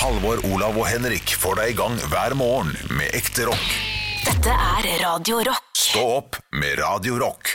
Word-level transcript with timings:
Halvor, 0.00 0.38
Olav 0.54 0.78
og 0.80 0.86
Henrik 0.88 1.34
får 1.36 1.58
deg 1.58 1.72
i 1.74 1.74
gang 1.76 1.96
hver 2.08 2.32
morgen 2.38 2.70
med 2.96 3.12
ekte 3.12 3.44
rock. 3.44 3.72
Dette 4.24 4.52
er 4.54 4.86
Radio 5.02 5.42
Rock. 5.44 5.66
Stå 5.76 6.04
opp 6.14 6.38
med 6.56 6.78
Radio 6.80 7.18
Rock. 7.20 7.50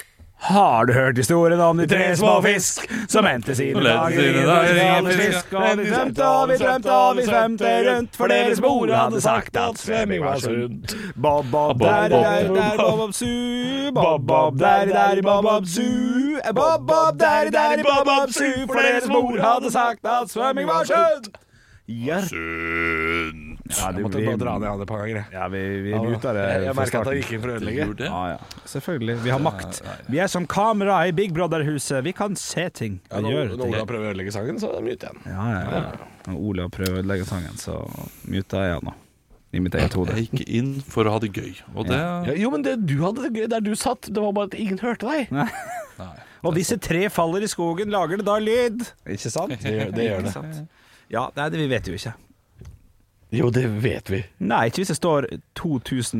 Har 0.45 0.85
du 0.85 0.91
hørt 0.93 1.17
historien 1.17 1.59
om 1.59 1.79
de 1.81 1.87
tre 1.89 2.11
små 2.17 2.35
fisk 2.45 2.83
som 3.09 3.25
endte 3.25 3.55
sine 3.57 3.81
dager 3.81 4.21
i 4.21 4.43
en 4.43 4.45
dager 4.45 4.75
fisk? 4.77 5.07
en 5.09 5.23
fisk? 5.23 5.55
Og 5.57 5.79
vi 5.79 5.87
svømte 5.89 6.27
og 6.27 6.51
vi 6.51 6.57
svømte 6.59 6.97
og 6.97 7.17
vi 7.17 7.25
svømte 7.25 7.71
rundt, 7.87 8.19
for 8.19 8.33
deres 8.33 8.61
mor 8.61 8.93
hadde 8.93 9.21
sagt 9.25 9.57
at 9.61 9.81
svømming 9.81 10.21
var 10.25 10.43
sunt. 10.43 10.93
Bob, 11.15 11.49
bob, 11.49 11.81
der, 11.81 12.13
der, 12.13 12.51
der, 12.59 12.77
bob, 12.77 12.99
bob, 12.99 13.15
su. 13.17 13.31
Bob, 13.95 14.27
bob, 14.27 14.59
der, 14.59 14.91
der, 14.93 15.23
bob, 15.25 15.49
bob, 15.49 15.65
su. 15.65 15.89
Bob, 16.53 16.85
bob, 16.85 17.17
der, 17.19 17.49
der, 17.57 17.81
bob, 17.89 18.05
bob, 18.05 18.37
su. 18.37 18.51
For 18.69 18.85
deres 18.85 19.09
mor 19.09 19.33
hadde 19.41 19.73
sagt 19.73 20.05
at 20.05 20.29
svømming 20.29 20.69
var 20.69 20.85
sunt. 20.93 21.33
Ja. 21.87 22.17
Ja, 22.25 23.91
Jeg 23.93 24.01
måtte 24.01 24.21
bare 24.25 24.37
dra 24.41 24.53
ned 24.57 24.67
han 24.71 24.81
et 24.81 24.87
par 24.89 25.01
ganger. 25.03 25.25
ja, 25.33 25.47
vi, 25.53 25.59
vi 25.85 25.91
muta 25.93 26.31
det 26.33 26.43
Jeg, 26.45 26.63
jeg 26.65 26.75
merka 26.79 26.99
at 27.01 27.09
han 27.11 27.17
gikk 27.19 27.31
inn 27.35 27.41
for 27.43 27.51
å 27.51 27.57
ødelegge. 27.59 27.85
Ja, 28.07 28.21
ja. 28.31 28.59
Selvfølgelig. 28.71 29.15
Vi 29.25 29.33
har 29.33 29.41
makt. 29.45 29.81
Vi 30.09 30.19
er 30.23 30.27
som 30.33 30.47
kamera 30.49 30.97
i 31.07 31.13
Big 31.17 31.33
Brother-huset. 31.35 32.01
Vi 32.05 32.13
kan 32.17 32.35
se 32.41 32.67
ting 32.69 32.99
Ja, 33.11 33.21
når, 33.21 33.53
når. 33.57 33.67
Ola 33.69 33.85
prøver 33.89 34.09
å 34.09 34.13
ødelegge 34.15 34.33
sangen, 34.33 34.59
så 34.61 34.71
muter 34.81 35.09
jeg 35.09 35.13
den. 35.13 35.31
Ja, 35.33 35.47
ja, 35.53 35.61
ja. 35.77 36.11
Når 36.25 36.41
Olav 36.49 36.71
prøver 36.73 36.97
å 36.97 37.01
ødelegge 37.03 37.27
sangen, 37.29 37.57
så 37.61 37.77
muter 38.33 38.65
jeg 38.65 38.77
han 38.79 38.91
òg. 38.93 39.01
I 39.55 39.59
mitt 39.63 39.75
eget 39.79 39.93
hode. 39.95 40.11
Jeg 40.17 40.25
gikk 40.33 40.49
inn 40.57 40.71
for 40.83 41.07
å 41.07 41.13
ha 41.13 41.19
det 41.23 41.29
gøy, 41.37 41.53
og 41.77 41.85
det 41.87 41.95
Ja, 42.01 42.33
jo, 42.35 42.49
men 42.51 42.65
det, 42.65 42.73
du 42.89 42.97
hadde 43.05 43.23
det 43.29 43.29
gøy 43.37 43.45
der 43.53 43.61
du 43.63 43.71
satt. 43.79 44.09
Det 44.11 44.19
var 44.25 44.33
bare 44.35 44.49
at 44.51 44.57
ingen 44.59 44.81
hørte 44.81 45.07
deg. 45.07 45.29
Og 46.45 46.57
disse 46.57 46.75
tre 46.81 47.05
faller 47.09 47.45
i 47.45 47.47
skogen, 47.49 47.87
lager 47.93 48.19
det 48.19 48.25
da 48.27 48.35
lyd? 48.41 48.83
Ikke 49.07 49.31
sant? 49.31 49.53
Det, 49.63 49.71
gjør- 49.71 49.93
det 49.95 50.09
gjør 50.09 50.25
det. 50.27 50.65
Ja, 51.13 51.27
nei, 51.35 51.49
det 51.53 51.59
vi 51.61 51.67
vet 51.71 51.87
jo 51.89 51.93
ikke. 51.97 52.13
Jo, 53.35 53.49
det 53.51 53.65
vet 53.83 54.09
vi. 54.09 54.21
Nei, 54.47 54.67
ikke 54.69 54.81
hvis 54.83 54.91
det 54.93 54.97
står 54.99 55.27
2000 55.59 56.19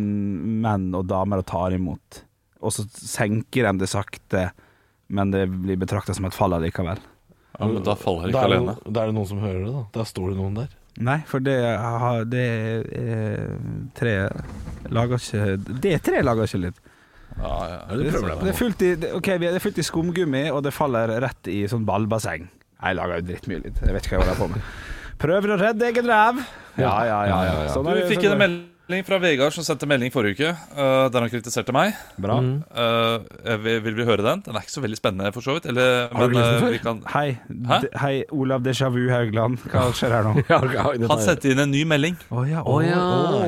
menn 0.66 0.90
og 0.98 1.06
damer 1.10 1.42
og 1.44 1.48
tar 1.50 1.76
imot, 1.76 2.24
og 2.62 2.74
så 2.76 2.86
senker 2.92 3.70
de 3.70 3.84
det 3.84 3.90
sakte, 3.92 4.48
men 5.14 5.32
det 5.32 5.46
blir 5.54 5.78
betrakta 5.80 6.16
som 6.18 6.26
et 6.28 6.34
fall 6.36 6.56
allikevel. 6.58 7.00
Ja, 7.56 7.68
men 7.72 7.84
da 7.86 7.94
faller 7.96 8.28
de 8.28 8.34
Da 8.36 8.42
ikke 8.42 8.50
er, 8.50 8.56
det, 8.56 8.58
alene. 8.66 8.94
da 8.94 9.04
er 9.06 9.12
det 9.12 9.16
noen 9.16 9.30
som 9.30 9.40
hører 9.40 9.62
det, 9.64 9.72
da. 9.78 9.84
Da 9.96 10.04
står 10.10 10.34
det 10.34 10.38
noen 10.42 10.58
der. 10.60 10.74
Nei, 11.06 11.18
for 11.28 11.44
det, 11.44 11.56
har- 11.80 12.26
det 12.32 12.44
er 12.96 13.56
tre 13.96 14.14
lager 14.96 15.20
ikke 15.20 15.80
Det 15.84 15.94
tre 16.04 16.22
lager 16.24 16.48
ikke 16.48 16.62
lyd. 16.66 16.78
Ja, 17.36 17.56
ja. 17.68 17.80
det 18.00 18.12
Det 18.16 18.52
er 18.54 18.60
fullt 18.60 18.82
i, 18.82 18.92
det- 18.96 19.14
ok, 19.18 19.30
det 19.40 19.54
er 19.56 19.60
fullt 19.64 19.80
i 19.80 19.84
skumgummi, 19.88 20.44
og 20.52 20.64
det 20.64 20.74
faller 20.74 21.16
rett 21.22 21.48
i 21.52 21.64
sånn 21.68 21.86
ballbasseng. 21.88 22.48
Jeg 22.82 23.00
lager 23.00 23.22
jo 23.22 23.28
drittmye 23.32 23.64
lyd. 23.64 23.82
Jeg 23.86 23.96
vet 23.96 24.06
ikke 24.08 24.18
hva 24.20 24.26
jeg 24.26 24.36
holder 24.36 24.40
på 24.44 24.52
med. 24.54 24.70
Prøver 25.22 25.56
å 25.56 25.60
redde 25.60 25.90
egen 25.90 26.08
ræv. 26.12 26.40
Ja, 26.76 26.94
ja, 27.08 27.20
ja. 27.30 27.36
ja, 27.48 27.60
Sånn 27.72 27.86
Du, 27.88 27.92
er 27.94 28.02
vi 28.02 28.10
fikk 28.12 28.26
sånn 28.26 28.36
en 28.36 28.42
melding 28.86 29.06
fra 29.08 29.18
Vegard 29.24 29.56
som 29.56 29.64
sendte 29.66 29.88
melding 29.90 30.12
forrige 30.14 30.36
uke, 30.36 30.50
uh, 30.76 31.06
der 31.10 31.24
han 31.24 31.32
kritiserte 31.32 31.74
meg. 31.74 31.96
Bra. 32.22 32.36
Eh, 32.76 33.56
vil, 33.64 33.80
vil 33.88 33.96
vi 33.98 34.06
høre 34.06 34.26
den? 34.28 34.44
Den 34.46 34.60
er 34.60 34.68
ikke 34.68 34.76
så 34.76 34.84
veldig 34.84 35.00
spennende, 35.00 35.32
for 35.34 35.46
så 35.48 35.56
vidt. 35.56 35.70
Eller, 35.72 36.12
men 36.14 36.36
eh, 36.38 36.68
vi 36.76 36.82
kan 36.84 37.00
Hei, 37.16 37.40
Hæ? 37.72 37.80
hei, 38.04 38.14
Olav 38.36 38.62
Déjà 38.68 38.92
Vu 38.94 39.08
Haugland. 39.10 39.64
Hva 39.72 39.88
skjer 39.96 40.14
her 40.20 40.28
nå? 40.28 40.36
Han 41.10 41.24
sendte 41.24 41.50
inn 41.56 41.64
en 41.64 41.72
ny 41.74 41.82
melding 41.88 42.20
Å 42.30 42.46
ja, 42.46 42.62
Oh, 42.68 42.84
ja. 42.86 43.00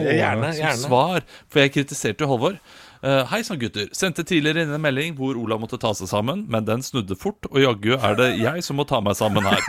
Gjerne. 0.08 0.55
som 0.55 0.64
gjerne. 0.64 0.81
svar, 0.88 1.28
for 1.52 1.66
jeg 1.66 1.75
kritiserte 1.75 2.25
jo 2.25 2.31
Halvor. 2.33 2.58
Eh, 3.08 3.22
Hei 3.30 3.39
sann, 3.45 3.59
gutter. 3.61 3.88
Sendte 3.95 4.23
tidligere 4.27 4.66
inn 4.66 4.72
en 4.75 4.81
melding 4.83 5.13
hvor 5.16 5.38
Olav 5.39 5.61
måtte 5.61 5.77
ta 5.80 5.94
seg 5.95 6.09
sammen, 6.11 6.41
men 6.52 6.66
den 6.67 6.81
snudde 6.83 7.16
fort, 7.16 7.45
og 7.47 7.59
jaggu 7.61 7.94
er 7.95 8.16
det 8.19 8.25
jeg 8.41 8.64
som 8.66 8.75
må 8.80 8.83
ta 8.89 8.97
meg 9.05 9.16
sammen 9.16 9.45
her. 9.47 9.61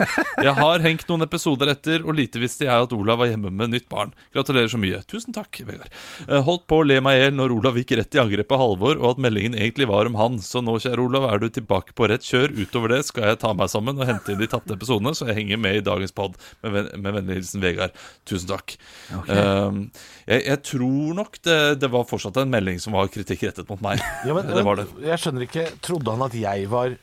Jeg 0.43 0.55
har 0.57 0.81
hengt 0.83 1.05
noen 1.07 1.23
episoder 1.23 1.71
etter, 1.71 2.01
og 2.03 2.17
lite 2.17 2.41
visste 2.41 2.65
jeg 2.67 2.83
at 2.87 2.95
Olav 2.97 3.21
var 3.21 3.29
hjemme 3.31 3.51
med 3.53 3.71
nytt 3.71 3.85
barn. 3.91 4.11
Gratulerer 4.35 4.67
så 4.73 4.79
mye. 4.81 4.99
Tusen 5.07 5.35
takk, 5.35 5.61
Vegard. 5.67 5.93
Eh, 6.27 6.41
Holdt 6.49 6.65
på 6.67 6.81
å 6.81 6.87
le 6.89 6.97
meg 7.05 7.15
i 7.15 7.21
hjel 7.21 7.37
når 7.37 7.53
Olav 7.59 7.77
gikk 7.79 7.93
rett 8.01 8.17
i 8.17 8.21
angrep 8.25 8.49
på 8.51 8.59
Halvor, 8.59 8.97
og 8.99 9.07
at 9.13 9.21
meldingen 9.27 9.55
egentlig 9.55 9.87
var 9.93 10.09
om 10.09 10.17
han. 10.19 10.39
Så 10.43 10.63
nå, 10.65 10.75
kjære 10.83 11.05
Olav, 11.05 11.29
er 11.29 11.39
du 11.45 11.47
tilbake 11.61 11.95
på 11.95 12.09
rett 12.11 12.25
kjør. 12.27 12.57
Utover 12.59 12.95
det 12.97 13.03
skal 13.07 13.29
jeg 13.29 13.41
ta 13.45 13.53
meg 13.55 13.71
sammen 13.71 14.01
og 14.01 14.09
hente 14.09 14.33
inn 14.35 14.41
de 14.43 14.49
tapte 14.51 14.75
episodene, 14.75 15.13
så 15.15 15.29
jeg 15.29 15.39
henger 15.43 15.61
med 15.63 15.79
i 15.79 15.85
dagens 15.85 16.15
pod. 16.17 16.35
Med, 16.65 16.75
ven- 16.75 16.91
med 17.05 17.19
vennlig 17.21 17.39
hilsen 17.39 17.63
Vegard. 17.63 17.95
Tusen 18.27 18.51
takk. 18.51 18.75
Um, 19.29 19.85
jeg, 20.27 20.43
jeg 20.49 20.59
tror 20.73 21.15
nok 21.21 21.39
det, 21.45 21.59
det 21.85 21.93
var 21.93 22.09
fortsatt 22.09 22.41
en 22.43 22.51
melding 22.51 22.81
som 22.83 22.97
var 22.97 23.07
kritikk 23.29 23.49
rettet 23.49 23.69
mot 23.69 23.81
meg. 23.83 24.01
Ja, 24.27 24.33
men, 24.35 24.49
det 24.49 24.65
var 24.65 24.79
det. 24.79 24.87
Jeg 25.05 25.21
skjønner 25.21 25.45
ikke. 25.45 25.67
Trodde 25.85 26.15
han 26.15 26.25
at 26.25 26.35
jeg 26.37 26.69
var 26.71 26.95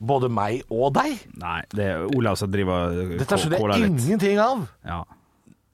både 0.00 0.30
meg 0.32 0.66
og 0.72 0.92
deg? 0.96 1.16
Nei, 1.40 1.60
det 1.76 1.88
er 1.92 2.04
Olav 2.16 2.38
som 2.40 2.52
driver 2.52 2.92
og 2.92 3.16
Dette 3.20 3.40
skjønner 3.40 3.74
jeg 3.74 3.90
ingenting 3.90 4.40
av. 4.40 4.62
Ja. 4.86 5.00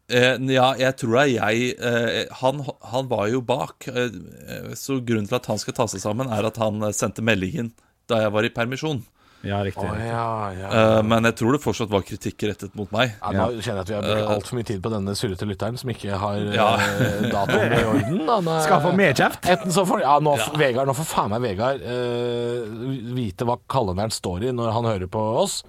Eh, 0.07 0.39
ja, 0.55 0.69
jeg 0.79 0.95
tror 1.01 1.17
det 1.17 1.23
er 1.25 1.33
jeg 1.35 1.71
eh, 1.83 2.21
han, 2.41 2.63
han 2.93 3.11
var 3.11 3.27
jo 3.33 3.43
bak, 3.43 3.89
eh, 3.91 4.73
så 4.79 5.01
grunnen 5.03 5.27
til 5.27 5.39
at 5.39 5.49
han 5.51 5.59
skal 5.59 5.75
ta 5.75 5.89
seg 5.91 6.03
sammen, 6.03 6.31
er 6.31 6.47
at 6.47 6.61
han 6.63 6.79
eh, 6.87 6.95
sendte 6.95 7.27
meldingen 7.27 7.73
da 8.07 8.23
jeg 8.23 8.35
var 8.35 8.47
i 8.47 8.53
permisjon. 8.55 9.03
Ja, 9.47 9.61
riktig. 9.65 9.87
Å, 9.87 9.97
ja, 10.03 10.27
ja. 10.59 10.69
Eh, 10.71 11.03
men 11.07 11.25
jeg 11.29 11.37
tror 11.39 11.57
det 11.57 11.61
fortsatt 11.65 11.91
var 11.93 12.03
kritikk 12.07 12.45
rettet 12.51 12.75
mot 12.79 12.91
meg. 12.95 13.15
Ja, 13.23 13.31
nå 13.33 13.61
kjenner 13.63 13.81
jeg 13.81 13.87
at 13.87 13.91
vi 13.91 13.95
har 13.97 14.03
brukt 14.07 14.33
altfor 14.37 14.59
mye 14.59 14.69
tid 14.73 14.83
på 14.85 14.93
denne 14.93 15.15
surrete 15.19 15.49
lytteren 15.49 15.79
som 15.81 15.91
ikke 15.95 16.19
har 16.23 16.39
Ja. 16.57 16.69
eh, 16.77 17.27
datoen 17.33 17.73
i 17.79 17.83
orden. 17.85 18.21
Han 18.29 18.49
er- 18.49 18.63
Skal 18.67 18.81
få 18.85 18.95
mer 18.97 19.13
kjeft. 19.15 19.47
Enten 19.57 19.73
så 19.73 19.87
får, 19.87 20.01
ja, 20.03 20.19
nå, 20.21 20.37
Vegard, 20.59 20.87
nå 20.91 20.95
får 20.99 21.09
faen 21.15 21.31
meg 21.31 21.43
Vegard 21.47 21.81
eh, 21.81 23.15
vite 23.17 23.45
hva 23.49 23.59
kalenderen 23.69 24.11
står 24.15 24.49
i 24.49 24.53
når 24.53 24.73
han 24.73 24.85
hører 24.85 25.07
på 25.09 25.23
oss. 25.43 25.63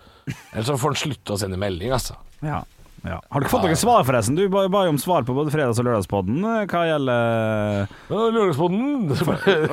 Eller 0.53 0.63
så 0.67 0.77
får 0.77 0.93
han 0.95 1.01
slutte 1.05 1.33
å 1.33 1.39
sende 1.39 1.57
melding, 1.57 1.91
altså. 1.95 2.15
Ja. 2.43 2.63
Ja. 3.07 3.17
Har 3.31 3.39
du 3.39 3.45
ikke 3.45 3.53
fått 3.53 3.63
noen 3.67 3.79
svar, 3.79 4.03
forresten? 4.07 4.35
Du 4.35 4.43
ba 4.51 4.65
ba 4.71 4.81
jo 4.87 4.91
om 4.93 4.97
svar 4.99 5.23
på 5.27 5.35
både 5.37 5.51
fredags- 5.53 5.79
og 5.79 5.87
lørdagspodden. 5.87 6.41
Hva 6.67 6.81
gjelder 6.89 7.87
Lørdagspodden. 8.11 8.81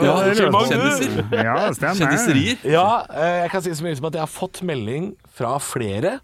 Ja, 0.05 0.15
kjendiser. 0.31 1.19
Ja, 1.35 1.57
stemmer. 1.75 1.99
Kjendiserier. 2.01 2.65
Ja, 2.69 2.87
eh, 3.11 3.37
jeg 3.45 3.53
kan 3.55 3.65
si 3.65 3.75
så 3.75 3.87
mye 3.87 3.99
som 3.99 4.09
at 4.11 4.19
jeg 4.19 4.25
har 4.25 4.31
fått 4.33 4.63
melding 4.67 5.13
fra 5.35 5.57
flere, 5.63 6.19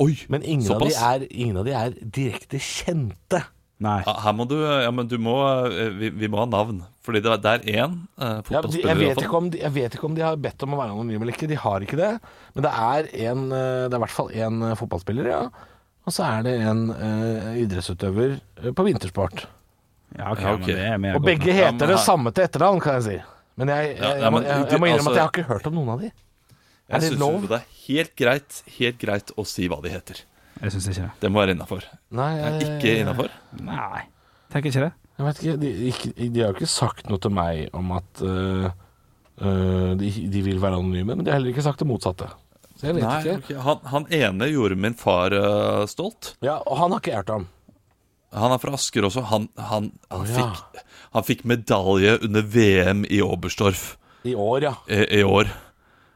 Oi, 0.00 0.14
men 0.32 0.40
ingen, 0.48 0.64
av 0.72 0.80
de, 0.80 0.94
såpass? 0.94 1.02
er, 1.12 1.26
ingen 1.28 1.58
av 1.60 1.66
de 1.66 1.74
er 1.76 1.96
direkte 2.00 2.56
kjente. 2.64 3.42
Nei. 3.80 3.98
Ja, 4.04 4.12
Her 4.26 4.34
må 4.36 4.44
du 4.48 4.58
Ja, 4.60 4.90
men 4.92 5.06
du 5.08 5.14
må 5.16 5.38
eh, 5.64 5.86
Vi, 5.96 6.10
vi 6.12 6.28
må 6.28 6.36
ha 6.42 6.44
navn. 6.52 6.82
Fordi 7.00 7.22
det, 7.24 7.30
er- 7.32 7.40
det 7.40 7.52
er 7.52 7.78
én 7.80 7.94
uh, 8.20 8.24
Ja, 8.24 8.34
de, 8.36 8.42
fotballspiller 8.50 8.90
jeg, 8.92 9.00
i 9.00 9.06
vet 9.08 9.22
ikke 9.24 9.38
om 9.38 9.46
de, 9.52 9.60
jeg 9.62 9.72
vet 9.72 9.94
ikke 9.96 10.04
om 10.10 10.16
de 10.18 10.24
har 10.24 10.36
bedt 10.36 10.64
om 10.66 10.74
å 10.76 10.80
være 10.82 10.92
anonyme 10.92 11.24
eller 11.24 11.32
ikke. 11.36 11.48
De 11.48 11.56
har 11.56 11.86
ikke 11.86 11.96
det. 12.00 12.10
Men 12.56 12.66
det 12.66 12.72
er, 12.76 13.08
en, 13.30 13.46
eh, 13.56 13.84
det 13.88 13.96
er 13.96 14.00
i 14.00 14.02
hvert 14.04 14.16
fall 14.18 14.28
én 14.36 14.60
fotballspiller, 14.76 15.30
ja. 15.32 15.40
Og 16.10 16.14
så 16.16 16.24
er 16.26 16.42
det 16.48 16.56
en 16.66 16.80
eh, 16.90 17.50
idrettsutøver 17.62 18.32
eh, 18.64 18.72
på 18.74 18.86
vintersport. 18.88 19.44
Ja, 20.18 20.32
ok, 20.32 20.40
Ja, 20.42 20.54
ok. 20.56 20.64
men 20.64 20.66
det 20.72 20.78
er 20.90 20.96
mer 20.98 21.14
Og 21.14 21.20
godt 21.22 21.28
begge 21.30 21.46
nok. 21.46 21.54
Ja, 21.54 21.58
heter 21.60 21.76
men 21.76 21.78
det 21.86 21.96
her- 21.96 22.04
samme 22.04 22.32
til 22.34 22.44
etternavn, 22.48 22.80
kan 22.82 22.96
jeg 22.98 23.04
si. 23.06 23.18
Men 23.60 23.68
jeg, 23.70 23.84
jeg, 23.92 23.98
Ja, 24.00 24.08
jeg, 24.10 24.22
ja, 24.24 24.30
må, 24.30 24.40
men 24.40 24.48
jeg, 24.48 24.66
jeg 24.72 24.80
må 24.80 24.86
innrømme 24.90 24.98
altså- 24.98 25.10
at 25.10 25.16
jeg 25.16 25.22
har 25.22 25.30
ikke 25.36 25.48
hørt 25.52 25.66
om 25.70 25.74
noen 25.78 25.88
av 25.94 26.00
de. 26.02 26.06
Er 26.10 26.96
Jeg 26.96 27.00
det 27.04 27.10
syns 27.12 27.20
lov? 27.20 27.36
jo 27.44 27.46
det 27.52 27.58
er 27.60 27.66
helt 27.86 28.12
greit, 28.18 28.62
helt 28.80 28.98
greit 28.98 29.30
å 29.38 29.44
si 29.46 29.68
hva 29.70 29.78
de 29.84 29.92
heter. 29.94 30.24
Jeg 30.60 30.72
syns 30.74 30.88
ikke 30.90 31.02
det. 31.06 31.10
Det 31.22 31.30
må 31.30 31.38
være 31.44 31.54
innafor. 31.54 31.84
Nei, 32.10 32.30
jeg, 32.40 32.66
Ikke 32.66 32.96
innafor? 33.04 33.30
Nei. 33.62 34.02
Tenker 34.50 34.72
ikke 34.72 34.82
det. 34.88 34.92
Jeg 35.20 35.26
vet 35.28 35.42
ikke, 35.44 35.56
de, 35.62 35.70
ikke, 35.92 36.12
de 36.34 36.40
har 36.40 36.50
jo 36.50 36.58
ikke 36.58 36.66
sagt 36.74 37.06
noe 37.08 37.18
til 37.22 37.30
meg 37.30 37.68
om 37.72 37.92
at 37.92 38.22
øh, 38.26 38.66
øh, 39.40 39.94
de, 40.00 40.10
de 40.32 40.42
vil 40.42 40.58
være 40.60 40.74
anonyme, 40.80 41.14
men 41.14 41.22
de 41.24 41.30
har 41.30 41.38
heller 41.38 41.52
ikke 41.54 41.62
sagt 41.62 41.78
det 41.78 41.86
motsatte. 41.86 42.26
Så 42.80 42.88
jeg 42.88 42.96
vet 42.96 43.04
Nei, 43.04 43.36
ikke. 43.36 43.60
han, 43.60 43.80
han 43.92 44.06
ene 44.16 44.46
gjorde 44.48 44.76
min 44.80 44.94
far 44.96 45.34
uh, 45.36 45.84
stolt. 45.90 46.34
Ja, 46.40 46.62
Og 46.64 46.78
han 46.80 46.94
har 46.94 47.02
ikke 47.02 47.18
hørt 47.18 47.32
om. 47.34 47.48
Han 48.32 48.54
er 48.54 48.60
fra 48.62 48.72
Asker 48.78 49.04
også. 49.04 49.24
Han, 49.28 49.48
han, 49.58 49.90
han, 50.08 50.22
oh, 50.22 50.30
ja. 50.30 50.46
fikk, 50.46 50.84
han 51.16 51.26
fikk 51.26 51.42
medalje 51.50 52.14
under 52.24 52.46
VM 52.46 53.02
i 53.10 53.18
Oberstdorf 53.26 53.98
I 54.24 54.36
år, 54.38 54.64
ja. 54.64 54.72
i, 54.88 55.02
i 55.18 55.22
år. 55.26 55.50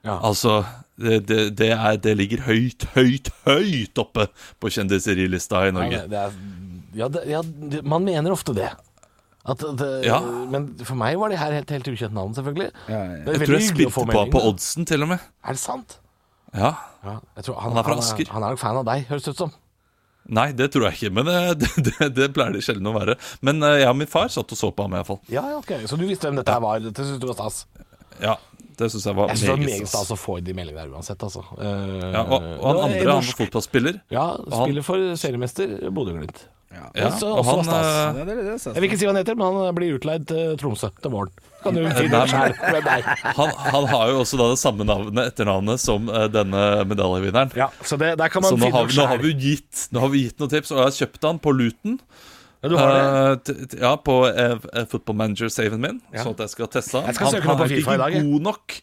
Ja. 0.06 0.20
Altså, 0.20 0.62
det, 1.00 1.24
det, 1.28 1.40
det, 1.58 1.72
er, 1.74 1.98
det 2.00 2.16
ligger 2.16 2.46
høyt, 2.46 2.86
høyt, 2.94 3.28
høyt 3.48 4.00
oppe 4.00 4.28
på 4.62 4.72
kjendiserilista 4.72 5.66
i 5.68 5.74
Norge. 5.74 6.04
det, 6.06 6.12
det 6.12 6.22
er, 6.22 6.40
ja, 6.94 7.10
det, 7.10 7.24
ja, 7.28 7.42
man 7.82 8.06
mener 8.06 8.32
ofte 8.32 8.54
det. 8.56 8.70
At 9.44 9.60
det 9.76 9.90
Ja. 10.06 10.22
Men 10.48 10.70
for 10.80 10.96
meg 10.96 11.18
var 11.20 11.28
det 11.28 11.42
her 11.42 11.52
helt, 11.52 11.68
helt 11.74 11.90
ukjent 11.90 12.14
navn, 12.16 12.32
selvfølgelig. 12.36 12.70
Jeg 12.88 13.42
tror 13.42 13.58
jeg 13.58 13.68
spilte 13.68 14.06
på, 14.08 14.24
på 14.32 14.44
oddsen, 14.48 14.86
til 14.88 15.04
og 15.04 15.12
med. 15.12 15.26
Er 15.44 15.58
det 15.58 15.60
sant? 15.60 15.98
Ja. 16.54 16.72
Ja, 17.04 17.18
jeg 17.36 17.44
tror 17.44 17.58
han, 17.60 17.72
Han 17.74 17.78
er 17.82 17.84
fra 17.90 17.98
Asker. 18.00 18.28
han 18.32 18.42
er 18.46 18.54
nok 18.54 18.60
fan 18.62 18.78
av 18.80 18.84
deg, 18.88 19.02
høres 19.10 19.26
det 19.26 19.34
ut 19.34 19.42
som. 19.44 19.52
Nei, 20.38 20.46
det 20.56 20.70
tror 20.72 20.86
jeg 20.88 20.96
ikke, 20.96 21.10
men 21.18 21.28
eh, 21.28 21.50
det, 21.60 21.68
det, 21.84 22.06
det 22.16 22.28
pleier 22.32 22.54
det 22.56 22.62
sjelden 22.64 22.88
å 22.88 22.94
være. 22.96 23.18
Men 23.44 23.60
eh, 23.66 23.80
jeg 23.82 23.90
og 23.90 23.98
min 24.00 24.08
far 24.08 24.30
satt 24.32 24.54
og 24.54 24.60
så 24.60 24.70
på 24.72 24.86
ham, 24.86 24.94
iallfall. 24.96 25.18
Ja, 25.28 25.42
ja, 25.52 25.58
ok. 25.60 25.74
Så 25.90 25.98
du 26.00 26.06
visste 26.08 26.30
hvem 26.30 26.38
dette 26.40 26.54
her 26.54 26.62
var? 26.64 26.80
Dette 26.80 27.04
syntes 27.04 27.20
du 27.20 27.28
var 27.28 27.36
stas? 27.36 27.66
Ja, 28.22 28.38
det 28.78 28.88
syns 28.94 29.04
jeg 29.10 29.18
var 29.18 29.28
Jeg 29.34 29.42
synes 29.42 29.44
det 29.44 29.52
var 29.52 29.60
meget 29.66 29.82
meget 29.84 29.92
stas. 29.92 30.14
å 30.14 30.18
få 30.18 30.38
de 30.46 30.54
meldingene 30.56 30.86
der 30.86 30.96
uansett, 30.96 31.20
altså. 31.28 31.44
Ja, 31.60 32.24
og, 32.24 32.38
og 32.40 32.64
han 32.64 32.78
er 32.78 32.86
andre, 32.86 33.04
han 33.18 33.20
var 33.28 33.38
fotballspiller. 33.42 34.00
Ja, 34.16 34.24
spiller 34.48 34.86
for 34.86 35.04
seriemester 35.20 35.76
Bodø-Glimt. 35.94 36.46
Ja, 36.74 37.08
Også- 37.08 37.30
og 37.30 37.44
han 37.48 37.64
stas. 37.64 37.86
eh, 37.86 38.24
det, 38.24 38.34
det, 38.36 38.54
Jeg 38.66 38.74
vil 38.82 38.88
ikke 38.90 38.98
si 39.00 39.06
hva 39.06 39.12
han 39.14 39.20
heter, 39.22 39.36
men 39.40 39.56
han 39.64 39.74
blir 39.78 39.94
utleid 39.98 40.26
til 40.30 40.56
Tromsø 40.60 40.90
til 41.00 41.10
våren. 41.14 41.30
Kan 41.64 41.74
du 41.78 41.80
finne 42.00 42.20
selv 42.28 42.54
han, 43.38 43.50
han 43.56 43.86
har 43.88 44.10
jo 44.12 44.20
også 44.20 44.36
da 44.40 44.48
det 44.52 44.58
samme 44.60 44.84
navnet, 44.84 45.30
etternavnet, 45.32 45.80
som 45.80 46.08
eh, 46.12 46.26
denne 46.28 46.62
medaljevinneren. 46.90 47.54
Ja, 47.56 47.70
så 47.82 47.96
det, 48.00 48.12
der 48.20 48.28
kan 48.28 48.42
man 48.44 48.52
Så 48.52 48.58
nå 48.60 48.66
finne 48.68 48.76
har, 48.78 48.86
vi- 48.90 48.98
nå, 49.00 49.06
har 49.14 49.18
vi 49.24 49.32
gitt, 49.46 49.88
nå 49.94 50.00
har 50.04 50.08
vi 50.12 50.24
gitt 50.26 50.38
noen 50.42 50.50
tips, 50.52 50.70
og 50.74 50.78
jeg 50.82 50.84
har 50.90 50.96
kjøpt 51.00 51.28
han 51.30 51.38
på 51.46 51.54
Luton. 51.56 51.98
Ja? 52.64 52.70
Eh, 52.80 53.36
t- 53.44 53.76
ja, 53.80 53.90
på 54.00 54.14
eh, 54.30 54.54
eh, 54.72 54.84
Football 54.88 55.16
Manager-saven 55.20 55.80
min, 55.82 55.98
Ja. 56.14 56.22
sånn 56.24 56.32
at 56.32 56.46
jeg 56.46 56.52
skal 56.54 56.66
teste 56.72 56.96
han. 56.96 57.06
Jeg 57.10 57.18
skal 57.18 57.26
han, 57.32 57.42
han 57.42 57.60
er 57.60 57.74
ikke 57.76 58.22
god 58.24 58.40
nok 58.46 58.76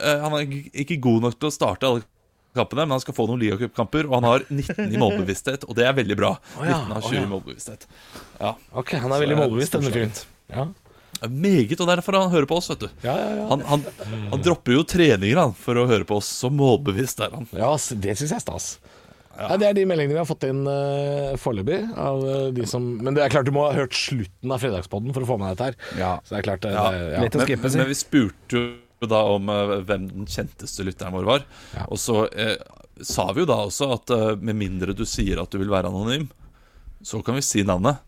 eh, 0.00 0.20
Han 0.24 0.32
er 0.38 0.46
ikke 0.72 0.96
god 1.04 1.20
nok 1.26 1.36
til 1.38 1.50
å 1.50 1.52
starte 1.52 1.84
alle 1.90 2.02
kampene, 2.56 2.86
men 2.86 2.96
han 2.96 3.04
skal 3.04 3.16
få 3.16 3.28
noen 3.30 3.42
ligacupkamper, 3.44 4.08
og 4.08 4.18
han 4.18 4.28
har 4.30 4.46
19 4.48 4.88
i 4.88 5.00
målbevissthet, 5.00 5.68
og 5.68 5.76
det 5.78 5.86
er 5.88 5.94
veldig 5.96 6.16
bra. 6.18 6.32
19 6.58 6.96
av 6.96 7.06
20 7.06 7.22
i 7.22 7.28
målbevissthet. 7.30 7.86
Ja. 8.40 8.56
Ok, 8.72 8.96
han 8.96 9.12
er 9.12 9.24
veldig 9.26 9.38
målbevisst, 9.44 9.78
denne 9.78 9.94
fyren. 9.94 10.18
Ja. 10.52 10.66
Meget, 11.32 11.80
og 11.80 11.88
derfor 11.88 12.18
han 12.18 12.32
hører 12.32 12.48
på 12.48 12.58
oss, 12.60 12.68
vet 12.72 12.84
du. 12.84 12.88
Ja, 13.04 13.14
ja, 13.16 13.30
ja. 13.38 13.46
Han, 13.48 13.62
han, 13.64 13.86
han 14.34 14.42
dropper 14.44 14.76
jo 14.76 14.84
treninger 14.84 15.40
han, 15.40 15.56
for 15.56 15.80
å 15.80 15.86
høre 15.88 16.04
på 16.08 16.18
oss, 16.20 16.28
så 16.42 16.50
målbevisst 16.52 17.22
er 17.24 17.32
han. 17.36 17.48
Ja, 17.56 17.72
det 17.76 18.18
syns 18.18 18.30
jeg 18.30 18.36
er 18.40 18.44
stas. 18.44 18.68
Ja. 19.36 19.56
det 19.60 19.66
er 19.68 19.74
de 19.76 19.82
meldingene 19.84 20.16
vi 20.16 20.20
har 20.22 20.28
fått 20.28 20.46
inn 20.48 20.62
uh, 20.64 21.34
foreløpig. 21.40 21.82
av, 22.00 22.22
de 22.56 22.64
Men 22.80 23.16
det 23.16 23.26
er 23.26 23.32
klart 23.32 23.48
du 23.48 23.52
må 23.52 23.66
ha 23.66 23.74
hørt 23.76 23.96
slutten 23.96 24.52
av 24.52 24.62
Fredagspodden 24.64 25.12
for 25.12 25.26
å 25.26 25.28
få 25.28 25.36
med 25.40 25.52
dette 25.52 25.70
her. 25.70 25.78
Ja. 26.00 26.14
Så 26.24 26.34
det 26.34 26.40
er 26.40 26.46
klart 26.48 26.64
uh, 26.64 26.72
Ja, 26.72 26.86
det, 26.94 27.02
ja. 27.12 27.24
litt 27.26 27.36
å 27.36 27.44
Men, 27.44 27.76
men 27.82 27.90
vi 27.92 27.98
spurte 28.00 28.56
jo 28.56 28.64
da 29.04 29.20
om 29.28 29.48
eh, 29.52 29.76
hvem 29.84 30.08
den 30.08 30.26
kjenteste 30.30 30.86
lytteren 30.86 31.12
vår 31.16 31.28
var. 31.28 31.46
Ja. 31.76 31.84
Og 31.92 32.00
så 32.00 32.24
eh, 32.32 32.56
sa 33.04 33.28
vi 33.32 33.44
jo 33.44 33.50
da 33.50 33.60
også 33.66 33.90
at 33.98 34.12
eh, 34.16 34.28
med 34.40 34.56
mindre 34.56 34.96
du 34.96 35.04
sier 35.08 35.42
at 35.42 35.52
du 35.52 35.60
vil 35.60 35.72
være 35.72 35.92
anonym, 35.92 36.28
så 37.04 37.20
kan 37.22 37.36
vi 37.36 37.44
si 37.44 37.64
navnet. 37.66 38.00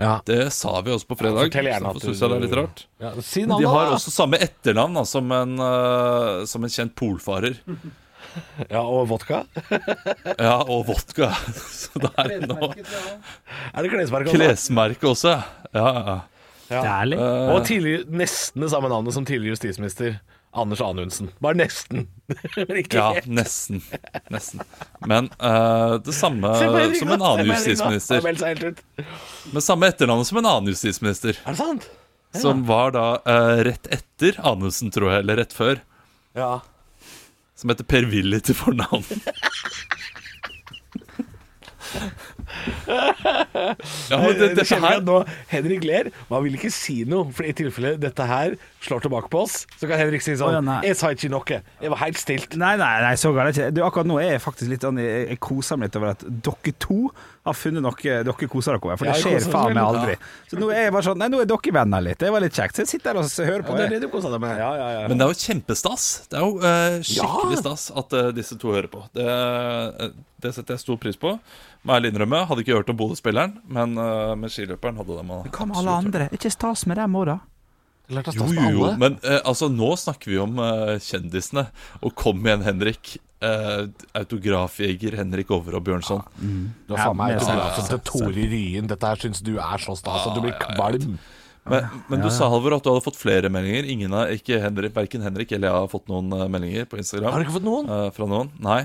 Ja. 0.00 0.16
Det 0.26 0.48
sa 0.50 0.80
vi 0.80 0.90
også 0.90 1.06
på 1.06 1.18
fredag. 1.20 1.44
Fortell 1.46 1.68
gjerne 1.70 1.92
så 1.92 2.00
at 2.00 2.06
jeg 2.08 2.16
det 2.18 2.38
er 2.38 2.46
litt 2.46 2.56
rart. 2.58 2.86
Ja, 2.98 3.12
si 3.22 3.44
navnet, 3.44 3.62
de 3.62 3.74
har 3.76 3.90
da. 3.90 3.98
også 3.98 4.14
samme 4.14 4.40
etternavn 4.42 4.96
da, 4.98 5.04
som, 5.06 5.28
en, 5.36 5.52
uh, 5.60 6.42
som 6.50 6.66
en 6.66 6.74
kjent 6.78 6.96
polfarer. 6.98 7.60
Ja, 8.66 8.80
og 8.82 9.04
vodka. 9.06 9.44
Ja, 10.42 10.56
og 10.66 10.88
vodka. 10.88 11.28
Så 11.78 12.00
det 12.02 12.10
er 12.18 12.46
nå 12.48 12.72
Er 12.72 13.84
det 13.84 13.90
klesmerket 13.92 14.32
også? 14.32 14.38
Klesmerket 14.40 15.06
også. 15.06 15.34
Ja, 15.70 15.84
ja. 15.94 16.16
Deilig. 16.68 17.18
Eh, 17.18 17.50
Og 17.54 17.66
tidligere, 17.68 18.06
nesten 18.08 18.64
det 18.64 18.70
samme 18.72 18.88
navnet 18.92 19.16
som 19.16 19.26
tidligere 19.28 19.56
justisminister 19.58 20.18
Anders 20.54 20.80
Anundsen. 20.80 21.30
Bare 21.42 21.58
nesten. 21.58 22.06
Men 22.56 22.76
ikke 22.78 22.96
ja, 23.00 23.08
helt. 23.16 23.26
nesten. 23.26 23.82
Nesten. 24.30 24.62
Men 25.02 25.28
uh, 25.42 25.96
det 25.98 26.14
samme 26.14 26.52
som 26.94 27.10
en 27.10 27.24
annen 27.26 27.50
justisminister. 27.50 28.22
Med 29.52 29.66
samme 29.66 29.90
etternavnet 29.90 30.30
som 30.30 30.38
en 30.38 30.50
annen 30.52 30.70
justisminister. 30.70 31.40
Er 31.42 31.56
det 31.56 31.58
sant? 31.58 31.88
Som 32.38 32.64
var 32.66 32.94
da 32.94 33.06
uh, 33.26 33.64
rett 33.66 33.90
etter 33.94 34.38
Anundsen, 34.46 34.90
tror 34.94 35.10
jeg, 35.12 35.24
eller 35.24 35.42
rett 35.42 35.52
før. 35.54 35.82
Ja. 36.38 36.60
Som 37.58 37.70
heter 37.70 37.86
Per-Willy 37.90 38.40
til 38.42 38.54
fornavn. 38.58 39.04
ja, 44.10 44.18
men 44.18 44.34
det, 44.38 44.50
Det 44.54 44.62
dette 44.62 44.80
her 44.80 45.02
nå 45.04 45.20
Henrik 45.50 45.84
ler. 45.86 46.10
Man 46.30 46.44
vil 46.46 46.56
ikke 46.58 46.72
si 46.74 47.02
noe, 47.08 47.28
for 47.34 47.46
i 47.46 47.52
tilfelle 47.56 47.94
dette 48.00 48.28
her 48.28 48.56
slår 48.84 49.04
tilbake 49.04 49.30
på 49.32 49.44
oss, 49.44 49.62
så 49.80 49.88
kan 49.90 50.00
Henrik 50.00 50.24
si 50.24 50.36
sånn 50.38 50.54
sånn 50.54 50.70
ja. 50.72 50.80
Jeg 50.88 50.98
sa 50.98 51.12
ikke 51.14 51.30
noe. 51.32 51.60
Jeg 51.82 51.92
var 51.92 52.02
helt 52.02 52.20
stilt. 52.20 52.56
Nei, 52.60 52.74
nei, 52.80 52.92
nei, 53.04 53.14
så 53.20 53.32
galt 53.34 53.50
er 53.50 53.52
det 53.52 53.56
ikke. 53.56 53.76
Du, 53.76 53.82
akkurat 53.86 54.10
nå 54.10 54.18
er 54.22 54.34
jeg 54.34 54.44
faktisk 54.44 54.72
litt 54.72 54.86
sånn 54.86 55.00
jeg 55.02 55.38
koser 55.42 55.80
meg 55.80 55.90
litt 55.90 56.00
over 56.00 56.14
at 56.14 56.24
dere 56.24 56.74
to 56.82 56.98
har 57.44 57.56
funnet 57.56 57.84
noe 57.84 57.94
dere 58.00 58.48
koser 58.48 58.76
dere 58.76 58.90
med, 58.90 59.00
For 59.00 59.10
det 59.10 59.16
skjer 59.20 59.48
faen 59.52 59.74
meg 59.76 59.84
aldri. 59.84 60.16
Så 60.48 60.58
nå 60.60 60.70
er 60.72 60.86
jeg 60.86 60.94
bare 60.96 61.06
sånn 61.08 61.20
Nei, 61.20 61.28
nå 61.32 61.42
er 61.42 61.48
dere 61.50 61.74
venner 61.76 62.04
litt. 62.04 62.18
Det 62.22 62.32
var 62.32 62.44
litt 62.44 62.56
kjekt. 62.56 62.78
Så 62.78 62.84
jeg 62.84 62.92
sitter 62.94 63.12
her 63.12 63.20
og 63.20 63.48
hører 63.50 63.66
på. 63.66 63.76
det 63.76 63.86
er 63.86 63.94
det 63.96 64.00
du 64.06 64.08
koser 64.12 64.32
deg 64.32 64.42
med. 64.44 64.56
Ja, 64.60 64.70
ja, 64.80 64.88
ja. 64.96 65.04
Men 65.10 65.20
det 65.20 65.26
er 65.26 65.34
jo 65.34 65.40
kjempestas. 65.44 66.08
Det 66.32 66.40
er 66.40 66.46
jo 66.46 66.56
uh, 66.62 66.98
skikkelig 67.04 67.58
Ja. 67.58 67.62
stas 67.64 67.86
at 68.02 68.16
uh, 68.16 68.30
disse 68.36 68.58
to 68.60 68.72
hører 68.72 68.88
på. 68.92 69.04
Det, 69.16 69.24
uh, 69.28 70.10
det 70.40 70.54
setter 70.56 70.78
jeg 70.78 70.84
stor 70.86 71.00
pris 71.00 71.20
på. 71.20 71.36
Må 71.84 71.98
ærlig 71.98 72.14
innrømme, 72.14 72.46
hadde 72.48 72.64
ikke 72.64 72.78
hørt 72.78 72.92
om 72.92 72.96
Bodø-spilleren, 72.96 73.58
men 73.68 73.98
uh, 74.00 74.32
med 74.40 74.52
skiløperen 74.52 74.96
hadde 75.02 75.18
de 75.20 75.42
Hva 75.52 75.68
med 75.68 75.82
alle 75.82 75.98
andre? 76.04 76.30
Er 76.30 76.40
ikke 76.40 76.52
stas 76.54 76.86
med 76.88 76.96
dem 77.00 77.20
òg, 77.20 77.28
da? 77.34 77.42
Jo, 78.12 78.20
jo, 78.52 78.64
jo. 78.68 78.88
Men 79.00 79.16
eh, 79.24 79.40
altså, 79.48 79.70
nå 79.72 79.94
snakker 79.96 80.28
vi 80.34 80.40
om 80.42 80.58
eh, 80.60 80.96
kjendisene. 81.00 81.68
Og 82.04 82.12
kom 82.18 82.42
igjen, 82.44 82.64
Henrik. 82.66 83.16
Eh, 83.44 83.86
autografjeger 84.20 85.16
Henrik 85.18 85.50
Over 85.52 85.78
og 85.78 85.86
Bjørnson. 85.86 86.22
Du 86.86 86.94
har 86.94 87.10
faen 87.10 87.18
meg 87.18 87.34
Ja, 87.34 87.40
autografen 87.42 87.84
ja, 87.84 87.88
til 87.92 88.02
Tore 88.08 88.50
Ryen. 88.54 88.90
Dette 88.90 89.10
her 89.10 89.24
syns 89.26 89.42
du 89.44 89.56
er 89.58 89.82
så 89.82 89.96
stas 89.98 90.28
at 90.28 90.36
du 90.36 90.44
blir 90.44 90.54
kvalm. 90.60 91.18
Men, 91.64 91.86
men 92.10 92.20
du 92.20 92.28
sa 92.32 92.50
Halvor 92.52 92.76
at 92.76 92.84
du 92.84 92.90
hadde 92.92 93.04
fått 93.04 93.16
flere 93.16 93.48
meldinger. 93.52 93.88
Ingen 93.88 94.12
av, 94.16 94.32
ikke 94.34 94.60
Henrik, 94.60 94.92
Verken 94.96 95.24
Henrik 95.24 95.54
eller 95.56 95.70
jeg 95.70 95.84
har 95.84 95.88
fått 95.92 96.10
noen 96.12 96.28
eh, 96.36 96.44
meldinger 96.52 96.90
på 96.90 97.00
Instagram. 97.00 97.32
Har 97.32 97.40
du 97.40 97.46
ikke 97.46 97.56
fått 97.56 97.66
noen? 97.66 97.88
Uh, 97.88 98.10
fra 98.14 98.28
noen? 98.28 98.52
Nei. 98.64 98.82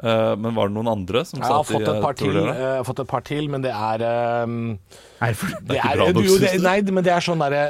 Uh, 0.00 0.32
men 0.40 0.56
var 0.56 0.70
det 0.70 0.76
noen 0.78 0.88
andre 0.88 1.20
som 1.28 1.36
Jeg 1.36 1.44
sa 1.44 1.58
har 1.58 1.60
at 1.60 1.68
de 1.68 1.76
fått 1.76 1.90
et 1.92 2.02
par 2.02 2.16
tror 2.16 2.32
til, 2.32 2.46
jeg 2.48 2.70
har 2.78 2.86
fått 2.88 3.02
et 3.04 3.10
par 3.10 3.24
til 3.28 3.48
men 3.52 3.62
det 3.62 3.74
er 3.76 4.04
ehm, 4.08 4.54
Nei, 5.20 5.28
for, 5.36 5.52
Det 5.60 5.76
ikke 5.76 5.90
er, 5.90 6.00
bra 6.00 6.06
nok, 6.08 6.24
jo, 6.24 6.38
det, 6.40 6.48
synes 6.48 6.62
du? 6.62 6.64
nei, 6.64 6.94
men 6.96 7.04
det 7.04 7.12
er 7.12 7.26
sånn 7.26 7.44
derre 7.44 7.60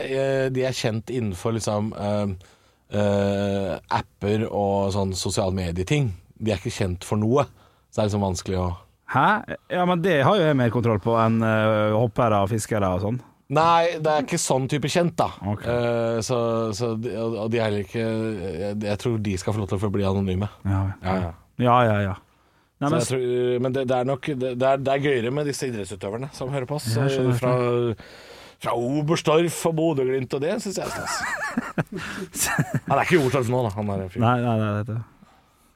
De 0.55 0.65
er 0.69 0.77
kjent 0.79 1.11
innenfor 1.11 1.56
liksom 1.59 1.91
uh, 1.99 3.75
apper 3.99 4.47
og 4.47 4.93
sånn 4.94 5.17
sosiale 5.19 5.56
medieting. 5.56 6.12
De 6.43 6.53
er 6.53 6.59
ikke 6.61 6.75
kjent 6.75 7.06
for 7.06 7.21
noe. 7.23 7.47
Så 7.89 8.00
det 8.00 8.03
er 8.03 8.11
liksom 8.11 8.27
vanskelig 8.27 8.59
å 8.62 8.71
Hæ? 9.12 9.27
Ja, 9.69 9.83
men 9.85 10.00
det 10.00 10.23
har 10.25 10.39
jo 10.39 10.44
jeg 10.47 10.56
mer 10.56 10.71
kontroll 10.73 11.00
på 11.05 11.12
enn 11.21 11.43
uh, 11.44 11.93
hoppere 12.00 12.39
og 12.41 12.49
fiskere 12.49 12.89
og 12.97 13.03
sånn. 13.03 13.19
Nei, 13.53 13.99
det 14.00 14.09
er 14.09 14.25
ikke 14.25 14.39
sånn 14.41 14.65
type 14.73 14.89
kjent, 14.89 15.12
da. 15.21 15.27
Ok. 15.53 15.67
Uh, 15.69 16.17
så, 16.25 16.39
så 16.73 16.94
de, 16.97 17.12
og 17.21 17.50
de 17.53 17.61
er 17.61 17.67
heller 17.67 17.85
ikke 17.85 18.00
jeg, 18.06 18.79
jeg 18.87 19.00
tror 19.03 19.19
de 19.27 19.35
skal 19.43 19.53
få 19.53 19.61
lov 19.61 19.69
til 19.69 19.77
å 19.77 19.83
forbli 19.83 20.06
anonyme. 20.09 20.49
Ja, 20.65 20.81
Ja, 21.05 21.17
ja. 21.21 21.33
ja. 21.61 21.77
ja, 21.91 21.99
ja. 22.06 22.17
Nei, 22.83 22.89
men, 22.89 23.05
tror, 23.06 23.29
men 23.62 23.77
det, 23.77 23.85
det 23.93 24.00
er 24.00 24.09
nok 24.09 24.33
det, 24.33 24.55
det, 24.59 24.71
er, 24.73 24.81
det 24.83 24.94
er 24.97 25.05
gøyere 25.05 25.31
med 25.37 25.47
disse 25.47 25.69
idrettsutøverne 25.69 26.33
som 26.35 26.50
hører 26.50 26.67
på 26.67 26.81
oss. 26.81 26.89
Fra, 27.39 27.53
fra 28.65 28.75
Oberstdorf 28.75 29.61
og 29.69 29.77
Bodø-Glimt, 29.79 30.35
og 30.35 30.43
det 30.43 30.56
syns 30.65 30.81
jeg 30.81 30.89
er 30.89 30.97
stas. 30.97 31.21
Han 32.89 32.97
er 32.97 33.05
ikke 33.05 33.21
i 33.21 33.23
Oberstdorf 33.23 33.53
nå, 33.53 33.67
da. 33.69 33.77
Han 33.77 33.93
er 33.99 34.09
fyr. 34.09 34.25
nei, 34.25 34.39
nei, 34.41 34.56
nei, 34.65 34.73
dette. 34.81 35.03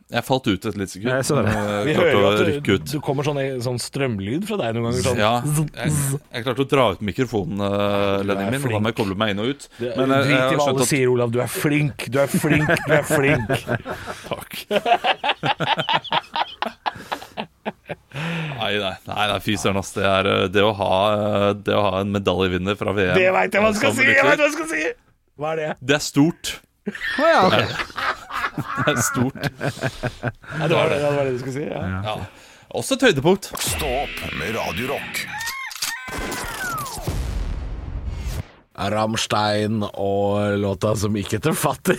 Jeg 0.07 0.23
falt 0.23 0.47
ut 0.47 0.67
et 0.71 0.77
lite 0.79 0.93
sekund. 0.93 1.09
Jeg 1.11 1.25
så 1.27 1.35
det. 1.43 1.51
eh, 1.51 1.81
Vi 1.89 1.95
hører 1.97 2.13
jo 2.15 2.27
at 2.29 2.39
du, 2.63 2.75
du 2.93 2.99
kommer 3.03 3.27
sånn, 3.27 3.41
sånn 3.65 3.81
strømlyd 3.83 4.45
fra 4.47 4.55
deg 4.61 4.77
noen 4.77 4.85
ganger. 4.93 5.03
Sånn. 5.03 5.19
Ja, 5.19 5.33
jeg, 5.43 6.21
jeg 6.31 6.45
klarte 6.47 6.63
å 6.63 6.69
dra 6.71 6.85
ut 6.95 7.03
mikrofonledningen 7.09 8.55
min. 8.55 8.63
og 8.69 8.77
Da 8.77 8.83
må 8.85 8.93
jeg 8.93 8.99
koble 9.01 9.17
meg 9.19 9.33
inn 9.35 9.43
og 9.43 9.51
ut. 9.51 9.67
Men 9.83 10.15
jeg, 10.15 10.29
Drit 10.29 10.37
jeg 10.37 10.55
i 10.55 10.61
hva 10.61 10.69
alle 10.71 10.87
at 10.87 10.93
sier, 10.93 11.11
Olav. 11.11 11.33
Du 11.35 11.41
er 11.43 11.51
flink, 11.51 12.07
du 12.15 12.21
er 12.23 12.31
flink, 12.31 12.71
du 12.87 12.95
er 12.95 13.03
flink. 13.11 13.51
Takk. 14.31 14.53
Nei, 18.57 18.71
nei, 18.81 18.95
nei, 19.11 19.25
nei 19.31 19.41
fy 19.45 19.57
søren, 19.61 19.79
ass. 19.83 19.91
Det, 19.97 20.05
er, 20.07 20.29
eh, 20.31 20.47
det, 20.55 20.63
å 20.65 20.71
ha, 20.79 20.93
eh, 21.17 21.49
det 21.67 21.75
å 21.77 21.83
ha 21.91 22.01
en 22.05 22.15
medaljevinner 22.15 22.79
fra 22.79 22.95
VM 22.97 23.19
Det 23.19 23.27
veit 23.35 23.53
jeg 23.59 23.63
hva 23.65 23.73
du 23.75 23.79
skal 23.81 23.93
si! 23.99 24.07
Jeg 24.09 24.25
vet 24.25 24.41
hva 24.41 24.49
du 24.49 24.55
skal 24.57 24.71
si! 24.71 24.87
Hva 25.37 25.51
er 25.53 25.61
det? 25.61 25.69
Det 25.91 25.99
er 25.99 26.05
stort. 26.07 26.55
Å 26.87 27.31
ja, 27.31 27.41
ok. 27.47 27.55
Det 28.57 28.93
er 28.93 29.01
stort. 29.05 29.37
Ja, 29.37 30.69
det, 30.69 30.75
var 30.77 30.89
det, 30.93 30.99
det 31.03 31.11
var 31.17 31.25
det 31.27 31.33
du 31.35 31.41
skulle 31.43 31.57
si? 31.59 31.65
Ja. 31.67 31.83
Ja. 32.07 32.17
Også 32.77 32.97
et 32.97 33.05
høydepunkt. 33.09 33.51
Stå 33.63 33.89
opp 34.05 34.23
med 34.39 34.55
Radiorock. 34.57 35.25
Ramstein 38.77 38.93
Rammstein 38.93 39.83
og 39.97 40.59
låta 40.61 40.91
som 41.01 41.15
ikke 41.17 41.39
heter 41.39 41.55
Fatter. 41.57 41.97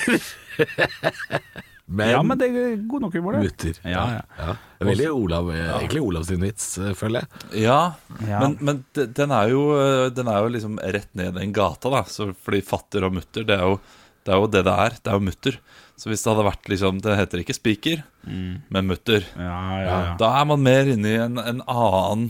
men, 1.89 2.11
ja, 2.11 2.19
men 2.21 2.37
det 2.37 2.49
er 2.53 2.75
god 2.89 3.07
nok 3.07 3.15
humor, 3.17 3.37
det. 3.37 3.47
mutter. 3.47 3.79
Ja, 3.81 4.03
ja. 4.13 4.21
Ja. 4.37 4.55
Veldig 4.85 5.07
Olav, 5.09 5.49
egentlig 5.55 6.03
Olav 6.05 6.27
sin 6.29 6.43
vits, 6.45 6.67
eh, 6.77 6.93
føler 6.97 7.23
jeg. 7.25 7.63
Ja, 7.65 7.79
Ja. 8.27 8.43
men, 8.43 8.57
men 8.61 8.83
den, 8.93 9.33
er 9.33 9.49
jo, 9.49 9.63
eh, 9.81 10.09
den 10.13 10.29
er 10.29 10.43
jo 10.45 10.51
liksom 10.53 10.77
rett 10.83 11.09
ned 11.17 11.33
den 11.39 11.53
gata, 11.55 11.89
da. 11.89 12.03
Så 12.05 12.29
fordi 12.45 12.61
fatter 12.65 13.07
og 13.09 13.17
mutter, 13.17 13.47
det 13.47 13.57
er 13.57 13.65
jo 13.71 13.79
det 14.27 14.33
er 14.35 14.41
jo 14.43 14.49
det 14.51 14.63
det 14.67 14.73
er. 14.85 14.97
Det 14.99 15.11
er 15.13 15.15
jo 15.21 15.25
mutter. 15.29 15.57
Så 15.97 16.11
hvis 16.11 16.21
det 16.21 16.29
hadde 16.29 16.43
vært 16.45 16.67
liksom 16.69 16.99
Det 17.01 17.15
heter 17.17 17.41
ikke 17.41 17.55
spiker, 17.57 18.03
men 18.27 18.85
mutter. 18.91 19.23
Ja, 19.39 19.55
ja, 19.79 19.85
ja. 19.87 20.11
Da 20.19 20.33
er 20.41 20.45
man 20.51 20.61
mer 20.65 20.91
inne 20.93 21.13
i 21.15 21.21
en, 21.23 21.39
en 21.41 21.63
annen 21.65 22.27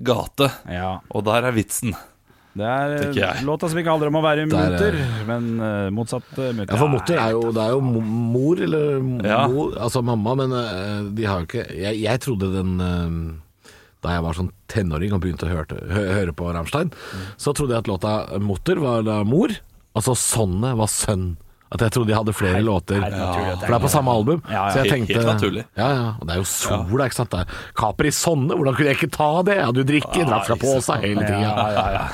gate. 0.00 0.48
ja. 0.70 0.94
Og 1.10 1.26
der 1.26 1.50
er 1.50 1.52
vitsen. 1.58 1.92
Det 2.56 2.66
er 2.66 3.42
låta 3.46 3.68
som 3.70 3.78
ikke 3.78 3.92
handler 3.92 4.08
om 4.10 4.16
å 4.18 4.22
være 4.24 4.46
mutter, 4.50 4.96
er- 4.98 5.26
men 5.28 5.44
uh, 5.62 5.90
motsatt 5.94 6.26
uh, 6.34 6.48
mutter. 6.50 6.72
Ja, 6.74 6.78
for 6.80 6.90
mutter 6.90 7.20
er 7.22 7.36
jo, 7.36 7.44
det 7.54 7.62
er 7.62 7.76
jo 7.76 7.82
mor, 7.84 8.58
eller 8.66 8.98
mor, 9.04 9.76
altså 9.78 10.02
mamma, 10.02 10.34
men 10.40 10.56
eh, 10.58 11.04
de 11.14 11.28
har 11.30 11.44
jo 11.44 11.46
ikke 11.46 11.62
Jeg, 11.78 12.00
jeg 12.02 12.20
trodde 12.24 12.48
den 12.56 12.72
eh, 12.82 13.14
Da 14.02 14.16
jeg 14.16 14.24
var 14.26 14.34
sånn 14.40 14.50
tenåring 14.72 15.14
og 15.14 15.22
begynte 15.22 15.46
å 15.46 15.52
høre, 15.52 15.78
høre 15.94 16.34
på 16.34 16.50
Rammstein, 16.56 16.90
så 17.38 17.52
trodde 17.54 17.76
jeg 17.76 17.84
at 17.84 17.90
låta 17.92 18.16
'Mutter' 18.40 18.80
var 18.82 19.02
da 19.06 19.20
mor, 19.28 19.52
altså 19.96 20.14
'Sonne' 20.14 20.76
var 20.76 20.86
sønn. 20.88 21.36
At 21.72 21.80
jeg 21.84 21.92
trodde 21.94 22.08
de 22.10 22.14
hadde 22.18 22.32
flere 22.34 22.60
låter. 22.66 22.98
helt 22.98 23.14
naturlig 23.14 23.60
For 23.60 23.66
det 23.70 23.74
er 23.76 23.84
på 23.84 23.90
samme 23.92 24.10
album. 24.10 24.42
Ja, 24.50 24.64
ja. 24.66 24.70
Så 24.74 24.78
jeg 24.82 24.90
tenkte 24.90 25.14
helt 25.14 25.26
naturlig. 25.30 25.64
Ja, 25.78 25.88
ja. 25.94 26.08
Og 26.18 26.26
det 26.26 26.34
er 26.34 26.40
jo 26.40 26.44
sola, 26.50 27.04
ikke 27.06 27.14
sant. 27.14 27.34
Capri 27.78 28.10
Sonne, 28.10 28.56
hvordan 28.58 28.74
kunne 28.74 28.88
jeg 28.90 28.96
ikke 28.98 29.10
ta 29.14 29.42
det? 29.46 29.54
Jeg 29.54 29.66
hadde 29.68 29.78
jo 29.78 29.86
drikke, 29.86 30.24
drakk 30.26 30.46
fra 30.48 30.56
posa 30.58 30.96
hele 30.98 31.22
tida. 31.22 31.40
Ja, 31.46 31.70
ja, 31.70 31.86
ja. 31.94 32.04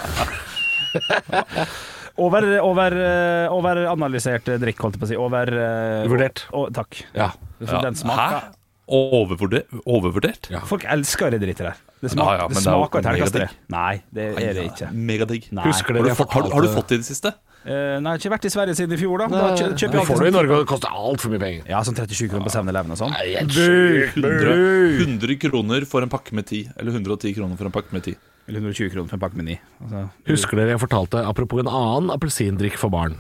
Over, 2.17 2.47
over, 2.65 2.95
eh, 2.97 3.53
overanalysert 3.53 4.47
drikk, 4.61 4.79
holdt 4.81 4.95
jeg 4.97 5.01
på 5.03 5.05
å 5.05 5.09
si. 5.11 5.17
Over 5.21 5.51
eh, 5.53 6.07
Vurdert. 6.09 6.47
å- 6.57 6.71
takk. 6.73 7.03
Ja. 7.13 7.27
Den 7.61 7.93
Hæ? 7.93 7.99
smaker 8.01 8.47
Overvurdert? 8.89 9.67
overvurdert? 9.85 10.49
Ja. 10.49 10.61
Folk 10.65 10.85
elsker 10.89 11.31
det 11.35 11.41
drittet 11.43 11.59
der. 11.67 11.77
Det 12.01 12.09
Ja, 12.09 12.15
smaker, 12.15 12.39
ja, 12.39 12.47
men 12.49 12.55
det 12.55 12.63
er 12.63 12.71
smaker 12.71 13.03
terningkast 13.03 13.35
tre. 13.37 13.49
Nei, 13.69 14.03
det 14.15 14.27
er 14.39 14.55
det 14.55 14.65
ikke. 14.71 14.89
Megadigg. 14.95 15.49
Du, 15.51 15.59
har, 15.61 16.53
har 16.55 16.63
du 16.63 16.69
fått 16.73 16.89
det 16.89 16.95
i 16.95 17.03
det 17.03 17.09
siste? 17.09 17.35
Eh, 17.67 17.97
nei, 17.99 18.13
jeg 18.13 18.13
har 18.13 18.21
ikke 18.21 18.31
vært 18.37 18.47
i 18.47 18.53
Sverige 18.55 18.79
siden 18.79 18.95
i 18.95 18.99
fjor, 19.01 19.25
da. 19.25 19.27
Da 19.33 19.47
kjøper 19.59 19.99
jeg 19.99 20.07
får 20.07 20.21
det 20.23 20.29
i 20.29 20.31
sånn 20.31 20.37
Norge, 20.39 20.55
og 20.55 20.63
det 20.63 20.71
koster 20.71 20.99
altfor 21.03 21.33
mye 21.33 21.43
penger. 21.43 21.65
Ja, 21.73 21.81
sånn 21.87 21.99
37 21.99 22.31
kroner 22.31 22.47
på 22.47 22.53
7-Eleven 22.55 22.95
og 22.95 23.01
sånn. 23.01 23.15
Nei, 23.17 23.25
helt 23.35 23.57
sjukt. 23.57 24.21
100, 24.23 24.57
100 25.03 25.39
kroner 25.43 25.87
for 25.91 26.07
en 26.07 26.13
pakke 26.13 26.37
med 26.39 26.47
10. 26.47 26.77
Eller 26.79 26.95
110 26.95 27.35
kroner 27.41 27.59
for 27.59 27.67
en 27.67 27.75
pakke 27.75 27.97
med 27.97 28.07
10. 28.07 28.21
Eller 28.47 28.63
120 28.63 28.93
kroner 28.95 29.11
for 29.11 29.19
en 29.19 29.25
pakke 29.25 29.41
med 29.41 29.49
9. 29.51 29.57
Altså, 29.83 30.05
Husker 30.31 30.61
dere 30.61 30.77
jeg 30.77 30.83
fortalte, 30.85 31.25
apropos 31.27 31.65
en 31.65 31.73
annen 31.73 32.13
appelsindrikk 32.15 32.79
for 32.79 32.95
barn 32.95 33.19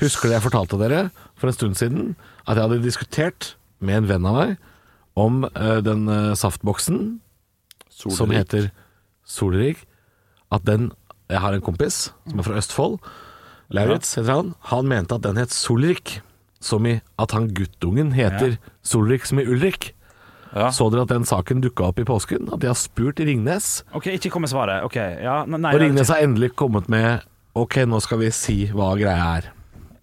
Husker 0.00 0.30
dere 0.30 0.38
jeg 0.38 0.46
fortalte 0.48 0.78
dere 0.80 1.00
for 1.38 1.50
en 1.50 1.56
stund 1.56 1.78
siden 1.78 2.14
at 2.46 2.56
jeg 2.56 2.64
hadde 2.64 2.82
diskutert 2.82 3.54
med 3.84 4.00
en 4.00 4.08
venn 4.08 4.28
av 4.28 4.38
meg 4.38 4.54
om 5.20 5.42
uh, 5.44 5.78
den 5.84 6.06
uh, 6.08 6.32
saftboksen 6.38 7.20
som 7.92 8.32
heter 8.32 8.70
Solrik. 9.28 9.84
At 10.50 10.64
den 10.66 10.90
Jeg 11.30 11.38
har 11.44 11.54
en 11.54 11.62
kompis 11.62 12.08
som 12.26 12.40
er 12.40 12.42
fra 12.42 12.56
Østfold. 12.58 12.96
Lauritz 13.70 14.16
heter 14.18 14.32
han. 14.34 14.54
Han 14.72 14.88
mente 14.90 15.14
at 15.14 15.22
den 15.26 15.38
het 15.40 15.54
Solrik. 15.54 16.18
Som 16.60 16.84
i 16.86 16.98
at 17.16 17.32
han 17.32 17.48
guttungen 17.56 18.12
heter 18.12 18.58
Solrik 18.84 19.24
som 19.24 19.38
i 19.40 19.46
Ulrik. 19.48 19.94
Ja. 20.52 20.70
Så 20.74 20.88
dere 20.90 21.06
at 21.06 21.12
den 21.12 21.24
saken 21.28 21.62
dukka 21.62 21.86
opp 21.92 22.00
i 22.02 22.04
påsken? 22.04 22.48
At 22.52 22.60
de 22.60 22.68
har 22.68 22.76
spurt 22.76 23.22
Ringnes? 23.22 23.84
OK, 23.96 24.10
ikke 24.16 24.32
kom 24.34 24.44
med 24.44 24.50
svaret. 24.52 24.82
Ok, 24.84 24.98
ja, 24.98 25.44
nei, 25.46 25.70
Og 25.70 25.78
er 25.78 25.84
Ringnes 25.86 26.10
har 26.10 26.24
endelig 26.24 26.52
kommet 26.58 26.90
med 26.90 27.22
Ok, 27.58 27.80
nå 27.86 27.98
skal 28.02 28.20
vi 28.20 28.28
si 28.34 28.58
hva 28.70 28.92
greia 28.98 29.30
er. 29.38 29.48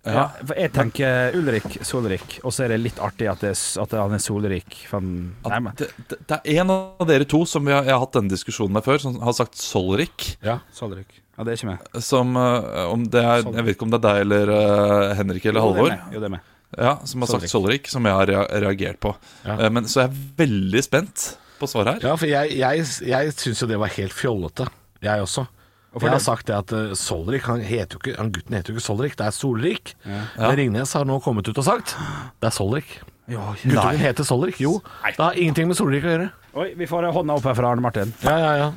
ja, 0.07 0.25
for 0.39 0.55
Jeg 0.55 0.71
tenker 0.75 1.35
Ulrik 1.35 1.77
Solrik, 1.83 2.39
og 2.43 2.51
så 2.55 2.65
er 2.65 2.73
det 2.73 2.79
litt 2.81 2.99
artig 3.03 3.27
at, 3.31 3.43
det, 3.43 3.53
er 3.53 3.83
at 3.83 3.95
han 3.99 4.17
er 4.17 4.23
Solrik. 4.23 4.81
For 4.87 4.99
han, 4.99 5.13
nei, 5.47 5.59
men, 5.67 5.77
Det, 5.79 5.91
det, 6.09 6.19
det 6.27 6.39
er 6.41 6.63
en 6.63 6.73
av 6.75 7.07
dere 7.07 7.27
to 7.27 7.43
som 7.45 7.63
vi 7.67 7.75
har, 7.75 7.83
jeg 7.87 7.95
har 7.95 8.03
hatt 8.03 8.15
denne 8.17 8.31
diskusjonen 8.31 8.75
med 8.79 8.87
før, 8.87 8.99
som 9.03 9.19
har 9.23 9.35
sagt 9.35 9.59
Solrik. 9.59 10.33
Ja. 10.43 10.59
Solrik. 10.75 11.21
Ja, 11.37 11.45
det 11.45 11.53
er 11.53 11.59
ikke 11.59 11.69
med. 11.69 12.03
Som 12.03 12.33
uh, 12.33 12.87
om 12.89 13.03
det 13.13 13.21
er 13.21 13.43
Jeg 13.45 13.65
vet 13.67 13.75
ikke 13.75 13.85
om 13.85 13.91
det 13.93 13.99
er 13.99 14.05
deg 14.07 14.21
eller 14.25 14.51
uh, 14.51 15.15
Henrik 15.19 15.43
eller 15.45 15.61
Jo, 15.61 15.65
er 15.65 15.67
Halvor. 15.67 15.97
Jo, 16.13 16.21
det 16.21 16.29
er 16.29 16.33
meg. 16.33 16.53
Ja, 16.77 16.93
som 17.07 17.23
har 17.23 17.29
sagt 17.31 17.51
Solrik, 17.51 17.85
som 17.87 18.07
jeg 18.09 18.17
har 18.17 18.31
reagert 18.63 18.97
på. 18.99 19.13
Ja. 19.45 19.53
Eh, 19.55 19.69
Men 19.71 19.85
Så 19.87 20.01
jeg 20.01 20.09
er 20.09 20.17
veldig 20.41 20.81
spent 20.83 21.27
på 21.61 21.69
svaret 21.69 21.97
her. 21.97 22.09
Ja, 22.09 22.15
for 22.19 22.27
jeg, 22.27 22.57
jeg, 22.59 22.87
jeg 23.07 23.35
syns 23.37 23.61
jo 23.63 23.69
det 23.69 23.77
var 23.79 23.93
helt 23.95 24.13
fjollete, 24.13 24.67
jeg 25.01 25.23
også. 25.23 25.45
Jeg 25.97 26.11
har 26.11 26.21
sagt 26.21 26.49
det 26.49 26.53
at 26.57 26.73
uh, 26.75 26.91
Solrik, 26.97 27.47
han, 27.47 27.63
heter 27.65 27.95
jo 27.95 28.01
ikke, 28.03 28.17
han 28.19 28.33
gutten 28.33 28.57
heter 28.57 28.73
jo 28.73 28.77
ikke 28.77 28.85
Solrik, 28.85 29.15
det 29.17 29.29
er 29.29 29.33
Solrik. 29.33 29.93
Men 30.05 30.57
Ringnes 30.59 30.93
har 30.97 31.07
nå 31.09 31.21
kommet 31.25 31.47
ut 31.47 31.57
og 31.57 31.65
sagt 31.65 31.95
det 32.41 32.51
er 32.51 32.53
Solrik. 32.53 32.99
Guttungen 33.27 34.01
heter 34.03 34.27
Solrik. 34.27 34.59
Jo, 34.61 34.77
det 35.05 35.17
har 35.19 35.39
ingenting 35.39 35.71
med 35.71 35.79
Solrik 35.79 36.05
å 36.05 36.13
gjøre. 36.13 36.27
Oi, 36.57 36.67
vi 36.77 36.89
får 36.89 37.09
hånda 37.15 37.39
opp 37.39 37.47
her 37.49 37.57
fra 37.57 37.71
Arne 37.73 37.83
Martin. 37.83 38.13
Ja, 38.25 38.37
ja, 38.41 38.53
ja. 38.61 38.69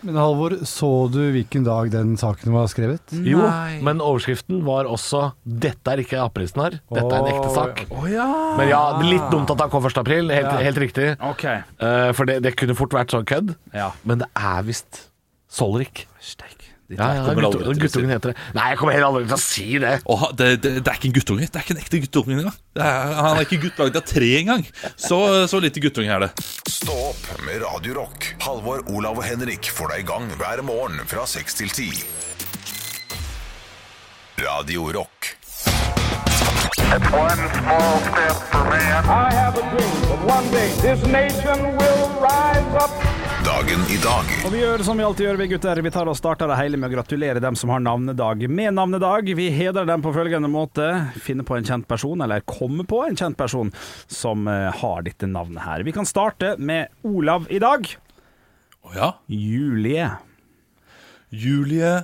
Men 0.00 0.16
Halvor, 0.16 0.54
så 0.64 0.88
du 1.12 1.18
hvilken 1.34 1.64
dag 1.66 1.90
den 1.92 2.14
saken 2.20 2.54
var 2.54 2.68
skrevet? 2.72 3.12
Jo, 3.26 3.42
men 3.84 4.00
overskriften 4.00 4.62
var 4.66 4.88
også 4.88 5.32
'Dette 5.44 5.92
er 5.92 6.02
ikke 6.04 6.20
aprilsnarr, 6.22 6.78
dette 6.92 7.12
er 7.12 7.18
en 7.20 7.30
ekte 7.32 7.50
sak'. 7.52 7.84
Men 7.92 8.12
ja, 8.12 8.28
Men 8.56 8.70
ja, 8.70 8.82
litt 9.04 9.28
dumt 9.32 9.50
at 9.52 9.60
han 9.60 9.72
kom 9.72 9.84
1. 9.84 10.00
april, 10.00 10.32
helt, 10.32 10.52
helt 10.64 10.80
riktig. 10.80 11.10
Okay. 11.20 11.60
Uh, 11.80 12.12
for 12.16 12.24
det, 12.24 12.42
det 12.42 12.56
kunne 12.56 12.76
fort 12.78 12.96
vært 12.96 13.12
sånn 13.12 13.28
kødd. 13.28 13.54
Ja. 13.74 13.92
Men 14.04 14.24
det 14.24 14.30
er 14.34 14.64
visst 14.66 15.10
Solrik. 15.48 16.06
Steik. 16.20 16.65
Ja, 16.88 17.06
ja, 17.16 17.22
kommer 17.26 17.48
aldri 17.48 17.64
guttu- 17.64 17.66
til 17.66 17.72
å 17.72 17.74
si 17.74 17.80
guttungen 17.86 18.12
heter 18.14 18.30
det. 18.32 18.42
Nei, 18.54 18.66
jeg 18.70 18.78
kommer 18.78 18.94
heller 18.94 19.08
aldri 19.10 19.24
til 19.26 19.34
å 19.34 19.40
si 19.42 19.78
det. 19.82 19.94
Oh, 20.06 20.26
det, 20.38 20.50
det, 20.62 20.70
det 20.86 20.92
er 20.92 20.98
ikke 21.00 21.08
en 21.10 21.16
guttunge. 21.16 21.48
Det 21.50 21.58
er 21.58 21.64
ikke 21.66 21.74
en 21.74 21.80
ekte 21.82 22.00
guttunge 22.04 22.36
engang. 22.36 22.58
Er, 22.78 23.14
han 23.16 23.40
er 23.40 23.46
ikke 23.48 23.58
gutt 23.64 23.80
lagd 23.82 23.98
av 23.98 24.04
tre 24.06 24.28
engang. 24.38 24.62
Så, 24.94 25.18
så 25.50 25.58
lite 25.64 25.82
guttunge 25.82 26.14
er 26.14 26.26
det. 26.28 26.30
Stå 26.70 26.94
opp 27.10 27.26
med 27.46 27.58
Radio 27.64 27.96
Rock. 27.98 28.28
Halvor, 28.46 28.84
Olav 28.94 29.18
og 29.18 29.26
Henrik 29.26 29.66
får 29.74 29.96
deg 29.96 30.04
i 30.04 30.08
gang 30.12 30.30
hver 30.38 30.62
morgen 30.68 31.02
fra 31.10 31.26
seks 31.26 31.58
til 31.58 31.74
ti. 31.74 31.90
Radio 34.38 34.90
Rock. 34.92 35.32
One 36.86 37.48
small 37.58 37.98
step 38.06 38.36
for 38.52 38.64
man. 38.70 39.04
I 39.10 39.32
have 39.34 39.58
a 39.58 39.62
dream 39.74 39.96
that 40.06 40.20
one 40.24 40.50
day 40.52 40.70
this 40.84 41.02
nation 41.10 41.76
will 41.76 42.08
rise 42.22 42.74
up. 42.78 43.25
Dagen 43.46 43.84
i 43.94 43.96
dag. 44.02 44.30
Og 44.42 44.50
vi 44.50 44.58
gjør 44.58 44.82
som 44.82 44.98
vi 44.98 45.04
alltid 45.06 45.22
gjør, 45.28 45.36
vi 45.38 45.46
gutter. 45.52 45.78
Vi 45.86 45.90
tar 45.94 46.08
og 46.10 46.16
starter 46.18 46.50
det 46.50 46.56
hele 46.58 46.80
med 46.82 46.90
å 46.90 46.96
gratulere 46.96 47.38
dem 47.42 47.54
som 47.54 47.70
har 47.70 47.82
navnedag 47.84 48.42
med 48.50 48.74
navnedag. 48.74 49.30
Vi 49.38 49.46
hedrer 49.54 49.86
dem 49.86 50.02
på 50.02 50.10
følgende 50.16 50.50
måte. 50.50 50.88
Finne 51.22 51.46
på 51.46 51.54
en 51.54 51.68
kjent 51.68 51.86
person, 51.86 52.24
eller 52.26 52.42
komme 52.42 52.82
på 52.90 53.04
en 53.06 53.14
kjent 53.14 53.38
person 53.38 53.70
som 54.10 54.50
eh, 54.50 54.66
har 54.80 55.06
dette 55.06 55.30
navnet 55.30 55.62
her. 55.62 55.86
Vi 55.86 55.94
kan 55.94 56.08
starte 56.10 56.56
med 56.58 56.90
Olav 57.06 57.46
i 57.46 57.62
dag. 57.62 57.86
Å 58.82 58.98
ja. 58.98 59.12
Julie. 59.30 60.10
Julie 61.30 61.94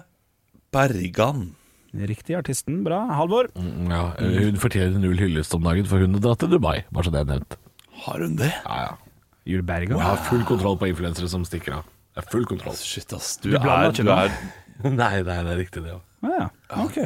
Bergan. 0.70 1.49
Riktig 1.90 2.38
artisten. 2.38 2.84
Bra. 2.87 3.02
Halvor. 3.18 3.50
Ja, 3.58 4.12
hun 4.22 4.62
fortjener 4.62 5.02
null 5.02 5.18
hyllest 5.18 5.58
om 5.58 5.66
dagen, 5.66 5.90
for 5.90 6.06
hun 6.06 6.20
har 6.20 6.28
dratt 6.30 6.46
til 6.46 6.54
Dubai. 6.54 6.84
Bare 6.94 7.11
så 7.11 7.18
det 7.18 7.26
er 7.26 7.32
nevnt. 7.34 7.58
Har 8.06 8.22
hun 8.22 8.38
det? 8.38 8.54
Ja, 8.62 8.84
ja. 8.92 9.00
Julie 9.49 9.62
Bergan. 9.66 9.99
Jeg 9.99 10.06
har 10.06 10.16
full 10.28 10.44
kontroll 10.49 10.76
på 10.78 10.88
influensere 10.90 11.28
som 11.28 11.44
stikker 11.49 11.78
av. 11.80 11.84
Jeg 12.14 12.22
har 12.22 12.30
full 12.30 12.44
kontroll. 12.46 12.76
Shit, 12.78 13.12
ass. 13.16 13.37
Du, 13.42 13.50
Du 13.50 13.58
blander 13.58 13.88
er, 13.88 13.92
ikke 13.92 14.04
du, 14.04 14.11
nå? 14.11 14.16
er, 14.22 14.30
Nei, 14.82 15.22
nei, 15.22 15.38
det 15.46 15.52
er 15.52 15.58
riktig, 15.61 15.82
det 15.84 15.92
òg. 15.96 16.02
Ah, 16.22 16.34
ja. 16.38 16.49
Ok. 16.84 16.99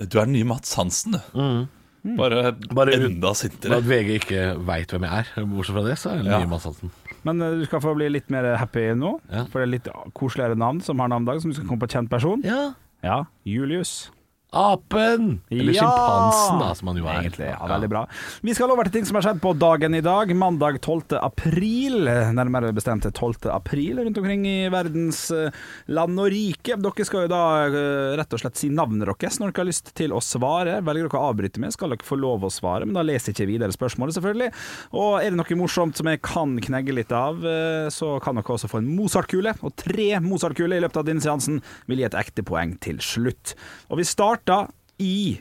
du 0.00 0.18
er 0.20 0.24
den 0.26 0.32
nye 0.36 0.44
Mats 0.48 0.74
Hansen, 0.78 1.16
du. 1.16 1.20
Mm. 1.40 2.16
Bare, 2.16 2.52
Bare- 2.76 2.94
enda 3.02 3.32
sintere. 3.34 3.80
At 3.80 3.86
VG 3.88 4.10
ikke 4.20 4.42
veit 4.68 4.92
hvem 4.94 5.02
jeg 5.08 5.24
er, 5.34 5.46
bortsett 5.50 5.74
fra 5.74 5.82
det, 5.88 5.96
så 5.98 6.10
er 6.12 6.20
det 6.22 6.30
Ja. 6.30 6.38
nye 6.44 6.50
Mads 6.52 6.64
Hansen. 6.68 6.92
Men 7.26 7.40
eh, 7.42 7.56
du 7.58 7.64
skal 7.66 7.80
få 7.82 7.94
bli 7.98 8.08
litt 8.12 8.28
mer 8.30 8.46
happy 8.60 8.84
nå, 8.94 9.16
Ja. 9.32 9.44
for 9.50 9.58
det 9.58 9.66
er 9.66 9.72
litt 9.74 9.88
koseligere 10.14 10.54
navn 10.56 10.80
som 10.86 11.00
har 11.02 11.08
navnedag, 11.10 11.40
som 11.42 11.50
du 11.50 11.56
skal 11.58 11.66
komme 11.66 11.82
på 11.82 11.88
kjent 11.90 12.08
person. 12.12 12.42
Ja. 12.46 12.74
Ja, 13.02 13.24
Julius. 13.44 14.10
Apen! 14.52 15.40
Eller 15.50 15.72
Ja! 15.74 15.82
sjimpansen, 15.82 16.58
da, 16.62 16.74
som 16.78 16.88
han 16.88 16.96
jo 17.00 17.06
er. 17.10 17.18
Egentlig, 17.20 17.48
ja, 17.50 17.66
veldig 17.66 17.88
bra. 17.90 18.02
Vi 18.46 18.54
skal 18.54 18.70
over 18.70 18.86
til 18.86 18.92
ting 19.00 19.06
som 19.08 19.18
har 19.18 19.24
skjedd 19.26 19.40
på 19.42 19.50
dagen 19.58 19.94
i 19.98 20.00
dag. 20.00 20.30
Mandag 20.38 20.78
12. 20.80 21.18
april, 21.18 22.06
nærmere 22.36 22.70
bestemt 22.76 23.02
12. 23.10 23.50
april, 23.52 23.98
rundt 24.06 24.16
omkring 24.22 24.46
i 24.46 24.68
verdens 24.72 25.24
eh, 25.34 25.50
land 25.90 26.20
og 26.22 26.30
rike. 26.32 26.78
Dere 26.78 27.06
skal 27.08 27.26
jo 27.26 27.32
da 27.32 27.42
eh, 27.66 28.14
rett 28.20 28.32
og 28.38 28.40
slett 28.44 28.56
si 28.60 28.70
navnet 28.70 29.04
deres 29.10 29.40
når 29.42 29.50
dere 29.50 29.64
har 29.64 29.68
lyst 29.72 29.90
til 29.98 30.14
å 30.14 30.22
svare. 30.24 30.78
Velger 30.86 31.10
dere 31.10 31.20
å 31.20 31.32
avbryte 31.32 31.60
med, 31.60 31.74
skal 31.74 31.92
dere 31.92 32.06
få 32.06 32.16
lov 32.22 32.46
å 32.46 32.52
svare, 32.52 32.86
men 32.86 32.94
da 32.96 33.04
leser 33.04 33.34
ikke 33.34 33.48
videre 33.50 33.74
spørsmålet, 33.74 34.16
selvfølgelig. 34.16 34.50
Og 34.96 35.18
er 35.20 35.34
det 35.34 35.40
noe 35.42 35.58
morsomt 35.60 35.98
som 35.98 36.08
jeg 36.08 36.22
kan 36.24 36.54
knegge 36.64 36.94
litt 36.96 37.12
av, 37.12 37.42
eh, 37.44 37.90
så 37.92 38.14
kan 38.24 38.38
dere 38.38 38.56
også 38.56 38.70
få 38.70 38.80
en 38.80 38.88
Mozart-kule. 38.94 39.56
Og 39.66 39.74
tre 39.82 40.08
Mozart-kuler 40.24 40.78
i 40.78 40.86
løpet 40.86 41.02
av 41.02 41.10
denne 41.10 41.24
seansen 41.26 41.60
vil 41.90 42.00
gi 42.00 42.08
et 42.08 42.18
ekte 42.22 42.46
poeng 42.46 42.78
til 42.80 43.02
slutt. 43.02 43.56
Og 43.90 43.98
vi 44.00 44.06
starta 44.46 44.70
i 45.02 45.40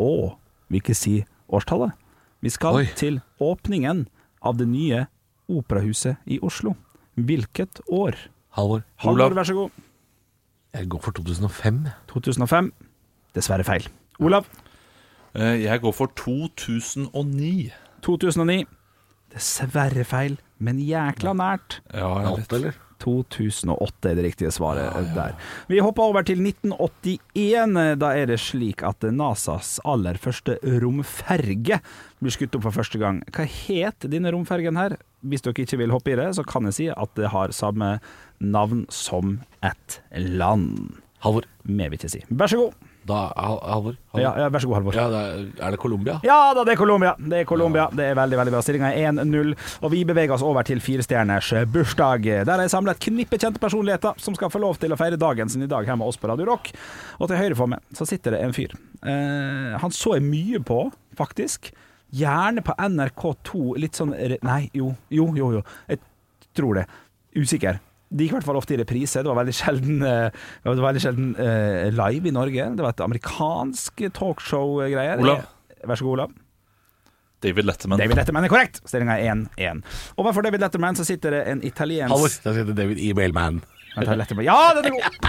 Å, 0.00 0.34
vil 0.72 0.80
ikke 0.80 0.94
si 0.96 1.20
årstallet. 1.52 1.92
Vi 2.42 2.50
skal 2.50 2.80
Oi. 2.80 2.86
til 2.98 3.20
åpningen 3.44 4.06
av 4.42 4.56
det 4.58 4.66
nye 4.66 5.04
operahuset 5.52 6.16
i 6.26 6.40
Oslo. 6.42 6.72
Hvilket 7.14 7.82
år? 7.92 8.16
Halvor. 8.56 8.82
Halvor, 9.04 9.34
vær 9.36 9.46
så 9.46 9.54
god. 9.54 9.70
Jeg 10.74 10.88
går 10.90 11.02
for 11.04 11.12
2005. 11.20 11.82
2005. 12.10 12.72
Dessverre 13.36 13.64
feil. 13.68 13.86
Olav. 14.18 14.48
Eh, 15.34 15.62
Jeg 15.62 15.80
går 15.80 15.92
for 15.92 16.10
2009. 16.16 17.70
2009. 18.02 18.64
Dessverre 19.32 20.04
feil, 20.04 20.38
men 20.58 20.78
jækla 20.80 21.32
nært. 21.36 21.78
Ja, 21.94 22.08
jeg 22.24 22.38
vet. 22.40 22.52
Eller? 22.58 22.72
2008 23.02 24.10
er 24.10 24.18
det 24.18 24.24
riktige 24.28 24.52
svaret 24.54 25.12
der. 25.16 25.34
Vi 25.70 25.82
hopper 25.82 26.06
over 26.08 26.26
til 26.26 26.40
1981. 26.40 27.98
Da 28.00 28.12
er 28.16 28.30
det 28.30 28.40
slik 28.42 28.84
at 28.86 29.04
NASAs 29.10 29.76
aller 29.88 30.18
første 30.22 30.56
romferge 30.82 31.80
blir 32.22 32.34
skutt 32.34 32.54
opp 32.58 32.66
for 32.68 32.78
første 32.80 33.00
gang. 33.02 33.22
Hva 33.34 33.46
het 33.48 34.06
denne 34.12 34.32
romfergen 34.34 34.78
her? 34.78 34.96
Hvis 35.22 35.44
dere 35.44 35.66
ikke 35.66 35.80
vil 35.82 35.94
hoppe 35.94 36.14
i 36.14 36.18
det, 36.18 36.30
så 36.38 36.46
kan 36.46 36.66
jeg 36.70 36.78
si 36.78 36.88
at 36.90 37.12
det 37.18 37.30
har 37.34 37.54
samme 37.54 37.96
navn 38.42 38.86
som 38.90 39.38
et 39.62 40.00
land. 40.18 40.98
Halvor. 41.22 41.46
Mer 41.62 41.92
vil 41.92 42.00
ikke 42.00 42.10
si. 42.10 42.24
Vær 42.30 42.50
så 42.50 42.64
god. 42.64 42.91
Da, 43.08 43.32
Halvor? 43.34 43.96
Ja, 44.14 44.30
ja, 44.38 44.46
vær 44.52 44.62
så 44.62 44.68
god, 44.70 44.76
Halvor. 44.78 44.96
Ja, 44.96 45.06
er, 45.10 45.74
det 45.74 45.78
Colombia? 45.82 46.18
Ja 46.26 46.38
da, 46.54 46.62
det 46.66 46.76
er 46.76 46.78
Colombia. 46.78 47.14
Det 47.18 47.40
er 47.40 47.48
Colombia. 47.48 47.88
Det 47.90 48.06
er 48.12 48.18
veldig 48.18 48.38
veldig 48.38 48.54
bra. 48.54 48.62
Stillinga 48.62 48.92
er 48.94 49.10
1-0. 49.10 49.54
Og 49.82 49.92
vi 49.94 50.04
beveger 50.06 50.36
oss 50.36 50.44
over 50.46 50.66
til 50.68 50.82
firestjerners 50.84 51.50
bursdag. 51.74 52.28
Der 52.46 52.52
har 52.52 52.62
jeg 52.62 52.74
samla 52.74 52.94
et 52.94 53.02
knippe 53.02 53.40
kjente 53.42 53.62
personligheter 53.62 54.18
som 54.22 54.38
skal 54.38 54.52
få 54.54 54.62
lov 54.62 54.78
til 54.82 54.94
å 54.94 55.00
feire 55.00 55.18
dagen 55.20 55.50
sin 55.50 55.66
i 55.66 55.70
dag 55.70 55.88
her 55.88 55.98
med 55.98 56.12
oss 56.12 56.20
på 56.20 56.30
Radio 56.30 56.46
Rock. 56.52 56.70
Og 57.18 57.30
til 57.30 57.40
høyre 57.42 57.58
for 57.58 57.74
meg 57.74 57.82
så 57.98 58.06
sitter 58.08 58.36
det 58.36 58.42
en 58.46 58.56
fyr. 58.56 58.76
Eh, 59.02 59.78
han 59.82 59.94
så 59.94 60.16
jeg 60.18 60.26
mye 60.28 60.62
på, 60.62 60.84
faktisk. 61.18 61.72
Gjerne 62.14 62.62
på 62.62 62.76
NRK2. 62.78 63.62
Litt 63.82 63.98
sånn 63.98 64.14
Nei, 64.46 64.66
jo, 64.76 64.94
jo, 65.10 65.32
jo. 65.38 65.54
jo. 65.58 65.64
Jeg 65.90 66.04
tror 66.54 66.78
det. 66.82 66.90
Usikker. 67.34 67.82
Det 68.12 68.26
gikk 68.26 68.34
i 68.34 68.36
hvert 68.36 68.48
fall 68.50 68.60
ofte 68.60 68.76
i 68.76 68.78
reprise. 68.82 69.22
Det 69.24 69.30
var 69.30 69.38
veldig 69.40 69.54
sjelden, 69.56 70.02
eh, 70.04 70.28
det 70.62 70.68
var 70.68 70.84
veldig 70.84 71.02
sjelden 71.02 71.32
eh, 71.40 71.88
live 71.96 72.28
i 72.28 72.34
Norge. 72.36 72.68
Det 72.76 72.84
var 72.84 72.92
et 72.92 73.04
amerikansk 73.06 74.04
talkshow-greier. 74.18 75.22
Olav. 75.24 75.46
Vær 75.82 75.98
så 75.98 76.06
god, 76.06 76.18
Olav. 76.18 76.38
David 77.42 77.66
Letterman. 77.66 77.98
David 77.98 78.16
Letterman 78.20 78.44
er 78.46 78.52
korrekt. 78.52 78.82
Stillinga 78.86 79.16
er 79.18 79.32
1-1. 79.34 79.82
Overfor 80.20 80.44
David 80.46 80.62
Letterman 80.62 80.98
så 80.98 81.06
sitter 81.08 81.34
det 81.34 81.44
en 81.50 81.64
italiensk 81.66 82.14
Halvor. 82.14 82.36
da 82.44 82.54
sitter 82.54 82.76
David 82.78 83.00
E. 83.02 83.12
Mailman. 83.18 83.62
Ja, 83.96 84.04
den 84.06 84.20
er! 84.20 84.24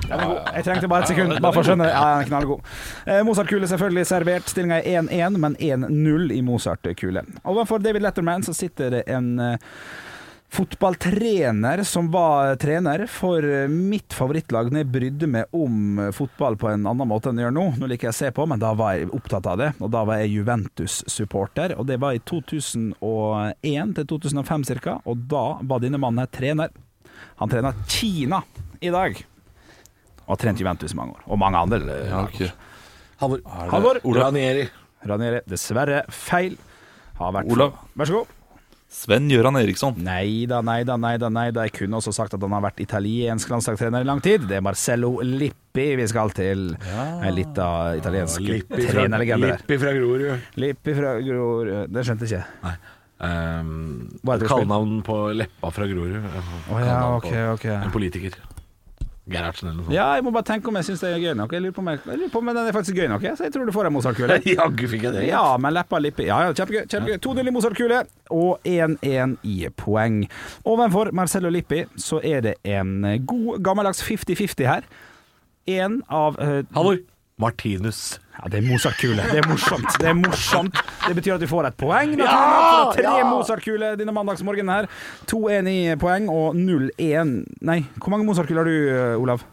Den 0.08 0.20
er 0.20 0.26
god. 0.26 0.54
Jeg 0.56 0.64
trengte 0.64 0.88
bare 0.88 1.04
et 1.04 1.12
sekund, 1.12 1.34
bare 1.44 1.52
for 1.52 1.64
å 1.64 1.68
skjønne. 1.68 1.88
Ja, 1.90 2.04
den 2.14 2.24
er 2.24 2.30
knallgod. 2.30 2.70
Eh, 3.04 3.20
Mozart-kule 3.28 3.68
selvfølgelig 3.68 4.06
servert. 4.08 4.48
Stillinga 4.48 4.78
er 4.80 5.02
1-1, 5.02 5.40
men 5.44 5.58
1-0 5.60 6.32
i 6.32 6.40
Mozart-kule. 6.48 7.26
Overfor 7.44 7.84
David 7.84 8.06
Letterman 8.06 8.46
så 8.48 8.56
sitter 8.56 9.00
det 9.00 9.04
en 9.12 9.34
eh, 9.44 9.58
fotballtrener 10.54 11.82
som 11.84 12.12
var 12.14 12.56
trener 12.62 13.06
for 13.10 13.44
eh, 13.44 13.68
mitt 13.72 14.14
favorittlag 14.14 14.70
når 14.72 14.84
jeg 14.84 14.90
brydde 14.94 15.30
meg 15.34 15.56
om 15.58 16.02
fotball 16.14 16.58
på 16.62 16.70
en 16.70 16.86
annen 16.90 17.10
måte 17.10 17.32
enn 17.32 17.40
jeg 17.42 17.48
gjør 17.48 17.56
nå. 17.58 17.66
Nå 17.82 17.90
liker 17.90 18.10
jeg 18.10 18.14
å 18.16 18.20
se 18.20 18.30
på, 18.36 18.46
men 18.50 18.62
da 18.62 18.74
var 18.78 18.96
jeg 19.00 19.10
opptatt 19.16 19.50
av 19.50 19.58
det, 19.62 19.72
og 19.82 19.92
da 19.96 20.04
var 20.08 20.22
jeg 20.22 20.34
Juventus-supporter. 20.38 21.74
Og 21.80 21.88
det 21.90 21.98
var 22.04 22.14
i 22.18 22.22
2001 22.30 23.96
til 24.00 24.10
2005 24.14 24.68
ca., 24.84 24.98
og 25.10 25.26
da 25.32 25.44
var 25.62 25.82
denne 25.84 26.00
mannen 26.02 26.30
trener. 26.34 26.70
Han 27.42 27.50
trener 27.52 27.74
Kina 27.90 28.44
i 28.84 28.92
dag. 28.94 29.18
Og 30.24 30.36
har 30.36 30.40
trent 30.46 30.62
Juventus 30.62 30.94
i 30.94 31.00
mange 31.00 31.18
år. 31.18 31.26
Og 31.34 31.40
mange 31.42 31.60
andre. 31.66 31.82
eh, 31.98 32.10
Ja, 32.12 32.22
okay. 32.28 32.48
ok. 32.48 32.70
Halvor. 33.24 33.42
Halvor. 33.72 34.00
Ranieri. 34.20 34.68
Ranieri. 35.08 35.42
Dessverre 35.48 36.04
feil. 36.12 36.56
Har 37.20 37.34
vært 37.36 37.52
Olav. 37.54 37.76
Vær 38.00 38.10
så 38.10 38.22
god. 38.22 38.32
Sven 38.94 39.28
Gøran 39.32 39.58
Eriksson. 39.58 39.98
Nei 40.06 40.46
da, 40.50 40.62
nei 40.62 40.84
da, 40.86 40.98
nei 41.02 41.16
da. 41.18 41.30
nei 41.34 41.48
da 41.56 41.66
Jeg 41.66 41.74
kunne 41.80 41.98
også 41.98 42.14
sagt 42.16 42.36
at 42.38 42.44
han 42.46 42.54
har 42.54 42.64
vært 42.68 42.82
italiensk 42.84 43.50
landslagstrener 43.50 44.06
i 44.06 44.08
lang 44.08 44.22
tid. 44.24 44.46
Det 44.50 44.60
er 44.60 44.66
Marcello 44.66 45.16
Lippi 45.26 45.88
vi 46.00 46.08
skal 46.12 46.34
til. 46.38 46.74
En 46.94 47.34
lita 47.36 47.68
italiensk 47.98 48.44
Lippi 48.46 48.86
fra, 48.86 49.00
trenerlegende. 49.00 49.56
Lippi 49.58 49.80
fra 49.82 49.96
Grorud. 49.98 50.50
Lippi 50.62 50.98
fra 50.98 51.16
Grorud 51.26 51.94
Det 51.94 52.06
skjønte 52.06 52.30
jeg 52.30 52.44
ikke. 52.44 52.60
Nei. 52.68 52.76
Um, 53.24 54.20
Kallenavn 54.26 54.98
på 55.06 55.16
leppa 55.38 55.70
fra 55.72 55.88
Grorud. 55.88 56.18
Oh, 56.70 56.80
ja, 56.82 56.98
okay, 57.16 57.48
okay. 57.56 57.78
En 57.80 57.94
politiker. 57.94 58.36
Gerhardsen 59.32 59.70
eller 59.70 59.78
noe 59.78 59.86
sånt. 59.88 59.96
Ja, 59.96 60.08
jeg 60.18 60.26
må 60.26 60.34
bare 60.36 60.48
tenke 60.50 60.68
om 60.68 60.76
jeg 60.76 60.88
syns 60.90 61.04
det 61.04 61.12
er 61.14 61.22
gøy 61.24 61.36
nok. 61.40 61.54
Jeg 61.56 61.64
lurer 61.64 61.76
på 61.76 61.84
om, 61.84 61.90
jeg, 61.94 62.02
jeg 62.10 62.20
lurer 62.20 62.32
på 62.34 62.42
om 62.42 62.50
den 62.52 62.60
er 62.60 62.76
faktisk 62.76 62.98
gøy 63.00 63.08
nok, 63.08 63.24
jeg. 63.24 63.38
så 63.40 63.46
jeg 63.48 63.54
tror 63.56 63.70
du 63.70 63.74
får 63.76 63.88
en 63.88 63.96
Mozart-kule. 63.96 64.40
Jaggu 64.58 64.84
fikk 64.92 65.06
jeg 65.08 65.16
det. 65.16 65.22
Ja, 65.30 65.44
men 65.64 65.76
leppa 65.78 66.02
lippi. 66.04 66.26
Ja, 66.28 66.42
ja, 66.48 66.58
kjempegøy. 66.58 66.90
kjempegøy. 66.92 67.22
2-0 67.24 67.52
i 67.52 67.56
Mozart-kule 67.56 68.02
og 68.36 68.68
1-1 68.68 69.38
i 69.48 69.56
poeng. 69.80 70.20
Ovenfor 70.68 71.14
Marcello 71.16 71.54
Lippi 71.54 71.86
så 71.96 72.20
er 72.20 72.44
det 72.50 72.58
en 72.68 73.00
god 73.30 73.64
gammeldags 73.64 74.04
50-50 74.04 74.68
her. 74.68 74.92
En 75.72 76.02
av 76.12 76.36
uh, 76.44 76.60
Halvor. 76.76 77.00
Martinus. 77.40 78.20
Ja, 78.34 78.50
det 78.50 78.60
er 78.60 78.66
Mozart-kule. 78.66 79.24
Det 79.30 79.40
er 79.44 79.48
morsomt. 79.48 79.90
Det 80.02 80.10
er 80.10 80.16
morsomt. 80.18 80.80
Det 81.08 81.16
betyr 81.16 81.36
at 81.36 81.44
du 81.44 81.48
får 81.48 81.70
et 81.70 81.78
poeng. 81.78 82.16
er 82.18 82.94
tre 82.96 83.16
Mozart-kuler 83.30 83.98
denne 84.00 84.16
mandagsmorgenen 84.16 84.74
her. 84.74 84.88
2-1 85.30 85.70
i 85.70 85.80
poeng 86.02 86.30
og 86.34 86.58
0-1 86.58 87.36
Nei, 87.62 87.84
hvor 88.00 88.16
mange 88.16 88.26
Mozart-kuler 88.26 88.64
har 88.64 88.72
du, 88.72 88.78
eh, 88.90 89.22
Olav? 89.22 89.46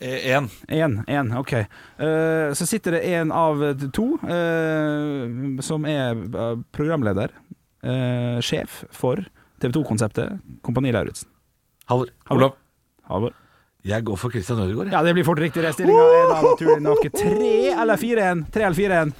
Én. 0.00 0.48
Én, 0.68 1.04
én, 1.06 1.32
ok. 1.36 1.52
Uh, 1.98 2.54
så 2.54 2.66
sitter 2.66 2.94
det 2.94 3.00
en 3.18 3.32
av 3.34 3.62
to 3.92 4.12
uh, 4.22 5.58
som 5.64 5.86
er 5.90 6.14
eh, 6.14 6.54
programleder, 6.72 7.34
uh, 7.82 8.38
sjef 8.44 8.84
for 8.94 9.24
TV 9.58 9.74
2-konseptet 9.74 10.38
Kompani 10.62 10.94
Lauritzen. 10.94 11.28
Halvor. 11.90 12.14
Olav. 12.30 12.54
Halvor. 13.10 13.34
Jeg 13.88 14.04
går 14.04 14.20
for 14.20 14.34
Christian 14.34 14.60
Ødegaard. 14.60 14.92
Ja, 14.92 15.02
det 15.06 15.16
blir 15.16 15.24
fort 15.24 15.40
riktig. 15.40 15.64
Stillinga 15.72 16.06
er 16.12 16.30
da 16.30 16.38
naturlig 16.44 16.80
nok 16.84 17.10
3 17.14 17.52
eller 17.72 18.00
fire 18.00 18.30
en. 18.34 18.46
Tre 18.52 18.68
eller 18.68 18.76
fire 18.78 19.02
en. 19.06 19.14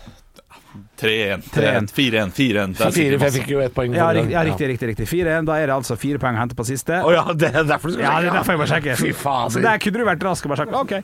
3-1. 0.98 1.42
3-1. 1.54 1.86
4-1. 1.94 2.32
4-1. 2.34 2.74
Det 2.74 2.86
er 2.86 2.90
Fire, 2.90 2.90
for 2.90 2.94
sikkert 2.94 3.22
jeg 3.22 3.34
fikk 3.36 3.52
jo 3.52 3.60
ett 3.62 3.74
poeng. 3.74 3.94
Ja, 3.94 4.08
riktig, 4.14 4.34
ja, 4.34 4.42
riktig, 4.46 4.68
riktig, 4.72 4.88
riktig. 4.92 5.06
Fire 5.10 5.36
en. 5.38 5.46
Da 5.48 5.58
er 5.60 5.70
det 5.70 5.76
altså 5.76 5.96
fire 5.98 6.20
poeng 6.22 6.38
å 6.38 6.42
hente 6.42 6.58
på 6.58 6.66
siste. 6.66 6.98
Oh, 7.06 7.12
ja, 7.14 7.22
det 7.38 7.52
er 7.52 7.68
derfor 7.68 7.92
du 7.92 7.96
skal 7.96 8.04
Ja, 8.04 8.16
det 8.22 8.32
er 8.32 8.38
derfor 8.40 8.56
jeg 8.56 8.62
må 8.62 8.66
sjekke. 8.70 8.96
Fy 8.98 9.12
faen. 9.16 9.54
Så 9.54 9.62
der 9.64 9.78
kunne 9.82 10.02
du 10.02 10.08
vært 10.08 10.26
rask 10.26 10.48
og 10.48 10.54
bare 10.54 10.64
sagt 10.64 10.76
OK. 10.78 10.96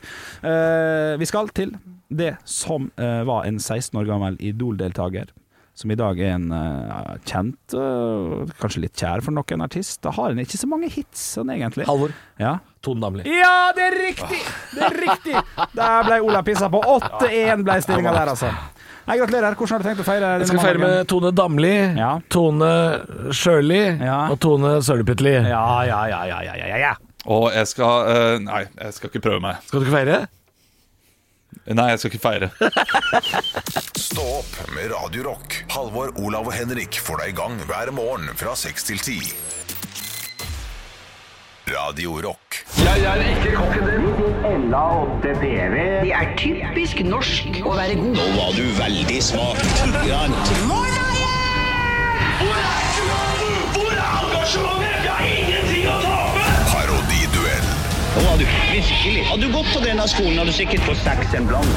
Uh, 0.42 1.14
vi 1.22 1.30
skal 1.30 1.50
til 1.54 1.72
det 2.14 2.34
som 2.48 2.90
uh, 3.00 3.22
var 3.28 3.48
en 3.48 3.62
16 3.62 3.96
år 4.00 4.10
gammel 4.10 4.38
Idol-deltaker. 4.42 5.30
Som 5.74 5.90
i 5.90 5.98
dag 5.98 6.20
er 6.22 6.36
en 6.36 6.50
uh, 6.54 7.14
kjent, 7.26 7.74
uh, 7.74 8.44
kanskje 8.60 8.84
litt 8.84 8.98
kjær 8.98 9.24
for 9.26 9.34
noen 9.34 9.64
artist. 9.64 10.02
Da 10.06 10.12
har 10.14 10.30
han 10.30 10.42
ikke 10.42 10.60
så 10.60 10.70
mange 10.70 10.90
hits, 10.92 11.22
sånn 11.38 11.50
egentlig. 11.54 11.86
Halvor. 11.88 12.14
Ja. 12.42 12.58
Tone 12.84 13.00
Damli. 13.02 13.24
ja, 13.28 13.72
det 13.76 13.88
er 13.90 13.96
riktig! 14.04 14.40
Det 14.74 14.84
er 14.90 14.96
riktig! 15.06 15.34
Der 15.74 16.06
ble 16.08 16.20
Ola 16.24 16.42
pissa 16.46 16.68
på. 16.72 16.80
8-1 16.98 17.64
ble 17.66 17.78
stillinga 17.84 18.12
der, 18.16 18.32
altså. 18.36 18.52
Nei, 19.04 19.18
Gratulerer. 19.20 19.52
Hvordan 19.58 19.74
har 19.76 19.82
du 19.82 19.88
tenkt 19.90 20.00
å 20.00 20.04
feire 20.06 20.28
Jeg 20.40 20.46
skal 20.48 20.62
feire 20.64 20.80
med 20.80 21.08
Tone 21.12 21.32
Damli, 21.36 21.72
Ja. 21.98 22.12
Tone 22.32 22.70
Sjøli 23.36 23.82
Ja. 24.00 24.20
og 24.32 24.38
Tone 24.40 24.78
Sølepytteli. 24.86 25.34
Ja, 25.50 25.64
ja, 25.84 25.98
ja, 26.08 26.22
ja, 26.30 26.38
ja, 26.46 26.54
ja, 26.62 26.78
ja. 26.86 26.94
Og 27.26 27.50
jeg 27.56 27.68
skal 27.68 28.08
uh, 28.08 28.38
Nei, 28.44 28.62
jeg 28.80 28.96
skal 28.96 29.12
ikke 29.12 29.20
prøve 29.26 29.40
meg. 29.44 29.60
Skal 29.68 29.80
du 29.80 29.86
ikke 29.88 29.96
feire? 29.98 30.22
Nei, 31.72 31.86
jeg 31.94 32.00
skal 32.02 32.10
ikke 32.12 32.24
feire. 32.24 32.48
Stå 34.08 34.24
opp 34.40 34.56
med 34.74 34.90
Radio 34.92 35.22
Rock. 35.30 35.60
Halvor, 35.72 36.10
Olav 36.20 36.48
og 36.50 36.52
Henrik 36.56 36.98
får 37.00 37.22
deg 37.22 37.32
i 37.32 37.36
gang 37.38 37.54
hver 37.68 37.92
morgen 37.96 38.28
fra 38.36 38.56
6 38.58 38.88
til 38.90 38.98
10. 39.00 39.32
Radio 41.66 42.20
Rock. 42.20 42.64
Det 42.76 42.84
er 46.12 46.36
typisk 46.36 47.00
norsk 47.08 47.56
å 47.64 47.72
være 47.78 47.94
god. 47.96 48.18
Nå 48.18 48.26
var 48.36 48.52
du 48.52 48.68
veldig 48.76 49.22
smak. 49.24 49.56
Hvor 49.64 49.96
er 53.94 54.20
engasjementet? 54.20 55.00
Jeg 55.06 55.08
har 55.08 55.24
ingenting 55.24 55.88
å 55.88 55.96
tape! 56.04 56.44
Parodiduell. 56.74 57.64
Nå 58.12 58.20
var 58.28 58.36
du 58.36 58.44
virkelig. 58.44 59.24
Hadde 59.32 59.48
du 59.48 59.56
gått 59.56 59.72
på 59.72 59.80
denne 59.88 60.04
skolen, 60.12 60.36
hadde 60.36 60.52
du 60.52 60.56
sikkert 60.60 60.84
fått 60.90 61.00
seks 61.06 61.32
en 61.40 61.48
blant. 61.48 61.72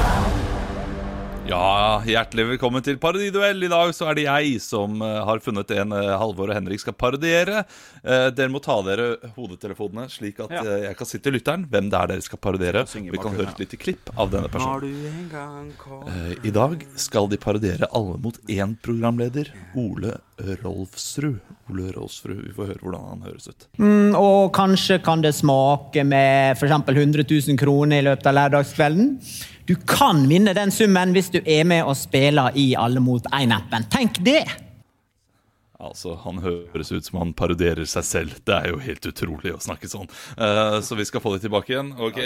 Ja, 1.47 2.01
hjertelig 2.03 2.43
velkommen 2.49 2.83
til 2.83 2.97
Parodiduell. 2.99 3.61
I 3.63 3.69
dag 3.71 3.93
så 3.95 4.09
er 4.09 4.17
det 4.17 4.25
jeg 4.25 4.57
som 4.59 4.97
eh, 5.05 5.19
har 5.23 5.39
funnet 5.39 5.69
en 5.79 5.93
eh, 5.95 6.09
Halvor 6.19 6.51
og 6.51 6.57
Henrik 6.57 6.81
skal 6.83 6.95
parodiere. 6.99 7.61
Eh, 8.03 8.25
dere 8.35 8.51
må 8.51 8.59
ta 8.63 8.75
dere 8.83 9.05
hodetelefonene, 9.37 10.09
slik 10.11 10.41
at 10.43 10.51
Ja. 10.57 10.65
jeg 10.89 10.97
kan 10.99 11.07
si 11.07 11.21
til 11.23 11.37
lytteren 11.37 11.63
hvem 11.71 11.87
det 11.93 12.01
er 12.01 12.11
dere 12.11 12.25
skal 12.25 12.41
parodiere. 12.43 12.83
Vi 12.91 13.21
kan 13.23 13.31
høre 13.37 13.47
et 13.53 13.63
lite 13.63 13.79
klipp 13.79 14.11
av 14.19 14.33
denne 14.33 14.51
personen. 14.51 15.71
Eh, 16.11 16.35
I 16.51 16.51
dag 16.51 16.83
skal 16.99 17.31
de 17.31 17.39
parodiere 17.39 17.87
Alle 17.95 18.19
mot 18.19 18.35
én 18.51 18.75
programleder, 18.83 19.53
Ole 19.79 20.17
Rolfsrud. 20.65 21.39
Ole 21.71 21.93
Rolfsrud, 21.95 22.43
Vi 22.43 22.55
får 22.59 22.73
høre 22.73 22.83
hvordan 22.83 23.07
han 23.13 23.23
høres 23.29 23.47
ut. 23.47 23.69
Mm, 23.79 24.15
og 24.19 24.51
kanskje 24.55 24.99
kan 25.03 25.23
det 25.23 25.31
smake 25.39 26.03
med 26.03 26.57
f.eks. 26.59 26.75
100 26.91 27.23
000 27.23 27.57
kroner 27.63 28.01
i 28.03 28.09
løpet 28.11 28.27
av 28.27 28.35
lørdagskvelden. 28.35 29.13
Du 29.67 29.75
kan 29.75 30.21
vinne 30.29 30.53
den 30.55 30.71
summen 30.71 31.11
hvis 31.11 31.27
du 31.33 31.41
er 31.43 31.65
med 31.67 31.83
og 31.83 31.97
spiller 31.99 32.55
i 32.55 32.69
Alle 32.79 33.01
mot 33.03 33.25
én-appen. 33.35 33.83
Tenk 33.91 34.21
det! 34.23 34.45
Altså, 35.77 36.13
Han 36.23 36.39
høres 36.39 36.89
ut 36.93 37.05
som 37.05 37.17
han 37.19 37.33
parodierer 37.37 37.83
seg 37.85 38.05
selv. 38.07 38.37
Det 38.47 38.55
er 38.55 38.71
jo 38.71 38.79
helt 38.81 39.03
utrolig 39.09 39.51
å 39.51 39.59
snakke 39.61 39.89
sånn. 39.91 40.07
Uh, 40.39 40.79
så 40.81 40.95
vi 40.97 41.05
skal 41.05 41.21
få 41.21 41.33
det 41.35 41.43
tilbake 41.43 41.73
igjen. 41.73 41.89
Ok? 41.99 42.21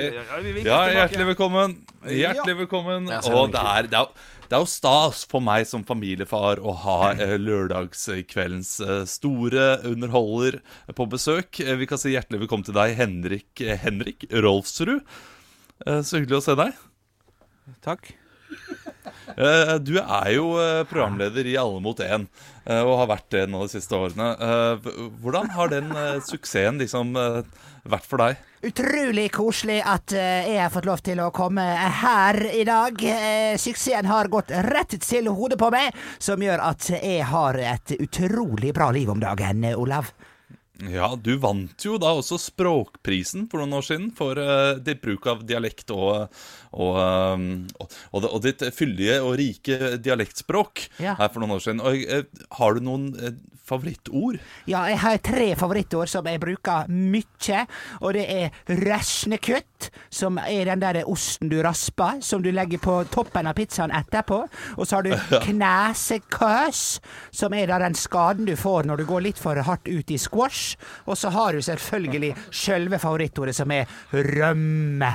Ja, 0.62 0.84
hjertelig 0.94 1.32
velkommen. 1.32 1.74
Hjertelig 2.06 2.56
velkommen. 2.62 3.10
Og 3.10 3.50
det 3.56 3.66
er, 3.74 3.90
det, 3.90 4.04
er, 4.06 4.30
det 4.46 4.58
er 4.60 4.62
jo 4.62 4.70
stas 4.70 5.26
for 5.34 5.44
meg 5.44 5.66
som 5.68 5.84
familiefar 5.88 6.62
å 6.62 6.76
ha 6.86 7.00
uh, 7.18 7.36
lørdagskveldens 7.42 8.76
uh, 8.86 8.94
store 9.10 9.82
underholder 9.90 10.62
på 10.94 11.10
besøk. 11.10 11.58
Vi 11.58 11.90
kan 11.90 12.00
si 12.00 12.14
hjertelig 12.14 12.46
velkommen 12.46 12.70
til 12.70 12.78
deg, 12.78 12.96
Henrik, 13.02 13.66
Henrik 13.82 14.30
Rolfsrud. 14.30 15.02
Så 15.82 16.20
hyggelig 16.22 16.38
å 16.38 16.46
se 16.46 16.60
deg. 16.60 16.78
Takk. 17.82 18.14
Eh, 19.38 19.76
Du 19.80 19.96
er 19.98 20.30
jo 20.36 20.54
eh, 20.60 20.84
programleder 20.90 21.48
i 21.48 21.56
Alle 21.60 21.80
mot 21.84 22.00
én, 22.04 22.26
eh, 22.66 22.82
og 22.84 22.98
har 23.00 23.10
vært 23.14 23.30
det 23.32 23.44
nå 23.50 23.64
de 23.64 23.72
siste 23.72 23.96
årene. 23.96 24.28
Hvordan 25.24 25.52
har 25.56 25.72
den 25.72 25.92
suksessen 26.28 26.82
liksom 26.82 27.14
vært 27.16 28.08
for 28.10 28.22
deg? 28.22 28.42
Utrolig 28.68 29.30
koselig 29.34 29.80
at 29.82 30.14
jeg 30.14 30.60
har 30.60 30.70
fått 30.74 30.86
lov 30.86 31.02
til 31.02 31.22
å 31.24 31.32
komme 31.34 31.64
her 32.04 32.38
i 32.52 32.66
dag. 32.68 33.00
Suksessen 33.58 34.10
har 34.12 34.30
gått 34.30 34.52
rett 34.68 35.00
til 35.02 35.32
hodet 35.34 35.58
på 35.62 35.72
meg, 35.74 35.96
som 36.20 36.44
gjør 36.44 36.62
at 36.68 36.92
jeg 37.00 37.24
har 37.32 37.58
et 37.58 37.96
utrolig 37.98 38.76
bra 38.78 38.92
liv 38.94 39.10
om 39.10 39.24
dagen, 39.24 39.66
Olav. 39.74 40.12
Ja, 40.90 41.12
du 41.16 41.36
vant 41.38 41.86
jo 41.86 41.98
da 42.02 42.14
også 42.18 42.40
Språkprisen 42.42 43.46
for 43.52 43.62
noen 43.62 43.78
år 43.78 43.86
siden 43.86 44.10
for 44.18 44.40
uh, 44.40 44.80
ditt 44.82 45.02
bruk 45.04 45.28
av 45.30 45.44
dialekt 45.46 45.92
og, 45.94 46.32
og, 46.74 46.98
um, 46.98 47.48
og, 47.84 48.26
og, 48.26 48.40
ditt 48.46 48.66
fyldige 48.74 49.20
og 49.22 49.36
rike 49.42 49.98
dialektspråk 50.02 50.88
Ja. 51.04 51.16
her 51.20 51.30
for 51.30 51.44
noen 51.44 51.58
år 51.58 51.66
siden. 51.68 51.84
Og, 51.86 52.02
uh, 52.10 52.48
har 52.58 52.78
du 52.78 52.86
noen 52.88 53.12
uh, 53.20 53.30
favorittord? 53.72 54.40
Ja, 54.70 54.84
jeg 54.90 55.00
har 55.04 55.20
tre 55.24 55.48
favorittord 55.60 56.10
som 56.12 56.28
jeg 56.28 56.42
bruker 56.42 56.90
mye, 56.92 57.66
og 58.02 58.16
det 58.18 58.26
er 58.32 58.80
røsnekutt, 58.82 59.90
som 60.14 60.40
er 60.42 60.68
den 60.72 60.82
der 60.84 61.02
osten 61.10 61.52
du 61.52 61.60
rasper, 61.64 62.20
som 62.26 62.44
du 62.44 62.52
legger 62.54 62.82
på 62.82 62.98
toppen 63.14 63.50
av 63.50 63.58
pizzaen 63.58 63.94
etterpå. 63.96 64.42
Og 64.78 64.88
så 64.88 65.00
har 65.00 65.08
du 65.08 65.16
knesekøs, 65.48 66.84
som 67.36 67.56
er 67.58 67.70
da 67.72 67.80
den 67.84 67.98
skaden 67.98 68.50
du 68.50 68.56
får 68.60 68.90
når 68.90 69.02
du 69.02 69.08
går 69.10 69.28
litt 69.30 69.42
for 69.42 69.60
hardt 69.68 69.88
ut 69.90 70.12
i 70.12 70.20
squash. 70.22 70.71
Og 71.08 71.18
så 71.20 71.32
har 71.34 71.54
du 71.58 71.62
selvfølgelig 71.66 72.34
sjølve 72.52 73.00
favorittordet, 73.02 73.56
som 73.58 73.72
er 73.76 73.86
rømme. 74.14 75.14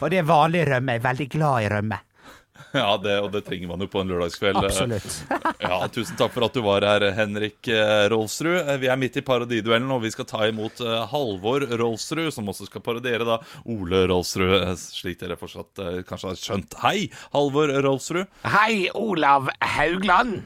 Og 0.00 0.10
det 0.12 0.22
er 0.22 0.28
vanlig 0.28 0.66
rømme. 0.68 0.96
Jeg 0.96 1.02
er 1.04 1.08
veldig 1.10 1.28
glad 1.36 1.62
i 1.66 1.70
rømme. 1.76 2.00
Ja, 2.72 2.94
det, 2.96 3.14
og 3.20 3.32
det 3.34 3.42
trenger 3.44 3.68
man 3.68 3.82
jo 3.84 3.88
på 3.90 4.00
en 4.00 4.08
lørdagskveld. 4.12 4.56
Absolutt. 4.62 5.16
Ja, 5.62 5.76
Tusen 5.92 6.16
takk 6.18 6.32
for 6.34 6.46
at 6.46 6.54
du 6.56 6.62
var 6.64 6.84
her, 6.86 7.04
Henrik 7.16 7.68
eh, 7.70 8.06
Rolfsrud. 8.10 8.54
Eh, 8.62 8.78
Vi 8.82 8.88
er 8.90 8.98
midt 9.00 9.18
i 9.20 9.22
parodiduellen, 9.24 9.90
og 9.94 10.00
vi 10.04 10.10
skal 10.14 10.26
ta 10.28 10.46
imot 10.48 10.80
eh, 10.84 11.02
Halvor 11.10 11.66
Rolfsrud, 11.80 12.30
som 12.34 12.48
også 12.50 12.66
skal 12.70 12.84
parodiere 12.84 13.26
da 13.28 13.36
Ole 13.72 14.04
Rolfsrud, 14.10 14.72
slik 14.80 15.20
dere 15.20 15.36
fortsatt 15.40 15.82
kanskje 16.08 16.32
har 16.32 16.40
skjønt. 16.40 16.78
Hei, 16.84 17.10
Halvor 17.34 17.72
Rolfsrud. 17.84 18.24
Hei, 18.56 18.88
Olav 18.98 19.52
Haugland. 19.76 20.40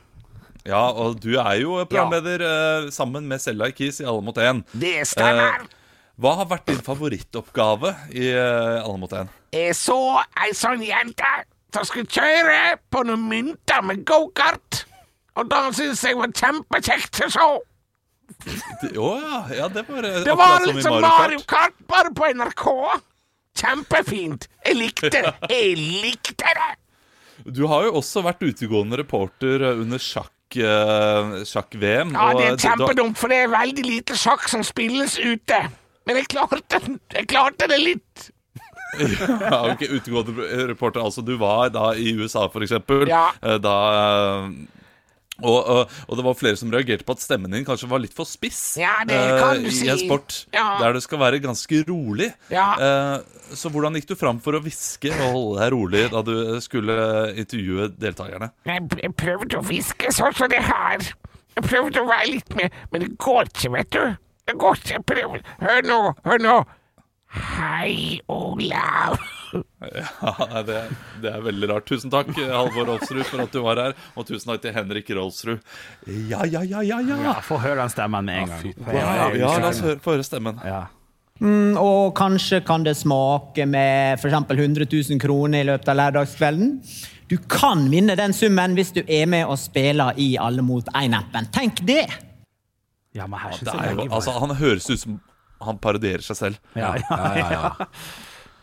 Ja, 0.66 0.82
og 0.90 1.20
du 1.22 1.36
er 1.38 1.56
jo 1.60 1.78
programleder 1.86 2.42
ja. 2.42 2.90
sammen 2.94 3.28
med 3.30 3.42
Selda 3.42 3.70
Kis 3.70 4.00
i 4.02 4.06
Alle 4.08 4.24
mot 4.24 4.36
én. 4.42 4.64
Det 4.74 4.98
stemmer. 5.06 5.62
Eh, 5.62 5.84
hva 6.16 6.32
har 6.40 6.48
vært 6.50 6.70
din 6.70 6.80
favorittoppgave 6.82 7.92
i 8.16 8.30
eh, 8.32 8.80
Alle 8.80 8.98
mot 8.98 9.12
én? 9.14 9.30
Jeg 9.54 9.76
så 9.78 10.00
ei 10.42 10.50
sånn 10.56 10.82
jente 10.84 11.32
som 11.76 11.86
skulle 11.86 12.08
kjøre 12.10 12.76
på 12.90 13.04
noen 13.06 13.26
mynter 13.30 13.84
med 13.84 14.04
gokart. 14.08 14.84
Og 15.36 15.48
da 15.50 15.66
syntes 15.76 16.02
jeg 16.04 16.16
var 16.16 16.32
kjempekjekt 16.32 17.22
å 17.26 17.32
se. 17.32 17.48
Å 18.96 19.10
ja, 19.22 19.40
ja, 19.54 19.66
det 19.70 19.84
var 19.86 20.08
eh, 20.08 20.22
Det 20.26 20.34
var 20.38 20.64
liksom 20.66 20.98
Mario 21.04 21.44
Kart. 21.46 21.76
Bare 21.88 22.12
på 22.16 22.32
NRK. 22.32 22.66
Kjempefint. 23.56 24.48
Jeg 24.64 24.80
likte 24.80 25.12
det. 25.12 25.36
Jeg 25.52 25.76
likte 25.76 26.56
det. 26.58 26.72
Du 27.46 27.66
har 27.70 27.86
jo 27.86 27.98
også 28.00 28.24
vært 28.26 28.42
utegående 28.42 28.98
reporter 28.98 29.62
eh, 29.62 29.82
under 29.84 30.00
sjakk, 30.02 30.32
eh, 30.32 30.35
sjakk-VM. 30.54 32.12
Ja, 32.14 32.28
det 32.36 32.44
eh, 32.46 32.52
er 32.52 32.62
kjempedumt, 32.62 33.18
for 33.18 33.28
det 33.32 33.42
er 33.44 33.48
veldig 33.52 33.84
lite 33.86 34.16
sjakk 34.18 34.46
som 34.48 34.62
spilles 34.66 35.18
ute. 35.18 35.58
Men 36.06 36.20
jeg 36.20 36.28
klarte, 36.30 36.80
jeg 37.12 37.26
klarte 37.28 37.68
det 37.68 37.80
litt. 37.82 38.30
Ja, 38.96 39.58
ok, 39.74 39.82
Utegående 39.92 40.46
reporter, 40.70 41.02
altså 41.04 41.20
du 41.20 41.34
var 41.36 41.68
da 41.74 41.90
i 41.98 42.14
USA 42.16 42.46
for 42.48 42.64
eksempel 42.64 43.02
Ja. 43.10 43.26
eh, 43.42 43.58
Da 43.60 43.74
eh, 43.92 44.46
og, 45.42 45.56
og, 45.56 45.96
og 46.08 46.18
det 46.18 46.24
var 46.24 46.36
flere 46.38 46.58
som 46.60 46.70
reagerte 46.72 47.04
på 47.06 47.16
at 47.16 47.22
stemmen 47.24 47.52
din 47.52 47.66
kanskje 47.66 47.88
var 47.90 48.00
litt 48.00 48.14
for 48.16 48.28
spiss 48.28 48.78
Ja, 48.80 48.94
det 49.08 49.18
kan 49.36 49.60
du 49.60 49.68
uh, 49.68 49.74
si. 49.74 49.84
I 49.88 49.92
en 49.92 50.00
sport 50.00 50.38
Ja. 50.54 50.68
der 50.80 50.96
det 50.96 51.02
skal 51.04 51.20
være 51.20 51.42
ganske 51.44 51.82
rolig. 51.88 52.30
Ja. 52.52 52.68
Uh, 52.80 53.54
så 53.56 53.70
hvordan 53.72 53.98
gikk 53.98 54.08
du 54.10 54.16
fram 54.18 54.40
for 54.42 54.56
å 54.56 54.62
hviske 54.64 55.12
og 55.12 55.26
holde 55.26 55.60
deg 55.60 55.72
rolig 55.76 56.04
da 56.14 56.22
du 56.26 56.34
skulle 56.64 56.96
intervjue 57.36 57.90
deltakerne? 57.94 58.50
Jeg, 58.66 59.12
prøvde 59.18 59.60
å 59.60 59.66
hviske 59.66 60.12
sånn 60.14 60.34
som 60.36 60.50
det 60.52 60.62
her. 60.64 61.04
Jeg 61.56 61.68
prøvde 61.68 62.02
å 62.02 62.08
være 62.08 62.32
litt 62.32 62.56
med, 62.56 62.74
men 62.92 63.04
det 63.04 63.12
går 63.22 63.52
ikke, 63.52 63.72
vet 63.76 63.92
du. 63.94 64.02
Det 64.46 64.56
går 64.60 64.82
ikke. 64.82 65.28
Hør 65.62 65.86
nå, 65.88 66.00
hør 66.26 66.42
nå. 66.42 66.56
Hei, 67.32 68.20
Olav. 68.28 69.18
Ja, 69.80 70.62
det, 70.66 70.80
det 71.22 71.30
er 71.30 71.42
veldig 71.44 71.68
rart. 71.70 71.86
Tusen 71.88 72.10
takk, 72.12 72.30
Halvor 72.36 72.86
Rolfsrud, 72.90 73.22
for 73.28 73.44
at 73.44 73.54
du 73.54 73.60
var 73.64 73.80
her. 73.80 73.96
Og 74.16 74.26
tusen 74.28 74.50
takk 74.52 74.62
til 74.64 74.74
Henrik 74.76 75.10
Rolfsrud. 75.16 75.62
Ja, 76.30 76.44
ja, 76.44 76.62
ja, 76.62 76.82
ja, 76.86 77.00
ja. 77.00 77.18
Ja, 77.28 77.34
Få 77.44 77.58
høre 77.62 77.80
den 77.82 77.92
stemmen 77.92 78.28
med 78.28 78.42
en 78.44 78.52
gang. 78.52 78.94
Ja, 78.94 79.30
ja, 79.34 79.56
la 79.60 79.70
oss 79.72 79.82
høre, 79.84 79.98
få 80.02 80.16
høre 80.16 80.26
stemmen. 80.26 80.60
Ja. 80.66 80.84
Mm, 81.40 81.76
og 81.76 82.14
kanskje 82.16 82.62
kan 82.64 82.86
det 82.86 82.96
smake 82.96 83.66
med 83.68 84.16
f.eks. 84.22 84.38
100 84.56 84.86
000 84.88 85.20
kroner 85.20 85.60
i 85.64 85.68
løpet 85.68 85.90
av 85.92 85.98
lørdagskvelden. 86.00 86.76
Du 87.28 87.36
kan 87.50 87.88
vinne 87.92 88.14
den 88.16 88.32
summen 88.36 88.76
hvis 88.78 88.94
du 88.96 89.02
er 89.02 89.26
med 89.28 89.44
og 89.50 89.58
spiller 89.60 90.16
i 90.22 90.36
Alle 90.40 90.62
mot 90.64 90.86
én-appen. 90.94 91.50
Tenk 91.52 91.82
det! 91.88 92.06
ja, 93.16 93.26
men 93.26 93.40
her 93.40 93.50
Det 93.50 93.58
synes 93.58 93.74
er 93.74 93.86
jeg 93.86 93.96
jo, 93.96 94.04
altså, 94.12 94.32
han 94.42 94.50
høres 94.58 94.90
ut 94.90 95.00
som 95.00 95.14
han 95.62 95.78
parodierer 95.82 96.24
seg 96.24 96.36
selv. 96.40 96.72
ja, 96.78 96.94
ja, 97.00 97.44
ja. 97.52 97.70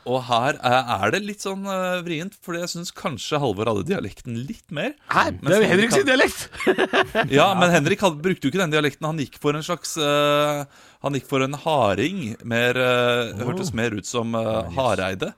Og 0.03 0.19
her 0.27 0.57
er 0.59 1.13
det 1.13 1.21
litt 1.23 1.43
sånn 1.45 1.61
uh, 1.63 2.01
vrient, 2.03 2.33
fordi 2.43 2.59
jeg 2.59 2.71
syns 2.73 2.89
kanskje 2.91 3.39
Halvor 3.39 3.69
hadde 3.71 3.85
dialekten 3.87 4.35
litt 4.49 4.65
mer. 4.75 4.97
Hæ? 5.07 5.29
Det 5.39 5.53
er 5.55 5.63
jo 5.63 5.69
Henrik 5.69 5.93
sin 5.95 6.09
dialekt. 6.09 6.49
Ja, 7.31 7.45
men 7.55 7.71
Henrik 7.71 8.03
hadde, 8.03 8.19
brukte 8.19 8.43
jo 8.43 8.51
ikke 8.51 8.59
den 8.65 8.73
dialekten. 8.73 9.07
Han 9.07 9.21
gikk 9.23 9.37
for 9.39 9.55
en 9.55 9.63
slags 9.63 9.95
uh, 9.95 10.65
Han 11.07 11.15
gikk 11.15 11.29
for 11.29 11.45
en 11.45 11.55
harding. 11.55 12.33
Mer, 12.43 12.75
oh. 12.83 13.45
Hørtes 13.47 13.71
mer 13.71 13.95
ut 13.95 14.09
som 14.09 14.35
uh, 14.35 14.67
Hareide. 14.75 15.31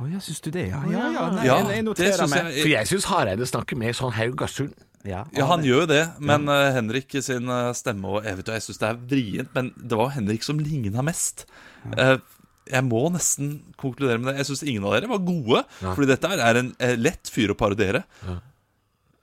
Å 0.00 0.08
ja, 0.08 0.22
syns 0.24 0.40
du 0.40 0.48
det? 0.54 0.70
Ja, 0.72 0.80
ja, 0.88 1.04
ja. 1.12 1.26
Nei, 1.36 1.44
Ja, 1.44 1.58
jeg, 1.60 1.76
jeg 1.76 1.86
noterer 1.90 2.16
syns 2.24 2.32
meg. 2.32 2.48
jeg 2.48 2.64
For 2.64 2.72
jeg 2.72 2.90
syns 2.94 3.10
Hareide 3.12 3.50
snakker 3.52 3.78
mer 3.84 3.92
sånn 3.98 4.16
Haugasund. 4.16 4.72
Ja, 5.04 5.24
Ja, 5.34 5.46
han 5.50 5.64
gjør 5.66 5.80
jo 5.82 5.86
det, 5.90 6.02
men 6.22 6.46
eh, 6.48 6.68
Henrik 6.76 7.16
sin 7.24 7.48
eh, 7.50 7.72
stemme 7.74 8.06
og 8.06 8.26
jo, 8.28 8.54
jeg 8.54 8.62
syns 8.68 8.78
det 8.78 8.88
er 8.92 9.00
vrient, 9.10 9.50
men 9.56 9.72
det 9.76 9.98
var 9.98 10.12
Henrik 10.14 10.44
som 10.46 10.60
ligna 10.62 11.02
mest. 11.02 11.46
Eh, 11.96 12.16
jeg 12.70 12.84
må 12.86 13.00
nesten 13.10 13.56
konkludere 13.76 14.20
med 14.22 14.30
det. 14.30 14.38
Jeg 14.44 14.52
syns 14.52 14.62
ingen 14.70 14.84
av 14.86 14.94
dere 14.94 15.10
var 15.10 15.18
gode, 15.26 15.64
fordi 15.82 16.06
dette 16.12 16.30
er 16.38 16.60
en 16.60 16.68
lett 17.02 17.26
fyr 17.34 17.50
å 17.50 17.58
parodiere. 17.58 18.04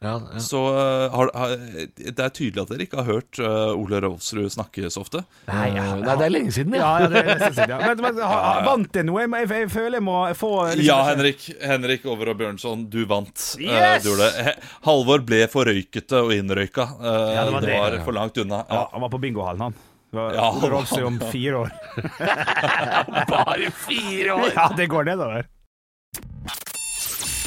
Ja, 0.02 0.14
ja. 0.32 0.40
Så 0.40 0.60
eh, 0.80 1.12
har, 1.12 1.30
har, 1.36 1.54
det 2.00 2.24
er 2.24 2.30
tydelig 2.32 2.62
at 2.64 2.70
dere 2.72 2.86
ikke 2.86 3.02
har 3.02 3.08
hørt 3.10 3.40
eh, 3.44 3.72
Ole 3.76 4.00
Rolfsrud 4.06 4.46
snakke 4.54 4.88
så 4.94 5.02
ofte. 5.04 5.26
Nei, 5.50 5.66
ja. 5.76 5.88
Nei, 6.00 6.14
det 6.22 6.28
er 6.30 6.32
lenge 6.32 6.54
siden, 6.56 6.78
Ja, 6.80 6.92
ja. 7.02 7.04
ja, 7.04 7.10
det 7.12 7.20
er 7.20 7.28
nesten 7.34 7.58
siden, 7.58 7.74
ja. 7.74 7.80
Men, 7.90 8.04
men 8.06 8.22
vant 8.70 8.88
det 8.96 9.04
noe? 9.10 9.26
Jeg, 9.26 9.34
jeg, 9.44 9.50
jeg 9.66 9.72
føler 9.74 10.00
jeg 10.00 10.06
må 10.08 10.16
få 10.40 10.52
liksom- 10.70 10.86
Ja, 10.88 11.00
Henrik. 11.10 11.44
Henrik 11.74 12.08
Over 12.08 12.32
og 12.32 12.40
Bjørnson, 12.40 12.88
du 12.96 13.02
vant. 13.12 13.44
Eh, 13.60 13.68
Yes! 13.68 14.06
du 14.08 14.14
gjorde 14.14 14.30
det. 14.32 14.48
He- 14.48 14.56
Halvor 14.88 15.26
ble 15.28 15.42
for 15.52 15.68
røykete 15.68 16.24
og 16.24 16.32
innrøyka. 16.38 16.88
Eh, 16.96 17.22
Ja, 17.36 17.44
det 17.50 17.58
var 17.58 17.68
det 17.68 17.76
var 17.84 18.00
for 18.08 18.16
langt 18.22 18.40
unna. 18.46 18.64
Ja, 18.70 18.80
Ja. 18.86 18.88
han 18.96 19.04
var 19.04 19.12
på 19.18 19.20
bingohallen, 19.28 19.68
han. 19.68 19.78
Det 20.10 20.18
var- 20.18 20.34
Ja, 20.40 20.48
var 20.64 21.04
om 21.12 21.20
fire 21.36 21.60
år. 21.66 21.76
Bare 23.36 23.72
fire 23.84 24.32
år. 24.40 24.52
Ja, 24.56 24.70
det 24.80 24.88
går 24.96 25.12
nedover. 25.12 25.44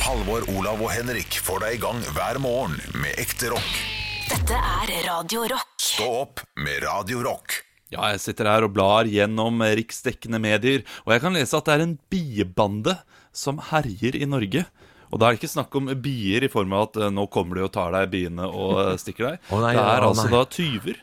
Halvor, 0.02 0.42
Olav 0.58 0.80
og 0.82 0.90
Henrik 0.90 1.36
får 1.46 1.60
deg 1.62 1.76
i 1.76 1.80
gang 1.84 2.00
hver 2.16 2.38
morgen 2.42 2.74
med 2.98 3.14
ekte 3.22 3.52
rock. 3.52 3.74
Dette 4.26 4.56
er 4.58 4.90
Radio 5.06 5.44
Rock. 5.52 5.76
Stå 5.78 6.08
opp 6.24 6.42
med 6.58 6.80
Radio 6.82 7.20
Rock. 7.22 7.60
Ja, 7.92 8.08
jeg 8.10 8.18
sitter 8.24 8.50
her 8.50 8.66
og 8.66 8.72
blar 8.74 9.06
gjennom 9.06 9.62
riksdekkende 9.62 10.40
medier, 10.42 10.82
og 11.06 11.14
jeg 11.14 11.22
kan 11.22 11.38
lese 11.38 11.54
at 11.54 11.70
det 11.70 11.76
er 11.76 11.84
en 11.86 11.94
biebande 12.10 12.96
som 13.30 13.62
herjer 13.68 14.18
i 14.18 14.26
Norge. 14.26 14.64
Og 15.12 15.22
da 15.22 15.28
er 15.28 15.36
det 15.36 15.42
ikke 15.44 15.52
snakk 15.54 15.78
om 15.78 15.94
bier 16.02 16.48
i 16.48 16.50
form 16.50 16.74
av 16.74 16.88
at 16.88 17.00
eh, 17.04 17.14
nå 17.14 17.28
kommer 17.30 17.60
de 17.60 17.66
og 17.68 17.72
tar 17.76 17.94
deg 17.94 18.10
biene 18.16 18.50
og 18.50 18.82
eh, 18.82 18.92
stikker 18.98 19.30
deg. 19.30 19.40
oh, 19.54 19.62
nei, 19.62 19.76
det 19.78 19.86
er 19.86 20.02
å 20.02 20.10
altså 20.10 20.26
nei. 20.26 20.34
da 20.34 20.44
tyver. 20.58 21.02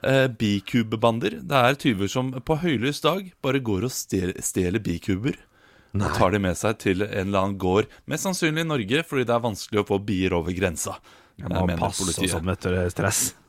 Eh, 0.00 0.26
bikubebander. 0.40 1.42
Det 1.44 1.64
er 1.68 1.80
tyver 1.84 2.08
som 2.08 2.32
på 2.32 2.62
høylys 2.64 3.04
dag 3.04 3.28
bare 3.44 3.60
går 3.60 3.90
og 3.90 3.92
stjeler 3.92 4.80
bikuber. 4.80 5.36
Og 5.92 6.16
tar 6.16 6.32
de 6.32 6.40
med 6.40 6.56
seg 6.56 6.78
til 6.80 7.04
en 7.04 7.28
eller 7.28 7.42
annen 7.42 7.58
gård, 7.60 7.90
mest 8.08 8.24
sannsynlig 8.28 8.64
i 8.64 8.70
Norge, 8.70 9.04
fordi 9.08 9.28
det 9.28 9.36
er 9.36 9.44
vanskelig 9.44 9.82
å 9.82 9.88
få 9.92 10.00
bier 10.06 10.38
over 10.38 10.56
grensa. 10.56 10.96
Jeg 11.36 11.48
eh, 11.50 11.52
må 11.52 11.68
mener 11.68 11.84
passe 11.84 12.08
og 12.08 12.34
sånn, 12.36 12.48
vet 12.48 12.68
du. 12.68 12.82
Stress. 12.96 13.30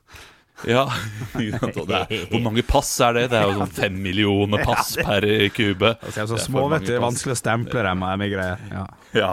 Ja, 0.69 0.83
og 0.85 1.89
Hvor 2.29 2.41
mange 2.45 2.61
pass 2.63 2.91
er 3.03 3.17
det? 3.17 3.23
Det 3.33 3.39
er 3.39 3.49
jo 3.49 3.55
sånn 3.57 3.73
fem 3.73 3.95
millioner 3.99 4.61
pass 4.69 4.93
per 4.95 5.25
kube. 5.51 5.89
Altså, 5.97 6.27
så 6.29 6.37
små, 6.45 6.67
vet 6.71 6.85
du. 6.87 6.93
Vanskelig 7.03 7.35
å 7.35 7.39
stemple 7.41 7.83
dem 7.83 8.05
med 8.21 8.31
greier. 8.31 8.61
Ja. 8.71 8.85
Ja, 9.17 9.31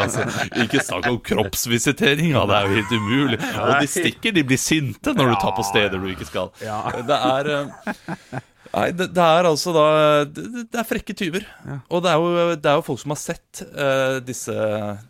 altså, 0.00 0.24
Ikke 0.64 0.82
snakk 0.82 1.06
om 1.12 1.20
kroppsvisitering, 1.24 2.32
det 2.34 2.58
er 2.58 2.66
jo 2.66 2.80
helt 2.80 2.96
umulig. 2.96 3.38
Og 3.38 3.70
de 3.76 3.92
stikker, 3.92 4.34
de 4.34 4.44
blir 4.48 4.60
sinte 4.60 5.14
når 5.14 5.34
du 5.34 5.38
tar 5.44 5.54
på 5.56 5.68
steder 5.68 6.00
du 6.00 6.10
ikke 6.10 6.26
skal. 6.28 6.50
Det 6.58 7.20
er 7.28 7.52
eh, 7.54 8.42
Nei, 8.78 8.90
det, 8.94 9.08
det 9.16 9.24
er 9.24 9.48
altså 9.48 9.72
da 9.74 9.84
Det, 10.28 10.44
det 10.70 10.78
er 10.80 10.86
frekke 10.86 11.14
tyver. 11.16 11.46
Og 11.90 12.02
det 12.04 12.12
er, 12.12 12.22
jo, 12.22 12.54
det 12.54 12.70
er 12.70 12.78
jo 12.78 12.84
folk 12.86 13.02
som 13.02 13.14
har 13.14 13.20
sett 13.20 13.62
uh, 13.66 14.18
disse, 14.24 14.54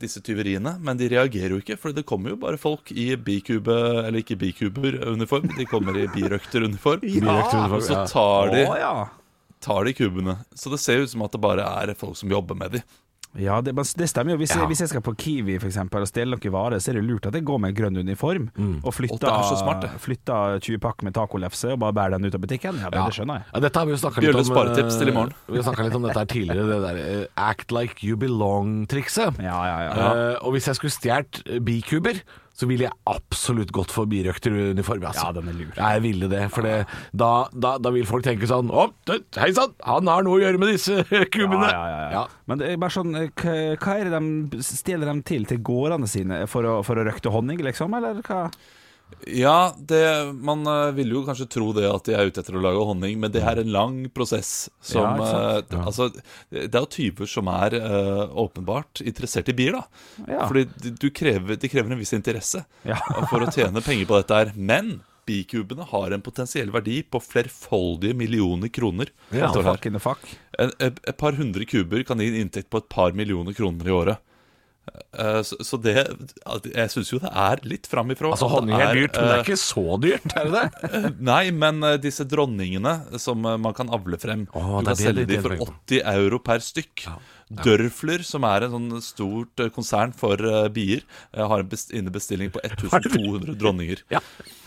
disse 0.01 0.23
tyveriene, 0.25 0.77
men 0.85 1.01
de 1.01 1.11
reagerer 1.13 1.57
jo 1.57 1.61
ikke. 1.63 1.79
For 1.81 1.95
det 1.97 2.07
kommer 2.09 2.35
jo 2.35 2.41
bare 2.41 2.61
folk 2.61 2.93
i 2.95 3.11
bikube, 3.17 3.77
eller 4.05 4.23
ikke 4.23 4.39
bikuber-uniform, 4.41 5.51
de 5.59 5.69
kommer 5.69 5.99
i 6.01 6.09
birøkteruniform. 6.15 7.05
ja! 7.19 7.67
Og 7.69 7.85
så 7.85 8.03
tar 8.09 8.55
de, 8.55 8.65
tar 9.65 9.89
de 9.89 9.95
kubene. 9.99 10.39
Så 10.57 10.73
det 10.73 10.81
ser 10.83 11.05
ut 11.05 11.13
som 11.13 11.27
at 11.27 11.35
det 11.35 11.43
bare 11.43 11.67
er 11.83 11.95
folk 11.99 12.17
som 12.19 12.33
jobber 12.33 12.59
med 12.59 12.79
de. 12.79 12.85
Ja, 13.37 13.61
det, 13.61 13.75
det 13.77 14.09
stemmer 14.09 14.33
jo. 14.33 14.39
Hvis, 14.39 14.55
Ja. 14.57 14.65
hvis 14.67 14.81
jeg 14.81 14.89
skal 14.89 15.03
på 15.05 15.13
Kiwi 15.17 15.59
for 15.61 15.69
eksempel, 15.69 16.01
og 16.03 16.09
stjele 16.09 16.33
noen 16.35 16.53
varer, 16.53 16.81
så 16.81 16.91
er 16.91 16.95
det 16.99 17.05
lurt 17.05 17.27
at 17.29 17.35
jeg 17.35 17.45
går 17.45 17.59
med 17.61 17.75
grønn 17.77 17.97
uniform 18.01 18.49
og 18.57 18.87
Og 18.89 18.95
flytter, 18.95 19.29
er 19.29 19.99
flytter 20.01 20.59
20 20.65 20.79
pakk 20.81 21.03
med 21.05 21.15
tacolefse 21.15 21.73
og 21.73 21.79
bare 21.79 21.93
bærer 21.93 22.17
den 22.17 22.25
ut 22.25 22.35
av 22.35 22.41
butikken. 22.41 22.81
Ja, 22.81 22.89
det, 22.91 22.99
Ja. 22.99 23.05
det 23.07 23.15
skjønner 23.15 23.35
jeg. 23.43 23.45
Ja, 23.55 23.61
dette 23.61 23.79
har 23.79 23.87
vi 23.87 23.93
jo 23.93 24.01
snakka 24.01 24.21
litt 24.25 24.35
om. 24.35 24.45
Sparetips 24.45 24.99
til 24.99 25.09
i 25.09 25.13
morgen. 25.13 25.33
eh, 25.49 25.53
Vi 25.53 25.63
har 25.63 25.65
litt 25.85 25.95
om 25.95 26.03
dette 26.09 26.19
her 26.19 26.27
tidligere, 26.27 26.67
det 26.67 26.81
der 26.89 26.97
eh, 27.21 27.27
act 27.37 27.71
like 27.71 28.03
you 28.03 28.17
belong-trikset. 28.17 29.39
Ja, 29.43 29.59
ja, 29.67 29.79
ja. 29.87 29.93
Uh, 29.95 30.47
og 30.47 30.53
hvis 30.57 30.67
jeg 30.67 30.77
skulle 30.81 30.95
stjålet 30.95 31.43
bikuber, 31.65 32.23
så 32.59 32.67
ville 32.67 32.89
jeg 32.89 32.97
absolutt 33.07 33.71
gått 33.75 33.93
for 33.95 34.09
birøkteruniform. 34.11 35.05
Altså. 35.07 35.29
Ja, 35.29 35.35
den 35.37 35.51
er 35.53 35.59
lur. 35.61 35.71
Jeg 35.77 36.03
ville 36.03 36.31
det, 36.33 36.41
for 36.51 36.67
det, 36.67 36.75
da, 37.15 37.31
da, 37.55 37.77
da 37.79 37.93
vil 37.95 38.09
folk 38.09 38.27
tenke 38.27 38.49
sånn 38.51 38.73
Å, 38.75 38.89
hei 39.39 39.53
sann, 39.55 39.77
han 39.87 40.11
har 40.11 40.27
noe 40.27 40.41
å 40.41 40.43
gjøre 40.43 40.59
med 40.59 40.73
disse 40.75 41.05
kubbene. 41.35 41.69
Ja, 41.71 41.85
ja, 41.93 42.01
ja. 42.17 42.25
Men 42.51 42.63
det 42.63 42.73
er 42.73 42.81
bare 42.83 42.97
sånn 42.97 43.15
eh, 43.21 43.31
hva 43.39 43.95
er 43.95 44.11
det 44.11 44.19
de 44.19 44.65
stjeler 44.67 45.07
dem 45.07 45.23
til 45.27 45.47
til 45.47 45.63
gårdene 45.63 46.11
sine 46.11 46.43
for 46.51 46.67
å, 46.67 46.75
for 46.87 46.99
å 46.99 47.07
røkte 47.07 47.31
honning, 47.31 47.63
liksom? 47.63 47.95
Eller 47.95 48.19
hva? 48.27 48.49
Ja, 49.27 49.75
det, 49.79 50.33
man 50.33 50.67
eh, 50.67 50.91
vil 50.97 51.13
jo 51.13 51.25
kanskje 51.27 51.49
tro 51.51 51.73
det 51.77 51.89
at 51.89 52.07
de 52.09 52.15
er 52.17 52.29
ute 52.31 52.41
etter 52.43 52.57
å 52.57 52.63
lage 52.63 52.85
honning, 52.91 53.19
men 53.21 53.33
det 53.35 53.43
er 53.45 53.61
en 53.61 53.73
lang 53.73 53.99
prosess. 54.15 54.71
Som, 54.81 55.21
Ja, 55.21 55.59
eh, 55.59 55.81
altså, 55.83 56.09
det 56.51 56.71
er 56.71 56.85
jo 56.85 56.91
typer 56.93 57.29
som 57.29 57.51
er 57.53 57.77
uh, 57.83 58.25
åpenbart 58.41 59.03
interessert 59.05 59.51
i 59.53 59.57
bier, 59.59 59.77
da. 59.79 60.25
Ja. 60.29 60.47
Fordi 60.49 60.95
du 60.97 61.09
krever, 61.15 61.59
de 61.61 61.71
krever 61.71 61.93
en 61.93 62.01
viss 62.01 62.15
interesse 62.17 62.65
Ja. 62.89 63.01
for 63.31 63.45
å 63.45 63.53
tjene 63.53 63.85
penger 63.85 64.09
på 64.09 64.21
dette 64.21 64.41
her. 64.41 64.55
Men 64.57 64.99
bikubene 65.29 65.85
har 65.91 66.15
en 66.15 66.25
potensiell 66.25 66.71
verdi 66.73 67.03
på 67.05 67.21
flerfoldige 67.21 68.17
millioner 68.17 68.73
kroner. 68.73 69.13
Ja, 69.35 69.51
fuck 69.53 69.89
in 69.91 69.99
the 69.99 70.03
fuck. 70.03 70.25
Et, 70.59 70.73
et 70.81 71.19
par 71.21 71.37
hundre 71.37 71.69
kuber 71.69 72.05
kan 72.09 72.23
gi 72.23 72.31
en 72.33 72.41
inntekt 72.47 72.71
på 72.73 72.81
et 72.81 72.89
par 72.93 73.13
millioner 73.17 73.57
kroner 73.57 73.91
i 73.91 73.95
året. 73.95 74.25
Eh, 75.19 75.41
Så, 75.47 75.59
så 75.65 75.79
det 75.83 75.95
Jeg 76.75 76.93
syns 76.93 77.13
jo 77.13 77.21
det 77.23 77.31
er 77.33 77.63
litt 77.69 77.89
framifrå. 77.91 78.33
Altså, 78.35 78.51
honning 78.53 78.81
er 78.81 78.95
dyrt, 78.97 79.17
men 79.17 79.29
det 79.29 79.33
eh, 79.33 79.39
er 79.39 79.47
ikke 79.47 79.61
så 79.63 79.99
dyrt, 80.03 80.37
er 80.37 80.49
det 80.51 80.63
det? 80.63 81.15
Nei, 81.31 81.43
men 81.55 81.83
eh, 81.87 81.99
disse 82.03 82.27
dronningene 82.29 83.19
som 83.21 83.45
eh, 83.47 83.59
man 83.61 83.77
kan 83.77 83.91
avle 83.95 84.21
frem 84.21 84.47
oh, 84.53 84.79
Du 84.81 84.93
kan 84.93 85.01
selge 85.01 85.27
de 85.29 85.43
for 85.45 85.57
80 85.59 86.05
euro 86.15 86.41
per 86.45 86.65
stykk. 86.65 87.09
Dørfler, 87.49 88.23
som 88.29 88.45
er 88.45 88.67
en 88.67 88.75
sånn 88.75 89.03
stort 89.05 89.63
eh, 89.63 89.71
konsern 89.73 90.13
for 90.17 90.41
uh, 90.45 90.67
bier, 90.73 91.01
eh, 91.33 91.41
har 91.41 91.65
en 91.65 91.71
best 91.71 91.95
innebestilling 91.97 92.53
på 92.53 92.61
1200 92.69 93.57
dronninger. 93.61 94.05
Ja. 94.13 94.21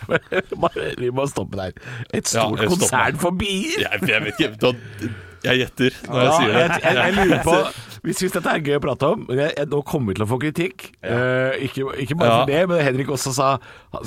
Vi 1.04 1.12
må 1.14 1.28
stoppe 1.30 1.60
der. 1.60 1.78
Et 2.10 2.26
stort 2.26 2.58
ja, 2.58 2.72
konsern 2.72 3.22
for 3.22 3.38
bier! 3.38 3.86
Jeg, 3.86 4.08
jeg 4.10 4.26
vet 4.26 4.42
ikke 4.48 5.12
Jeg 5.44 5.58
gjetter 5.64 5.96
når 6.08 6.20
jeg 6.22 6.34
sier 6.38 6.52
det. 6.54 6.60
jeg, 6.62 6.82
jeg, 6.84 6.96
jeg 7.02 7.14
lurer 7.18 7.44
på 7.46 7.56
Vi 8.06 8.14
syns 8.18 8.34
dette 8.34 8.50
er 8.50 8.62
gøy 8.66 8.76
å 8.78 8.82
prate 8.82 9.08
om 9.14 9.24
men 9.28 9.38
jeg, 9.44 9.54
jeg, 9.58 9.68
Nå 9.70 9.80
kommer 9.86 10.12
vi 10.12 10.18
til 10.18 10.24
å 10.26 10.28
få 10.32 10.38
kritikk. 10.42 10.86
Eh, 11.06 11.56
ikke, 11.68 11.86
ikke 12.06 12.18
bare 12.18 12.30
Ja. 12.32 12.38
for 12.42 12.52
det, 12.52 12.62
men 12.72 12.82
Henrik 12.86 13.10
også 13.14 13.34
sa 13.36 13.48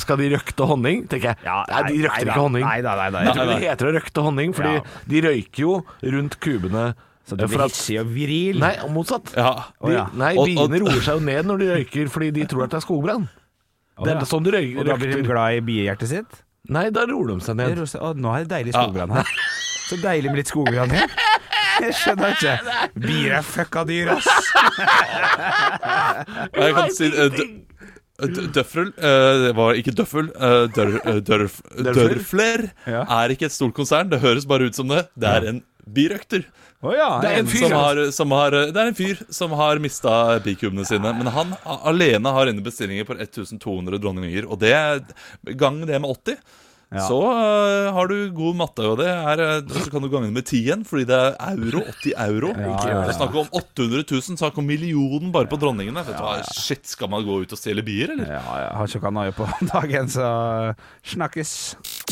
Skal 0.03 0.19
de 0.23 0.29
røkte 0.35 0.67
honning? 0.71 1.05
Tenker 1.11 1.33
jeg. 1.33 1.39
Ja, 1.47 1.61
nei, 1.71 1.83
de 1.91 1.99
røkter 2.05 2.11
nei 2.11 2.23
ikke 2.25 2.31
da. 2.35 2.39
honning. 2.43 2.65
Nei 2.67 2.81
nei, 2.87 2.95
nei 2.99 3.09
nei, 3.15 3.25
Nei, 3.35 3.47
det 3.51 3.59
heter 3.69 3.91
å 3.91 3.95
røkte 3.99 4.25
honning, 4.27 4.55
Fordi 4.55 4.75
Ja. 4.79 4.85
de 5.15 5.25
røyker 5.29 5.63
jo 5.67 5.75
rundt 6.17 6.39
kubene. 6.43 6.85
Så 7.25 7.39
du 7.39 7.45
eh, 7.47 7.49
blir 7.55 7.63
hissig 7.67 7.99
og 8.03 8.11
viril? 8.13 8.59
Nei, 8.61 8.75
og 8.85 8.91
motsatt. 8.93 9.31
Ja. 9.39 9.55
De, 9.81 9.95
Nei, 10.21 10.35
Og- 10.37 10.47
biene 10.51 10.81
roer 10.83 11.01
seg 11.07 11.19
jo 11.19 11.25
ned 11.25 11.47
når 11.49 11.63
de 11.63 11.69
røyker 11.75 12.11
fordi 12.13 12.31
de 12.37 12.45
tror 12.51 12.67
at 12.67 12.75
det 12.75 12.83
er 12.83 12.87
skogbrann. 12.87 13.29
Det 14.05 14.11
er 14.13 14.27
sånn 14.27 14.43
de 14.45 14.51
røy- 14.51 14.75
Og 14.79 14.85
da 14.91 14.97
blir 14.99 15.15
de 15.15 15.23
glad 15.23 15.55
i 15.57 15.61
biehjertet 15.65 16.11
sitt? 16.11 16.41
Nei, 16.69 16.89
da 16.91 17.05
roer 17.07 17.31
de 17.31 17.39
seg 17.45 17.57
Det 17.57 17.69
ned. 17.69 17.79
rosa- 17.79 18.01
Å, 18.01 18.11
nå 18.17 18.35
er 18.35 18.45
det 18.45 18.51
deilig 18.57 18.73
skogbrann 18.75 19.13
her. 19.15 19.25
Så 19.89 19.99
deilig 20.01 20.31
med 20.33 20.41
litt 20.43 20.51
skoggrann 20.53 20.91
her. 20.95 21.11
Jeg 21.83 21.95
skjønner 21.99 22.35
ikke. 22.37 22.55
Bier 23.03 23.33
er 23.41 23.43
fucka 23.47 23.83
dyr, 23.89 24.13
ass. 24.15 24.29
Jeg 26.55 26.75
kan 26.77 26.91
si 26.95 27.09
eh, 27.11 27.39
Døffel 28.55 28.93
eh, 28.95 29.39
Det 29.49 29.53
var 29.59 29.75
ikke 29.81 29.95
døffel. 29.99 30.29
eh, 30.39 30.67
dør, 30.77 30.93
eh, 31.03 31.19
dørf, 31.27 31.57
dørfler 31.75 32.69
Ja. 32.87 33.03
er 33.03 33.35
ikke 33.35 33.49
et 33.51 33.57
stort 33.57 33.75
konsern. 33.75 34.09
Det 34.13 34.21
høres 34.23 34.47
bare 34.47 34.69
ut 34.71 34.75
som 34.79 34.89
det. 34.93 35.09
Det 35.19 35.29
er 35.33 35.49
en 35.51 35.63
birøkter. 35.85 36.47
Å 36.85 36.93
ja. 36.95 37.09
Det 37.25 37.31
er 37.33 37.39
en 37.43 37.47
fyr, 37.49 37.65
Som 37.67 37.73
har, 37.81 38.01
som 38.13 38.31
har, 38.37 38.51
det 38.71 38.77
er 38.77 38.91
en 38.93 38.95
fyr 38.99 39.21
som 39.33 39.51
har 39.57 39.81
mista 39.83 40.39
bikubene 40.45 40.85
sine. 40.87 41.11
Men 41.17 41.27
han 41.33 41.57
a- 41.65 41.81
alene 41.91 42.31
har 42.37 42.47
inne 42.53 42.63
bestillinger 42.65 43.05
på 43.09 43.17
1200 43.19 43.99
dronninger. 43.99 44.47
Og 44.47 44.61
det 44.61 44.75
gang 45.59 45.81
det 45.89 45.99
med 46.01 46.11
80. 46.11 46.39
Ja. 46.93 47.07
Så 47.09 47.17
uh, 47.19 47.93
har 47.97 48.11
du 48.11 48.17
god 48.35 48.59
matte, 48.59 48.85
og 48.87 49.01
det 49.01 49.09
er, 49.09 49.43
så 49.67 49.91
kan 49.91 50.05
du 50.05 50.11
gange 50.13 50.31
med 50.35 50.45
10 50.45 50.61
igjen, 50.61 50.85
fordi 50.87 51.07
det 51.09 51.17
er 51.19 51.57
euro. 51.57 51.83
80 52.03 52.15
euro. 52.27 52.53
Ja, 52.55 52.75
ja, 52.87 52.99
ja. 53.09 53.17
snakk 53.17 53.35
om 53.41 53.49
800 53.51 54.05
000, 54.11 54.39
sak 54.41 54.59
om 54.61 54.69
millionen 54.69 55.33
bare 55.35 55.51
på 55.51 55.59
dronningene. 55.61 56.05
Vet 56.07 56.19
du 56.19 56.23
hva, 56.23 56.37
Shit, 56.55 56.87
skal 56.91 57.11
man 57.13 57.27
gå 57.27 57.41
ut 57.43 57.57
og 57.57 57.61
stjele 57.61 57.85
bier, 57.87 58.15
eller? 58.15 58.29
Ja, 58.37 58.43
jeg 58.63 58.71
har 58.79 58.95
ikke 58.99 59.11
noe 59.11 59.25
annet 59.25 59.39
på 59.41 59.49
dagen, 59.75 60.13
så 60.13 60.29
snakkes. 61.15 61.57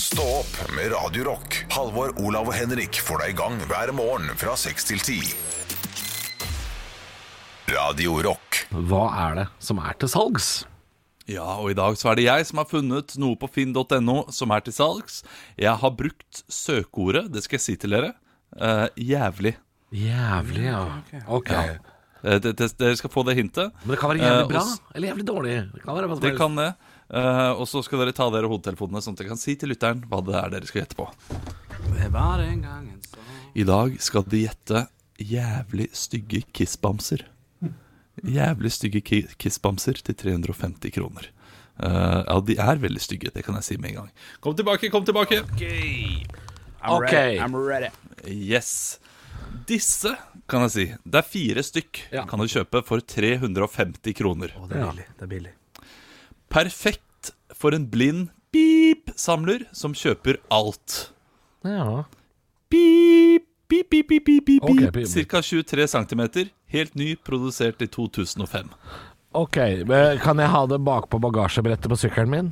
Stå 0.00 0.26
opp 0.40 0.58
med 0.76 0.92
Radio 0.96 1.28
Rock. 1.30 1.62
Halvor, 1.76 2.14
Olav 2.24 2.50
og 2.50 2.56
Henrik 2.56 3.00
får 3.04 3.26
deg 3.26 3.36
i 3.36 3.40
gang 3.42 3.60
hver 3.70 3.94
morgen 3.96 4.32
fra 4.40 4.56
6 4.58 4.90
til 4.92 5.02
10. 5.04 5.34
Radio 7.72 8.18
Rock. 8.26 8.64
Hva 8.72 9.06
er 9.28 9.40
det 9.42 9.48
som 9.62 9.80
er 9.80 9.96
til 10.00 10.10
salgs? 10.10 10.52
Ja, 11.30 11.44
og 11.62 11.70
i 11.70 11.74
dag 11.78 11.94
så 12.00 12.10
er 12.10 12.16
det 12.18 12.24
jeg 12.26 12.46
som 12.48 12.58
har 12.58 12.66
funnet 12.66 13.14
noe 13.22 13.36
på 13.38 13.48
finn.no 13.50 14.24
som 14.34 14.50
er 14.50 14.60
til 14.66 14.72
salgs. 14.74 15.20
Jeg 15.60 15.76
har 15.78 15.90
brukt 15.94 16.42
søkeordet, 16.50 17.28
det 17.32 17.44
skal 17.44 17.58
jeg 17.60 17.66
si 17.66 17.76
til 17.76 17.90
dere, 17.94 18.12
eh, 18.58 18.88
jævlig. 18.98 19.54
Jævlig, 19.92 20.64
ja. 20.66 20.82
Ok. 21.28 21.50
Eh, 21.52 22.38
det- 22.38 22.56
det- 22.56 22.76
Dere 22.78 22.96
skal 22.96 23.10
få 23.10 23.24
det 23.26 23.36
hintet. 23.36 23.72
Men 23.84 23.90
det 23.94 23.98
kan 23.98 24.10
være 24.10 24.18
jævlig 24.22 24.42
Eh, 24.42 24.48
bra, 24.48 24.58
og 24.60 24.66
s- 24.66 24.80
eller 24.94 25.08
jævlig 25.08 25.24
dårlig. 25.26 25.72
Det 25.74 25.82
kan 25.82 25.94
være 25.94 26.06
hva 26.08 26.14
som 26.14 26.20
Det 26.20 26.30
helst. 26.30 26.38
kan 26.38 26.54
det. 26.56 26.74
Eh, 27.14 27.50
og 27.52 27.66
så 27.66 27.82
skal 27.84 27.98
dere 27.98 28.12
ta 28.12 28.30
dere 28.30 28.48
hodetelefonene, 28.48 29.02
sånn 29.02 29.12
at 29.12 29.18
dere 29.18 29.28
kan 29.28 29.36
si 29.36 29.54
til 29.56 29.68
lytteren 29.68 30.04
hva 30.08 30.24
det 30.24 30.34
er 30.34 30.50
dere 30.50 30.66
skal 30.66 30.82
gjette 30.82 30.96
på. 30.96 31.08
I 33.54 33.64
dag 33.64 34.00
skal 34.00 34.22
de 34.22 34.46
gjette 34.48 34.88
jævlig 35.18 35.90
stygge 35.92 36.44
kissbamser. 36.54 37.22
Jævlig 38.22 38.70
stygge 38.72 39.02
ki 39.02 39.22
kissbamser 39.42 39.98
til 40.06 40.14
350 40.14 40.94
kroner. 40.94 41.30
Uh, 41.82 42.20
ja, 42.22 42.36
de 42.46 42.56
er 42.60 42.82
veldig 42.82 43.00
stygge, 43.02 43.32
det 43.34 43.42
kan 43.46 43.56
jeg 43.58 43.66
si 43.66 43.76
med 43.80 43.92
en 43.92 44.02
gang. 44.02 44.10
Kom 44.44 44.54
tilbake, 44.56 44.90
kom 44.92 45.06
tilbake! 45.08 45.42
I'm 46.82 46.98
okay. 46.98 47.38
ready. 47.38 47.38
I'm 47.38 47.56
ready. 47.56 47.90
Yes. 48.26 48.98
Disse 49.68 50.14
kan 50.50 50.64
jeg 50.66 50.72
si. 50.74 50.86
Det 51.06 51.20
er 51.20 51.26
fire 51.26 51.62
stykk. 51.62 52.00
Ja. 52.12 52.24
Kan 52.28 52.42
du 52.42 52.50
kjøpe 52.50 52.82
for 52.86 53.02
350 53.02 54.16
kroner. 54.18 54.54
Å, 54.58 54.66
det 54.70 54.80
er 54.80 54.88
billig. 54.90 55.06
Det 55.18 55.26
er 55.26 55.30
billig. 55.30 55.52
Perfekt 56.52 57.32
for 57.56 57.76
en 57.76 57.86
blind 57.90 58.32
pip-samler 58.52 59.68
som 59.76 59.94
kjøper 59.96 60.40
alt. 60.52 60.98
Ja. 61.64 62.02
Pip, 62.72 63.46
pip, 63.72 63.88
pip, 63.90 64.08
pip, 64.12 64.26
pip, 64.28 64.44
pip, 64.50 64.68
okay, 64.68 64.90
pip. 64.92 65.06
Ca. 65.06 65.12
Cirka 65.14 65.42
23 65.42 65.88
cm. 65.94 66.22
Helt 66.76 66.94
ny, 67.00 67.14
produsert 67.16 67.82
i 67.84 67.88
2005. 67.88 68.68
Ok, 69.32 69.56
men 69.88 70.18
kan 70.20 70.40
jeg 70.42 70.52
ha 70.52 70.64
det 70.68 70.78
bakpå 70.84 71.20
bagasjebrettet 71.24 71.88
på 71.88 71.96
sykkelen 71.96 72.32
min? 72.34 72.50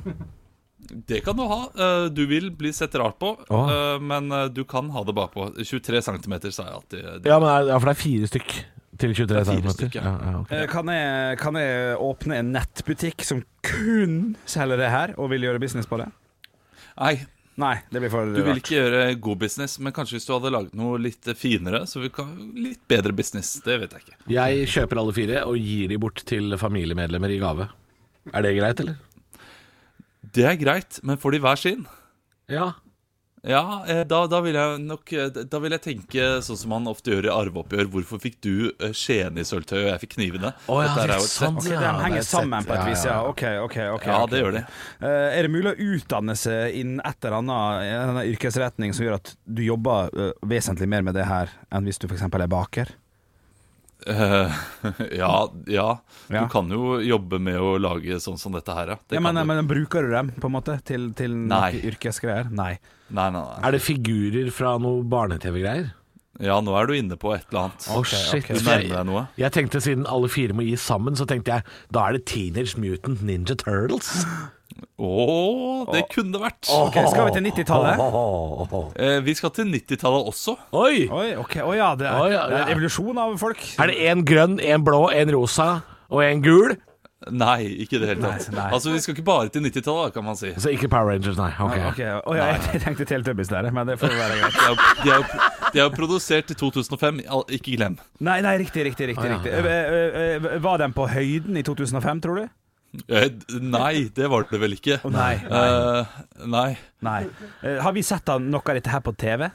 Det 0.91 1.21
kan 1.23 1.37
du 1.37 1.43
ha. 1.47 1.59
Eh, 1.77 2.05
Du 2.11 2.25
vil 2.27 2.49
bli 2.57 2.71
sett 2.73 2.95
rart 2.99 3.19
på, 3.21 3.35
eh, 3.49 3.99
men 4.01 4.31
eh, 4.31 4.47
du 4.49 4.63
kan 4.65 4.89
ha 4.91 5.03
det 5.07 5.13
bakpå. 5.15 5.51
23 5.61 6.01
cm, 6.01 6.33
sa 6.51 6.65
jeg 6.65 6.73
alltid. 6.73 7.27
Ja, 7.29 7.37
men 7.39 7.49
er, 7.49 7.69
ja, 7.69 7.77
for 7.77 7.91
det 7.91 7.93
er 7.95 8.01
fire 8.01 8.31
stykk 8.31 8.55
til 9.01 9.13
23 9.15 9.37
er 9.37 9.45
cm. 9.45 9.69
ja. 9.93 10.01
ja, 10.03 10.33
okay. 10.41 10.65
Kan 10.73 10.89
jeg, 10.91 11.37
kan 11.41 11.55
jeg 11.61 11.95
åpne 12.01 12.41
en 12.41 12.51
nettbutikk 12.57 13.23
som 13.25 13.43
kun 13.65 14.35
selger 14.49 14.81
det 14.81 14.89
her, 14.93 15.13
og 15.21 15.29
vil 15.31 15.45
gjøre 15.47 15.61
business 15.63 15.87
på 15.89 16.01
det? 16.01 16.09
Nei, 16.97 17.13
Nei, 17.61 17.75
det 17.93 18.01
blir 18.01 18.11
for 18.13 18.31
du 18.33 18.41
vil 18.45 18.57
ikke 18.61 18.73
gjøre 18.77 19.01
god 19.21 19.41
business, 19.43 19.77
men 19.83 19.93
kanskje 19.93 20.17
hvis 20.17 20.25
du 20.27 20.33
hadde 20.33 20.51
laget 20.53 20.77
noe 20.77 20.97
litt 21.01 21.29
finere, 21.37 21.83
så 21.89 22.01
vi 22.01 22.09
kan 22.13 22.31
litt 22.57 22.81
bedre 22.89 23.13
business. 23.15 23.53
Det 23.65 23.77
vet 23.83 23.93
jeg 23.95 24.05
ikke. 24.05 24.17
Jeg 24.33 24.67
kjøper 24.73 25.01
alle 25.01 25.15
fire 25.15 25.43
og 25.49 25.59
gir 25.61 25.91
de 25.91 25.99
bort 26.01 26.23
til 26.27 26.57
familiemedlemmer 26.61 27.33
i 27.35 27.39
gave. 27.41 27.67
Er 28.31 28.45
det 28.45 28.55
greit, 28.57 28.81
eller? 28.83 28.97
Det 30.31 30.45
er 30.47 30.57
greit, 30.61 31.01
men 31.05 31.19
får 31.21 31.35
de 31.35 31.41
hver 31.43 31.59
sin? 31.59 31.85
Ja. 32.51 32.71
Ja, 33.41 33.83
eh, 33.87 34.03
da, 34.05 34.19
da 34.29 34.39
vil 34.45 34.53
jeg 34.53 34.81
nok 34.85 35.11
eh, 35.17 35.29
Da 35.49 35.59
vil 35.63 35.73
jeg 35.73 35.81
tenke 35.81 36.25
sånn 36.45 36.59
som 36.61 36.73
man 36.75 36.89
ofte 36.91 37.09
gjør 37.15 37.25
i 37.25 37.31
arveoppgjør. 37.33 37.87
Hvorfor 37.95 38.21
fikk 38.21 38.37
du 38.45 38.53
eh, 38.69 38.91
i 38.93 39.45
sølvtøy, 39.47 39.79
og 39.79 39.87
jeg 39.89 40.01
fikk 40.03 40.15
knivene? 40.19 40.53
Oh, 40.67 40.81
ja, 40.83 40.91
Dette 40.91 41.07
er 41.07 41.13
det 41.13 41.17
jo 41.17 41.25
et 41.25 41.33
sant, 41.33 41.63
sett. 41.65 41.71
Ok, 41.73 41.81
Ja, 41.81 41.81
De 41.97 42.05
henger 42.05 42.21
er 42.21 42.27
sammen 42.27 42.67
på 42.69 42.77
et 42.77 42.85
vis, 42.91 43.05
ja. 43.09 43.17
Ok, 43.25 43.43
ok, 43.65 43.77
ok. 43.97 44.07
Ja, 44.11 44.21
det 44.29 44.43
gjør 44.43 44.57
de. 44.59 44.63
Er 45.09 45.47
det 45.47 45.53
mulig 45.53 45.73
å 45.73 45.89
utdanne 45.95 46.37
seg 46.37 46.77
innen 46.83 47.01
et 47.07 47.25
eller 47.25 47.39
annet 47.41 48.29
yrkesretning 48.35 48.93
som 48.93 49.07
gjør 49.07 49.17
at 49.17 49.33
du 49.45 49.63
jobber 49.65 50.13
vesentlig 50.45 50.89
mer 50.91 51.05
med 51.07 51.17
det 51.17 51.25
her 51.29 51.49
enn 51.73 51.87
hvis 51.89 52.01
du 52.01 52.05
f.eks. 52.11 52.27
er 52.29 52.51
baker? 52.51 52.93
Eh, 54.07 54.61
ja, 55.21 55.33
ja. 55.69 55.87
Du 56.31 56.39
kan 56.49 56.69
jo 56.73 56.97
jobbe 57.05 57.37
med 57.43 57.59
å 57.61 57.75
lage 57.81 58.17
sånn 58.23 58.39
som 58.41 58.55
dette 58.57 58.73
her, 58.73 58.95
ja. 58.95 58.97
Det 59.07 59.19
Ja, 59.19 59.23
men, 59.23 59.37
du. 59.37 59.45
men 59.51 59.67
Bruker 59.69 60.07
du 60.07 60.11
dem 60.15 60.31
på 60.41 60.49
en 60.49 60.55
måte 60.57 60.77
til, 60.87 61.11
til 61.17 61.35
Nei. 61.35 61.71
noe 61.75 61.89
yrkesgreier? 61.91 62.49
Nei. 62.51 62.75
Nei, 63.11 63.27
nei, 63.29 63.41
nei. 63.41 63.57
Er 63.67 63.75
det 63.75 63.81
figurer 63.85 64.51
fra 64.55 64.77
noe 64.81 65.03
barne-TV-greier? 65.05 65.91
Ja, 66.41 66.55
nå 66.63 66.73
er 66.79 66.87
du 66.89 66.95
inne 66.95 67.17
på 67.21 67.33
et 67.35 67.43
eller 67.51 67.67
annet. 67.67 67.85
Å, 67.91 68.01
shit. 68.07 68.47
Du 68.47 68.63
nærmer 68.65 68.87
deg 68.95 69.05
noe. 69.11 69.25
Jeg 69.37 69.53
tenkte 69.53 69.81
siden 69.83 70.07
alle 70.09 70.29
fire 70.31 70.55
må 70.57 70.63
gi 70.65 70.77
sammen, 70.79 71.13
så 71.19 71.27
tenkte 71.29 71.59
jeg 71.59 71.65
da 71.93 72.07
er 72.07 72.17
det 72.17 72.23
Teenage 72.31 72.79
Mutant 72.81 73.21
Ninja 73.27 73.53
Turtles. 73.59 74.23
Å, 75.01 75.09
det 75.91 76.03
kunne 76.11 76.35
det 76.35 76.41
vært. 76.43 76.69
Ok, 76.75 76.99
Skal 77.11 77.27
vi 77.29 77.33
til 77.37 77.47
90-tallet? 77.49 78.01
Eh, 79.01 79.17
vi 79.25 79.33
skal 79.37 79.51
til 79.55 79.71
90-tallet 79.71 80.29
også. 80.31 80.55
Oi! 80.77 81.07
Oi, 81.11 81.27
ok, 81.39 81.57
Å 81.63 81.73
ja, 81.77 81.89
det 81.97 82.07
er, 82.09 82.19
Å, 82.19 82.29
ja, 82.31 82.45
det 82.49 82.59
er 82.59 82.63
en 82.67 82.75
evolusjon 82.75 83.19
av 83.21 83.35
folk. 83.41 83.63
Er 83.81 83.91
det 83.91 83.97
en 84.11 84.23
grønn, 84.27 84.59
en 84.61 84.85
blå, 84.85 85.05
en 85.15 85.33
rosa 85.33 85.69
og 86.11 86.23
en 86.25 86.43
gul? 86.45 86.75
Nei, 87.29 87.67
ikke 87.83 87.99
i 87.99 88.01
det 88.01 88.07
hele 88.09 88.21
tatt. 88.23 88.47
Nei, 88.49 88.55
nei. 88.57 88.67
Altså, 88.73 88.89
Vi 88.95 89.01
skal 89.03 89.13
ikke 89.13 89.25
bare 89.27 89.49
til 89.53 89.61
90-tallet, 89.61 90.13
kan 90.15 90.25
man 90.25 90.37
si. 90.39 90.49
Så 90.57 90.71
ikke 90.73 90.89
Power 90.89 91.11
Rangers, 91.11 91.37
nei. 91.37 91.51
Ok. 91.61 91.99
Å 92.01 92.37
ja, 92.37 92.47
jeg 92.73 92.81
tenkte 92.81 93.05
Teletubbies 93.05 93.51
der, 93.51 93.67
men 93.75 93.91
det 93.91 93.99
får 94.01 94.15
være 94.17 94.39
greit. 94.39 94.57
De 94.57 94.71
er, 94.71 94.95
de 95.03 95.11
er, 95.13 95.51
de 95.67 95.83
er 95.83 95.85
jo 95.85 95.91
produsert 95.93 96.49
i 96.49 96.57
2005, 96.57 97.21
ikke 97.59 97.75
glem. 97.75 97.99
Nei, 98.25 98.39
nei, 98.41 98.55
riktig, 98.63 98.87
riktig. 98.89 99.11
riktig, 99.13 99.21
Å, 99.21 99.29
ja, 99.29 99.37
riktig. 99.37 99.53
ja. 99.53 99.61
Eh, 99.61 100.17
eh, 100.17 100.49
eh, 100.55 100.57
Var 100.65 100.81
den 100.81 100.97
på 100.97 101.05
høyden 101.13 101.61
i 101.61 101.63
2005, 101.67 102.23
tror 102.25 102.41
du? 102.41 102.49
Eh, 103.07 103.29
nei, 103.63 104.09
det 104.15 104.27
var 104.31 104.43
det 104.49 104.59
vel 104.59 104.73
ikke. 104.75 104.97
Nei, 105.07 105.35
nei. 105.47 105.65
Eh, 105.71 106.21
nei. 106.51 106.69
Nei. 107.07 107.21
Eh, 107.63 107.77
Har 107.85 107.93
vi 107.95 108.03
sett 108.03 108.27
noe 108.43 108.61
av 108.61 108.75
dette 108.77 108.91
her 108.91 109.03
på 109.05 109.13
TV? 109.15 109.47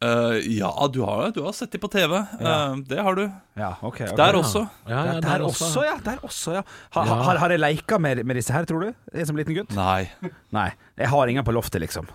Uh, 0.00 0.38
ja, 0.48 0.70
du 0.88 1.02
har, 1.04 1.28
du 1.36 1.42
har 1.44 1.52
sett 1.52 1.74
dem 1.74 1.82
på 1.82 1.88
TV. 1.92 2.14
Eh, 2.16 2.76
det 2.88 3.02
har 3.04 3.14
du. 3.18 3.26
Ja, 3.60 3.74
okay, 3.84 4.06
okay. 4.08 4.16
Der 4.16 4.38
også. 4.38 4.62
Ja, 4.88 5.02
ja, 5.04 5.12
Der, 5.18 5.20
der 5.26 5.44
også, 5.44 5.82
ja. 5.84 5.98
Der 6.06 6.22
også, 6.24 6.54
ja. 6.56 6.62
Ha, 6.96 7.04
Ja. 7.04 7.18
Har, 7.26 7.36
har 7.42 7.52
jeg 7.52 7.60
leika 7.60 7.98
med, 8.00 8.24
med 8.24 8.40
disse 8.40 8.54
her, 8.56 8.64
tror 8.64 8.86
du? 8.86 8.94
Jeg 9.12 9.28
som 9.28 9.36
liten 9.36 9.58
gutt? 9.58 9.74
Nei. 9.76 10.08
Nei. 10.56 10.70
Jeg 10.96 11.12
har 11.12 11.28
ingen 11.28 11.44
på 11.44 11.52
loftet, 11.52 11.84
liksom. 11.84 12.08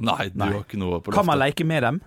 Nei, 0.00 0.30
du 0.32 0.40
Nei. 0.40 0.48
har 0.54 0.64
ikke 0.64 0.80
noe 0.80 0.96
på 0.96 1.12
loftet. 1.12 1.18
Kan 1.20 1.28
man 1.28 1.38
leke 1.44 1.68
med 1.68 1.84
dem? 1.84 2.00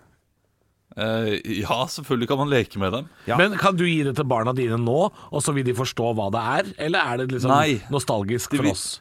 Eh, 0.98 1.36
ja, 1.62 1.86
selvfølgelig 1.88 2.28
kan 2.32 2.38
man 2.42 2.50
leke 2.50 2.80
med 2.82 2.92
dem. 2.94 3.10
Ja. 3.28 3.38
Men 3.38 3.54
kan 3.62 3.76
du 3.78 3.86
gi 3.86 4.02
det 4.04 4.16
til 4.18 4.26
barna 4.26 4.54
dine 4.58 4.78
nå, 4.82 5.12
og 5.32 5.44
så 5.46 5.54
vil 5.54 5.64
de 5.68 5.74
forstå 5.78 6.14
hva 6.18 6.30
det 6.34 6.42
er? 6.42 6.72
Eller 6.88 7.00
er 7.14 7.18
det 7.22 7.28
liksom 7.36 7.52
Nei. 7.54 7.82
nostalgisk 7.94 8.52
De 8.52 8.58
for 8.58 8.64
vil- 8.64 8.72
oss? 8.74 9.00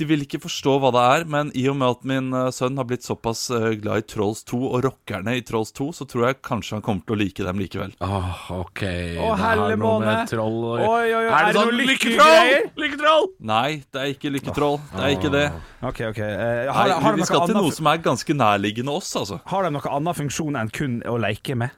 De 0.00 0.06
vil 0.08 0.22
ikke 0.24 0.38
forstå 0.40 0.78
hva 0.80 0.90
det 0.94 1.00
er, 1.04 1.24
men 1.28 1.50
i 1.58 1.66
og 1.68 1.74
med 1.76 1.92
at 1.92 2.06
min 2.08 2.30
eh, 2.32 2.46
sønn 2.56 2.78
har 2.80 2.86
blitt 2.88 3.04
såpass 3.04 3.42
eh, 3.52 3.74
glad 3.82 4.00
i 4.00 4.04
Trolls 4.08 4.38
2 4.48 4.60
og 4.70 4.78
rockerne 4.86 5.34
i 5.36 5.42
Trolls 5.44 5.74
2, 5.76 5.88
så 5.98 6.06
tror 6.08 6.24
jeg 6.24 6.38
kanskje 6.46 6.78
han 6.78 6.84
kommer 6.86 7.04
til 7.04 7.18
å 7.18 7.18
like 7.20 7.44
dem 7.44 7.60
likevel. 7.60 7.92
Åh, 8.00 8.46
ok. 8.56 8.80
Å, 9.20 9.26
det 9.36 9.50
er 9.50 9.60
noe 9.60 9.76
måne. 9.82 10.06
med 10.08 10.32
troll 10.32 10.56
og... 10.70 10.80
Oi, 10.86 10.86
oi, 10.88 11.18
oi, 11.18 11.26
Er 11.26 11.50
det 11.50 11.52
det 11.52 11.66
sånn 11.66 11.82
lykketroll? 11.82 12.54
Lykketroll! 12.86 13.28
Nei, 13.52 13.68
det 13.92 14.00
er 14.06 14.14
ikke 14.14 14.32
lykketroll. 14.38 14.80
Det 14.94 15.04
er 15.04 15.18
ikke 15.18 15.34
det. 15.36 15.44
Ok, 15.84 16.02
ok. 16.08 16.22
Eh, 16.24 16.48
Nei, 16.48 16.64
har, 16.78 16.96
har, 17.04 17.20
vi 17.20 17.28
skal 17.28 17.44
til 17.52 17.60
noe 17.60 17.76
som 17.76 17.92
er 17.92 18.02
ganske 18.08 18.38
nærliggende 18.40 18.96
oss, 18.96 19.12
altså. 19.20 19.42
har 19.52 19.68
de 19.68 19.74
noe 19.76 19.94
annen 20.00 20.20
funksjon 20.24 20.56
enn 20.62 20.72
kun 20.72 21.00
å 21.04 21.20
leke 21.20 21.60
med? 21.60 21.76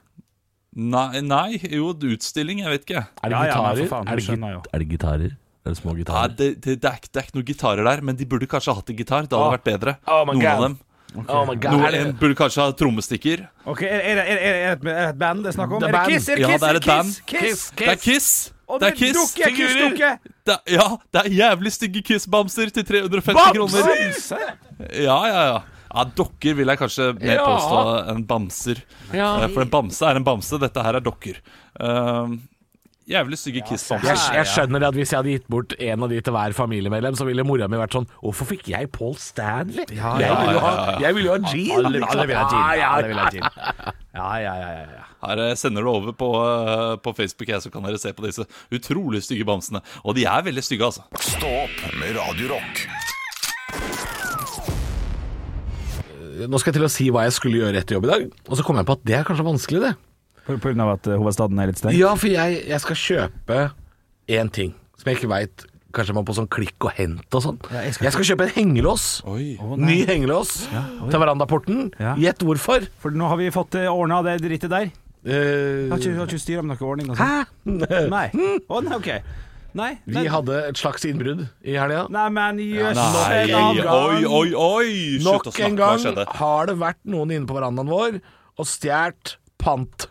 Nei, 0.73 1.21
nei 1.27 1.59
jo, 1.59 1.91
utstilling, 1.93 2.63
jeg 2.63 2.79
vet 2.79 2.87
ikke. 2.87 3.07
Er 3.19 3.35
det 3.35 3.35
Ja, 3.35 3.45
ja, 3.51 3.57
gitarer? 3.59 3.89
faen, 3.91 4.07
er, 4.09 4.23
det 4.23 4.53
er 4.71 4.79
det 4.87 4.93
gitarer? 4.95 5.39
Er 5.65 5.71
det 5.71 5.79
små 5.79 5.93
Nei, 5.95 6.03
gitarer? 6.03 6.33
det, 6.37 6.49
det, 6.61 6.81
det, 6.83 6.89
er, 6.91 6.97
ikke- 6.99 7.11
det 7.13 7.21
er 7.21 7.27
ikke 7.29 7.37
noen 7.39 7.47
gitarer 7.47 7.85
der, 7.87 8.01
men 8.03 8.17
de 8.17 8.25
burde 8.27 8.47
kanskje 8.51 8.75
hatt 8.75 8.91
en 8.91 8.97
gitar. 8.99 9.23
Det 9.31 9.39
hadde 9.39 9.53
vært 9.59 9.65
bedre. 9.69 9.97
Oh 10.09 10.25
my 10.27 10.33
Noen 10.35 10.41
God. 10.43 10.51
av 10.51 10.63
dem. 10.63 10.79
Oh. 11.13 11.45
Noen 11.45 11.93
det- 11.93 12.01
en 12.07 12.13
burde 12.17 12.35
kanskje 12.35 12.63
ha 12.65 12.73
trommestikker. 12.73 13.45
Ok, 13.67 13.83
Er, 13.83 14.01
er, 14.01 14.17
er, 14.17 14.25
er, 14.25 14.55
er, 14.73 14.77
det 14.77 14.87
et- 14.87 14.97
er 14.97 15.07
det 15.07 15.09
et 15.13 15.19
band 15.19 15.43
det 15.45 15.53
er 15.53 15.57
snakk 15.59 15.73
om? 15.77 15.81
Det 15.81 15.89
er 15.91 15.95
Er 15.95 16.07
det. 16.07 16.13
Kiss? 16.15 16.29
Er 16.29 16.35
det 16.37 16.41
Ja, 16.43 16.57
det 16.57 16.63
er 16.71 16.75
et 16.81 16.87
band. 16.87 17.13
Kiss? 17.27 17.43
Kiss? 17.43 17.71
Det 17.77 17.89
er 17.89 17.97
Kiss! 17.97 18.53
Og 18.73 18.81
Det 18.81 18.89
er 18.89 18.97
Kiss! 18.97 19.13
Dukke, 19.35 19.51
Kiss-dukke! 19.57 20.11
Det, 20.47 20.55
er- 20.57 20.73
ja, 20.73 20.87
det 21.13 21.21
er 21.27 21.29
jævlig 21.37 21.73
stygge 21.73 22.03
Kiss-bamser 22.03 22.73
til 22.73 22.85
350 22.85 23.53
kroner. 23.53 23.93
Bamse! 23.93 24.39
Ja, 24.99 25.19
ja, 25.29 25.43
ja. 25.53 25.61
Ja, 25.95 26.05
Dokker 26.17 26.55
vil 26.57 26.67
jeg 26.73 26.79
kanskje 26.81 27.11
mer 27.21 27.35
Ja. 27.37 27.45
påstå 27.45 28.09
enn 28.09 28.25
bamser. 28.27 28.79
Ja. 29.13 29.43
Eh, 29.45 29.49
For 29.53 29.61
en 29.61 29.69
bamse 29.69 30.03
er 30.09 30.17
en 30.17 30.25
bamse. 30.25 30.59
Dette 30.59 30.83
her 30.83 30.97
er 30.97 31.01
dokker. 31.05 31.37
Eh, 31.79 32.27
jævlig 33.13 33.39
stygge 33.41 33.61
Jeg, 33.63 33.67
Kiss-bamser. 33.71 34.35
jeg 34.37 34.49
skjønner 34.53 34.87
at 34.89 34.97
hvis 34.99 35.13
jeg 35.13 35.19
hadde 35.21 35.35
gitt 35.37 35.49
bort 35.53 35.75
en 35.79 36.07
av 36.07 36.13
de 36.13 36.21
til 36.25 36.35
hver 36.37 36.57
familiemedlem, 36.57 37.17
så 37.19 37.27
ville 37.29 37.45
mora 37.47 37.69
mi 37.71 37.81
vært 37.81 37.97
sånn 37.97 38.09
Hvorfor 38.23 38.49
fikk 38.53 38.69
jeg 38.73 38.91
Paul 38.95 39.17
Stanley? 39.21 39.87
jeg, 39.93 39.99
ja, 40.01 40.13
jo 40.19 40.27
ha, 40.27 40.73
ja, 40.73 40.87
ja. 40.93 40.99
jeg 41.07 41.19
vil 41.19 41.29
jo 41.29 41.37
ha 41.37 41.53
Jean. 41.53 41.87
Alle, 41.87 42.03
alle 42.09 42.27
vil 42.31 42.41
ha. 42.41 42.47
Ja, 42.53 42.75
ja, 42.81 42.91
Alle 42.97 43.13
vil 43.13 43.23
ha 43.23 43.29
gin. 43.33 43.49
Ja, 44.13 44.29
ja, 44.43 44.55
ja, 44.61 44.71
ja, 44.77 44.85
ja. 44.99 45.05
Her 45.23 45.41
eh, 45.47 45.55
sender 45.57 45.87
du 45.87 45.89
over 45.93 46.13
på, 46.19 46.29
eh, 46.43 46.97
på 47.01 47.15
Facebook, 47.17 47.49
jeg, 47.49 47.63
så 47.65 47.71
kan 47.73 47.87
dere 47.87 48.01
se 48.03 48.13
på 48.13 48.25
disse 48.27 48.45
utrolig 48.75 49.23
stygge 49.25 49.47
bamsene. 49.49 49.81
Og 50.05 50.19
de 50.19 50.27
er 50.29 50.45
veldig 50.49 50.65
stygge, 50.67 50.91
altså. 50.91 51.07
Stå 51.23 51.53
opp 51.63 51.85
med 52.01 52.17
Radiorock. 52.19 52.83
Nå 56.43 56.59
skal 56.59 56.73
jeg 56.73 56.79
til 56.81 56.87
å 56.89 56.93
si 56.93 57.11
hva 57.13 57.27
jeg 57.27 57.37
skulle 57.37 57.61
gjøre 57.61 57.81
etter 57.83 57.97
jobb 57.99 58.09
i 58.09 58.11
dag, 58.13 58.25
og 58.49 58.59
så 58.59 58.65
kom 58.67 58.81
jeg 58.81 58.89
på 58.89 58.97
at 58.97 59.05
det 59.09 59.17
er 59.19 59.27
kanskje 59.29 59.47
vanskelig, 59.47 59.83
det. 59.85 59.93
På 60.47 60.57
på 60.59 60.73
grunn 60.73 60.83
av 60.85 60.95
at 60.97 61.07
eh, 61.07 61.19
hovedstaden 61.21 61.61
er 61.63 61.71
litt 61.71 61.79
stengt? 61.81 61.99
Ja, 61.99 62.15
for 62.19 62.33
jeg, 62.33 62.63
jeg 62.69 62.83
skal 62.83 62.99
kjøpe 62.99 63.61
én 64.33 64.51
ting 64.55 64.75
som 64.99 65.11
jeg 65.11 65.21
ikke 65.21 65.31
veit 65.33 65.69
Kanskje 65.93 66.15
man 66.17 66.25
på 66.25 66.33
sånn 66.33 66.47
klikk 66.49 66.87
og 66.89 66.95
hent 66.97 67.37
og 67.37 67.43
sånn. 67.45 67.59
Ja, 67.69 67.83
jeg 67.85 67.91
jeg, 67.91 67.97
skal 67.99 68.13
skal 68.15 68.27
kjøpe 68.31 68.47
en 68.47 68.53
hengelås. 68.55 69.03
Oi. 69.29 69.59
Ny 69.77 69.99
hengelås 70.09 70.55
til 70.71 71.21
verandaporten. 71.21 71.91
Ja. 72.01 72.15
Gjett 72.17 72.41
hvorfor. 72.49 72.87
For 73.03 73.13
nå 73.13 73.29
har 73.29 73.37
vi 73.37 73.51
fått 73.53 73.77
ordna 73.83 74.23
det 74.25 74.39
drittet 74.41 74.73
der. 74.73 74.89
Jeg 75.29 75.91
Har 75.93 76.01
ikke, 76.01 76.15
har 76.17 76.33
ikke 76.33 76.41
styra 76.41 76.65
med 76.65 76.73
noen 76.81 76.89
ordning 76.95 77.13
og 77.13 77.21
sånn? 77.21 77.29
Hæ? 77.29 78.09
Nei. 78.09 78.25
Oh, 78.73 78.81
nei, 78.81 78.97
ok. 78.97 79.11
Nei. 79.79 79.91
Vi 80.05 80.17
men- 80.17 80.31
hadde 80.33 80.57
et 80.69 80.77
slags 80.81 81.05
innbrudd 81.09 81.45
i 81.65 81.77
helga. 81.77 82.07
Nei, 82.13 82.29
men 82.29 82.59
jøss 82.59 82.99
en 82.99 83.55
oi, 83.57 84.25
oi, 84.25 84.49
oi! 84.53 84.89
Slutt 85.21 85.29
Nok 85.29 85.47
å 85.47 85.53
en 85.53 85.77
snakke, 85.77 85.77
hva 85.77 85.93
gang 86.17 86.35
har 86.41 86.67
det 86.67 86.79
vært 86.81 87.01
noen 87.05 87.37
inne 87.37 87.49
på 87.49 87.57
verandaen 87.57 87.89
vår 87.93 88.19
og 88.59 88.69
stjålet 88.69 89.37
pant. 89.63 90.09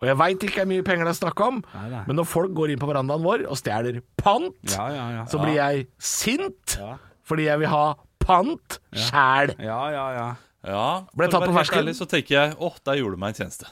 Og 0.00 0.08
jeg 0.08 0.16
veit 0.16 0.44
ikke 0.46 0.62
hvor 0.62 0.68
mye 0.70 0.82
penger 0.86 1.04
det 1.04 1.12
er 1.12 1.18
snakk 1.20 1.40
om, 1.44 1.62
Nei, 1.74 1.88
nei. 1.92 2.02
men 2.08 2.16
når 2.16 2.24
folk 2.30 2.52
går 2.56 2.70
inn 2.72 2.78
på 2.80 2.88
verandaen 2.88 3.20
vår 3.24 3.42
og 3.50 3.58
stjeler 3.60 4.00
pant, 4.16 4.54
Ja, 4.72 4.86
ja, 4.94 5.08
ja. 5.18 5.24
så 5.28 5.40
blir 5.42 5.54
jeg 5.58 5.86
sint 6.00 6.78
Ja. 6.80 6.94
fordi 7.28 7.44
jeg 7.50 7.58
vil 7.60 7.68
ha 7.68 7.94
pant 8.20 8.78
sjæl. 8.92 9.52
Ja, 9.60 9.80
ja, 9.92 10.06
ja. 10.16 10.28
Ja, 10.64 10.86
Ble 11.16 11.28
tatt 11.32 11.44
på 11.48 11.52
fersken. 11.56 11.88
Så 11.96 12.04
tenker 12.08 12.34
jeg, 12.36 12.56
åh, 12.60 12.74
der 12.84 12.98
gjorde 13.00 13.16
du 13.16 13.20
meg 13.20 13.32
en 13.34 13.44
tjeneste. 13.44 13.68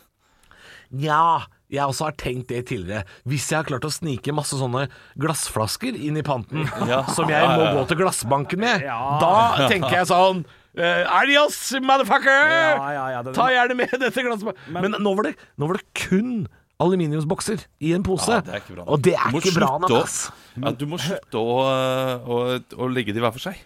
Nja, 0.91 1.45
jeg 1.69 1.85
også 1.85 2.07
har 2.09 2.15
tenkt 2.17 2.49
det 2.49 2.63
tidligere. 2.71 3.05
Hvis 3.29 3.51
jeg 3.53 3.59
har 3.61 3.67
klart 3.69 3.85
å 3.85 3.91
snike 3.93 4.33
masse 4.33 4.57
sånne 4.57 4.87
glassflasker 5.21 5.93
inn 5.97 6.17
i 6.17 6.23
panten, 6.25 6.65
Ja. 6.89 7.03
som 7.13 7.29
jeg 7.29 7.45
må 7.45 7.59
ja, 7.61 7.73
ja. 7.73 7.75
gå 7.77 7.89
til 7.89 7.97
glassbanken 8.01 8.59
med, 8.59 8.83
Ja. 8.87 9.19
da 9.21 9.69
tenker 9.69 9.91
jeg 10.01 10.07
sånn 10.09 10.45
Adios, 10.79 11.59
motherfucker! 11.83 12.53
Ja, 12.53 12.89
ja, 12.95 13.07
ja, 13.17 13.23
det- 13.27 13.35
Ta 13.37 13.49
gjerne 13.53 13.77
med 13.79 13.91
dette 14.01 14.23
glasset. 14.25 14.55
Men, 14.75 14.95
nå, 14.99 15.15
var 15.19 15.31
det, 15.31 15.35
nå 15.59 15.67
var 15.71 15.81
det 15.81 15.87
kun 15.99 16.47
aluminiumsbokser 16.79 17.65
i 17.83 17.93
en 17.97 18.05
pose. 18.07 18.31
Ja, 18.31 18.41
det 18.47 18.61
er 18.61 18.69
bra. 18.75 18.85
Og 18.87 19.03
det 19.03 19.15
er 19.19 19.35
ikke 19.35 19.55
bra 19.57 19.73
nok, 19.83 19.91
ass. 20.03 20.29
Ja, 20.59 20.71
du 20.79 20.87
må 20.91 20.99
slutte 21.03 21.41
å, 21.41 21.57
å, 22.23 22.39
å 22.79 22.91
legge 22.93 23.15
de 23.17 23.23
hver 23.25 23.35
for 23.35 23.43
seg. 23.49 23.59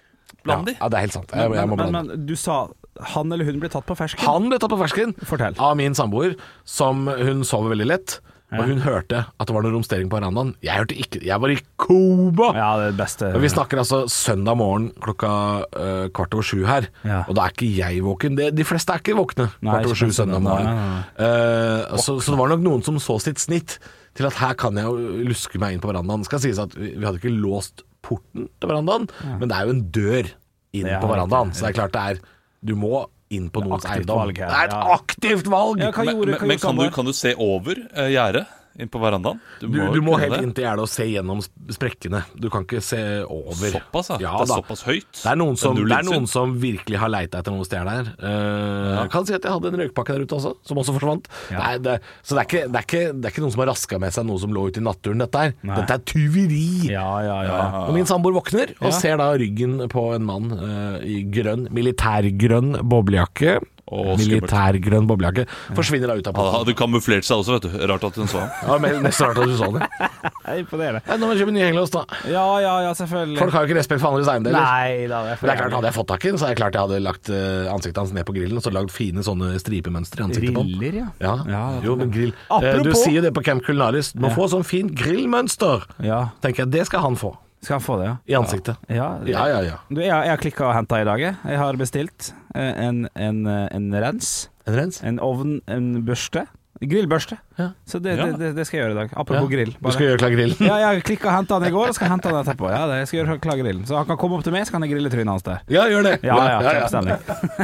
Ja, 0.49 0.57
de. 0.65 0.73
ja, 0.75 0.89
det 0.91 0.97
er 0.99 1.05
helt 1.07 1.15
sant. 1.15 1.31
Jeg, 1.37 1.53
jeg 1.55 1.69
Men, 1.69 1.71
må 1.71 1.77
men, 1.79 1.93
men 2.09 2.25
du 2.27 2.33
sa 2.41 2.65
han 3.13 3.33
eller 3.33 3.47
hun 3.47 3.61
ble 3.63 3.69
tatt 3.73 3.87
på 3.89 3.95
fersken? 3.97 4.25
Han 4.27 4.49
ble 4.51 4.59
tatt 4.61 4.73
på 4.73 4.79
fersken 4.81 5.15
Fortell. 5.29 5.55
av 5.63 5.77
min 5.79 5.95
samboer, 5.97 6.35
som 6.69 7.07
hun 7.09 7.45
sover 7.47 7.73
veldig 7.77 7.87
lett. 7.89 8.17
Og 8.53 8.69
hun 8.69 8.83
hørte 8.85 9.23
at 9.27 9.49
det 9.49 9.55
var 9.57 9.65
noe 9.65 9.73
romstering 9.75 10.11
på 10.13 10.19
verandaen. 10.19 10.53
Jeg 10.65 10.83
hørte 10.83 10.97
ikke 10.99 11.23
Jeg 11.25 11.41
var 11.41 11.53
i 11.53 11.57
koma! 11.81 12.51
Ja, 12.57 12.69
det 12.79 12.89
er 12.89 12.93
det 12.93 12.99
beste. 13.01 13.31
Men 13.33 13.45
Vi 13.45 13.53
snakker 13.53 13.81
altså 13.83 14.03
søndag 14.13 14.59
morgen 14.61 14.91
klokka 15.03 15.33
uh, 15.73 16.07
kvart 16.15 16.37
over 16.37 16.47
sju 16.47 16.67
her. 16.69 16.91
Ja. 17.07 17.23
Og 17.27 17.39
da 17.39 17.47
er 17.47 17.57
ikke 17.57 17.71
jeg 17.71 18.05
våken. 18.05 18.37
Det, 18.39 18.51
de 18.57 18.67
fleste 18.69 18.93
er 18.95 19.03
ikke 19.03 19.17
våkne 19.19 19.49
Nei, 19.49 19.71
kvart 19.71 19.89
over 19.89 20.01
sju 20.03 20.13
søndag 20.13 20.45
morgen. 20.45 20.85
Eh, 21.17 21.97
så, 22.03 22.19
så 22.21 22.35
det 22.35 22.39
var 22.41 22.53
nok 22.53 22.65
noen 22.65 22.85
som 22.87 23.01
så 23.03 23.19
sitt 23.23 23.41
snitt 23.43 23.79
til 24.19 24.29
at 24.29 24.37
her 24.43 24.53
kan 24.61 24.77
jeg 24.77 24.85
jo 24.85 25.25
luske 25.31 25.61
meg 25.61 25.77
inn 25.77 25.83
på 25.83 25.89
verandaen. 25.91 26.27
Skal 26.29 26.43
sies 26.45 26.61
at 26.61 26.77
vi 26.77 26.93
vi 26.93 27.07
hadde 27.07 27.21
ikke 27.23 27.33
låst 27.33 27.85
porten 28.05 28.49
til 28.61 28.69
verandaen, 28.71 29.09
men 29.41 29.49
det 29.49 29.57
er 29.57 29.69
jo 29.69 29.75
en 29.77 29.85
dør 29.95 30.31
inn 30.77 30.89
på 31.01 31.09
verandaen. 31.11 31.53
Så 31.55 31.65
det 31.65 31.73
er 31.73 31.79
klart 31.81 31.97
det 31.97 32.05
er 32.13 32.23
Du 32.63 32.77
må 32.79 33.07
inn 33.33 33.51
på 33.53 33.63
noens 33.65 33.87
eiendom. 33.89 34.33
det 34.35 34.47
er 34.47 34.69
et 34.69 34.75
aktivt 34.97 35.49
valg! 35.53 35.83
Ja, 35.83 35.93
hva 35.93 36.05
Men, 36.07 36.17
gjorde, 36.17 36.39
men, 36.39 36.53
men 36.53 36.63
kan, 36.63 36.79
du, 36.79 36.89
kan 36.95 37.09
du 37.09 37.15
se 37.17 37.35
over 37.37 37.81
uh, 37.97 38.09
gjerdet? 38.13 38.47
Inn 38.81 38.89
på 38.93 39.01
verandaen? 39.03 39.41
Du, 39.61 39.67
du 39.69 39.99
må 40.05 40.17
helt 40.21 40.39
inn 40.41 40.53
til 40.57 40.65
gjerdet 40.65 40.85
og 40.87 40.91
se 40.91 41.05
gjennom 41.11 41.43
sprekkene. 41.73 42.23
Du 42.41 42.49
kan 42.53 42.65
ikke 42.65 42.81
se 42.85 43.01
over. 43.27 43.75
Såpass, 43.75 44.13
ja. 44.15 44.19
Det 44.19 44.29
er 44.31 44.49
da. 44.49 44.57
såpass 44.63 44.85
høyt. 44.89 45.11
Det 45.19 45.29
er 45.33 45.39
noen 45.41 45.59
som, 45.61 45.77
det 45.77 45.97
er 45.99 46.07
noen 46.09 46.29
som 46.31 46.55
virkelig 46.63 47.01
har 47.03 47.13
leita 47.13 47.43
etter 47.43 47.53
noen 47.55 47.69
stjerne 47.69 47.97
her. 47.99 48.11
Uh, 48.23 49.03
Jeg 49.03 49.13
kan 49.13 49.29
si 49.29 49.37
at 49.37 49.45
jeg 49.49 49.53
hadde 49.57 49.73
en 49.73 49.81
røykpakke 49.83 50.17
der 50.17 50.25
ute 50.27 50.39
også, 50.39 50.55
som 50.69 50.81
også 50.83 50.95
forsvant. 50.97 51.29
Nei, 51.53 51.73
det, 51.85 51.99
så 52.23 52.37
det 52.39 52.45
er, 52.45 52.49
ikke, 52.49 52.63
det, 52.69 52.81
er 52.83 52.89
ikke, 52.89 53.03
det 53.13 53.29
er 53.29 53.35
ikke 53.37 53.45
noen 53.45 53.55
som 53.57 53.65
har 53.65 53.71
raska 53.73 54.01
med 54.03 54.17
seg 54.17 54.29
noe 54.31 54.43
som 54.43 54.55
lå 54.57 54.67
ute 54.71 54.81
i 54.83 54.87
naturen, 54.87 55.23
dette 55.27 55.45
her. 55.45 55.55
Dette 55.73 55.99
er 55.99 56.07
tyveri. 56.13 56.65
Ja, 56.93 57.09
ja, 57.27 57.37
ja. 57.49 57.61
Og 57.87 57.93
min 57.97 58.09
samboer 58.09 58.37
våkner 58.41 58.75
og 58.81 58.89
Ja. 58.89 58.95
ser 58.99 59.21
da 59.21 59.31
ryggen 59.39 59.79
på 59.93 60.07
en 60.17 60.25
mann 60.29 60.51
uh, 60.57 60.99
i 61.05 61.23
grønn, 61.33 61.69
militærgrønn 61.75 62.81
boblejakke. 62.89 63.59
Å, 63.93 64.03
grønn 64.17 64.23
militærgrønn 64.25 65.07
boblejakke. 65.11 65.45
Forsvinner 65.77 66.09
da 66.09 66.15
ut 66.17 66.27
av 66.31 66.33
Han 66.35 66.41
posten. 66.47 66.59
hadde 66.63 66.75
kamuflert 66.81 67.27
seg 67.29 67.43
også, 67.43 67.59
vet 67.59 67.67
du. 67.69 67.87
Rart 67.93 68.05
at 68.09 68.17
hun 68.17 68.31
så 68.33 68.41
ham. 68.41 68.51
Ja, 68.73 68.79
men 68.81 69.03
Nesten 69.05 69.29
rart 69.29 69.41
at 69.43 69.51
du 69.51 69.57
så 69.61 69.69
det. 69.77 69.89
Imponerende. 70.63 71.03
Nei, 71.07 71.17
Nå 71.21 71.29
må 71.29 71.35
jeg 71.37 71.43
kjøpe 71.45 71.55
ny 71.55 71.63
hengelås, 71.67 71.93
da. 71.93 72.03
Ja, 72.31 72.45
ja, 72.65 72.73
ja, 72.87 72.93
selvfølgelig. 72.97 73.39
Folk 73.43 73.53
har 73.57 73.67
jo 73.67 73.71
ikke 73.71 73.79
respekt 73.79 74.01
for 74.03 74.11
andres 74.15 74.31
eiendeler. 74.33 74.59
Nei 74.59 75.07
da, 75.13 75.21
det 75.29 75.35
er 75.37 75.45
det 75.45 75.53
er 75.53 75.61
klart, 75.61 75.77
Hadde 75.77 75.91
jeg 75.93 75.97
fått 75.99 76.11
tak 76.13 76.25
i 76.27 76.33
den, 76.33 76.41
så 76.41 76.49
er 76.49 76.55
det 76.55 76.61
klart 76.63 76.79
jeg 76.79 76.87
hadde 76.89 77.01
lagt 77.05 77.31
eh, 77.33 77.69
ansiktet 77.73 78.01
hans 78.03 78.15
ned 78.17 78.27
på 78.29 78.35
grillen 78.37 78.59
og 78.61 78.65
så 78.65 78.73
lagd 78.75 78.93
fine 78.95 79.25
sånne 79.27 79.53
stripemønstre 79.63 80.25
i 80.25 80.27
ansiktet 80.31 80.57
på 80.57 80.65
den. 80.65 80.75
Griller, 80.81 80.99
ja. 81.03 81.09
Ja. 81.23 81.35
Ja, 81.53 81.63
jo, 81.85 81.97
men 82.01 82.11
grill. 82.15 82.33
Eh, 82.33 82.57
Apropos- 82.59 82.89
Du 82.89 82.93
sier 83.05 83.23
det 83.29 83.33
på 83.37 83.45
Camp 83.47 83.65
Culinaris. 83.67 84.13
Du 84.17 84.23
må 84.25 84.33
få 84.35 84.49
sånn 84.53 84.65
fint 84.67 84.93
grillmønster. 84.99 85.85
Ja, 86.05 86.23
Tenker 86.43 86.65
jeg, 86.65 86.73
Det 86.79 86.87
skal 86.89 87.05
han 87.05 87.17
få. 87.21 87.35
Skal 87.63 87.77
han 87.79 87.85
få 87.85 87.99
det, 88.01 88.07
ja? 88.11 88.17
I 88.27 88.35
ansiktet. 88.41 88.77
Ja, 88.91 89.11
Ja, 89.27 89.45
ja, 89.49 89.61
ja. 89.63 89.77
Du, 89.89 90.01
jeg, 90.03 90.11
jeg 90.11 90.31
har 90.35 90.41
klikka 90.43 90.67
og 90.69 90.75
henta 90.75 90.99
i 91.01 91.05
dag. 91.07 91.21
jeg. 91.21 91.59
Har 91.59 91.77
bestilt 91.79 92.33
eh, 92.55 92.73
en, 92.89 93.05
en, 93.15 93.47
eh, 93.47 93.69
en 93.77 93.93
rens. 94.03 94.33
En 94.67 94.75
rens? 94.81 94.99
En 95.07 95.21
ovn, 95.23 95.61
en 95.71 95.93
børste. 96.07 96.47
Grillbørste. 96.83 97.37
Ja. 97.61 97.69
Så 97.87 98.01
det, 98.03 98.17
Ja. 98.19 98.25
det, 98.27 98.39
det, 98.41 98.49
det 98.57 98.65
skal 98.67 98.79
jeg 98.81 98.87
gjøre 98.89 98.95
i 98.97 98.99
dag. 99.05 99.13
Apropos 99.15 99.45
Ja. 99.47 99.51
grill. 99.55 99.77
Du 99.79 99.91
skal 99.95 100.07
gjøre 100.09 100.19
klar 100.19 100.33
grillen? 100.35 100.57
Ja, 100.71 100.79
jeg 100.91 101.05
klikka 101.07 101.29
og 101.31 101.37
henta 101.37 101.59
den 101.63 101.69
i 101.69 101.75
går, 101.77 101.93
og 101.93 101.95
skal 101.95 102.11
hente 102.11 102.27
den 102.33 102.41
etterpå. 102.41 102.71
Ja, 102.75 102.81
det, 102.91 102.97
jeg 103.05 103.07
skal 103.13 103.19
gjøre 103.21 103.37
klar 103.45 103.61
grillen. 103.61 103.85
Så 103.87 103.95
han 104.01 104.09
kan 104.11 104.19
komme 104.19 104.35
opp 104.41 104.43
til 104.43 104.53
meg, 104.57 104.67
så 104.67 104.75
kan 104.75 104.83
jeg 104.83 104.91
grille 104.97 105.13
trynet 105.13 105.31
hans 105.31 105.47
der. 105.47 105.63
Ja, 105.71 105.85
gjør 105.93 106.03
det. 106.09 106.17
Ja, 106.27 106.41
ja. 106.59 107.19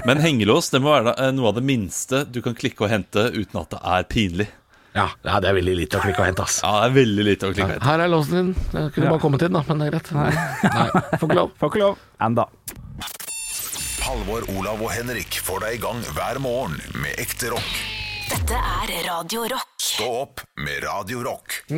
Men 0.07 0.23
hengelås 0.23 0.71
det 0.71 0.81
må 0.85 0.95
være 0.95 1.17
eh, 1.19 1.33
noe 1.35 1.51
av 1.51 1.59
det 1.59 1.65
minste 1.67 2.23
du 2.31 2.39
kan 2.47 2.55
klikke 2.55 2.87
og 2.87 2.93
hente 2.95 3.27
uten 3.35 3.59
at 3.65 3.75
det 3.75 3.83
er 3.83 4.07
pinlig. 4.15 4.49
Ja, 4.97 5.09
ja, 5.23 5.39
det 5.41 5.49
er 5.51 5.55
veldig 5.59 5.75
lite 5.79 5.99
å 5.99 6.03
klikke 6.03 6.21
og 6.23 6.27
hente, 6.31 6.43
ass. 6.49 6.61
Ja, 6.65 6.71
det 6.81 6.87
er 6.89 6.95
veldig 6.97 7.25
lite 7.29 7.47
å 7.47 7.53
klikke 7.53 7.67
og 7.69 7.75
hente. 7.77 7.87
Her 7.87 7.99
er 8.05 8.09
låsen 8.13 8.35
din. 8.39 8.55
Jeg 8.73 8.93
kunne 8.95 9.05
Ja. 9.07 9.11
bare 9.13 9.21
kommet 9.23 9.43
inn, 9.47 9.53
da, 9.53 9.63
men 9.69 9.79
det 9.79 9.87
er 9.87 9.91
greit. 9.95 10.09
Nei, 10.17 10.31
får 11.19 11.27
ikke 11.29 11.39
lov. 11.39 11.51
Får 11.61 11.69
ikke 11.71 11.83
lov. 11.85 11.95
Enda. 12.21 12.45
Halvor, 14.09 14.43
Olav 14.57 14.81
og 14.83 14.91
Henrik 14.91 15.39
får 15.45 15.61
deg 15.67 15.75
i 15.77 15.83
gang 15.85 16.01
hver 16.17 16.39
morgen 16.41 16.81
med 17.03 17.13
ekte 17.21 17.51
rock. 17.53 17.71
Dette 18.29 18.57
er 18.57 18.91
Radio 19.09 19.41
Rock. 19.49 19.69
Stå 19.81 20.09
opp 20.23 20.41
med 20.61 20.83
Radio 20.85 21.23
Rock. 21.25 21.63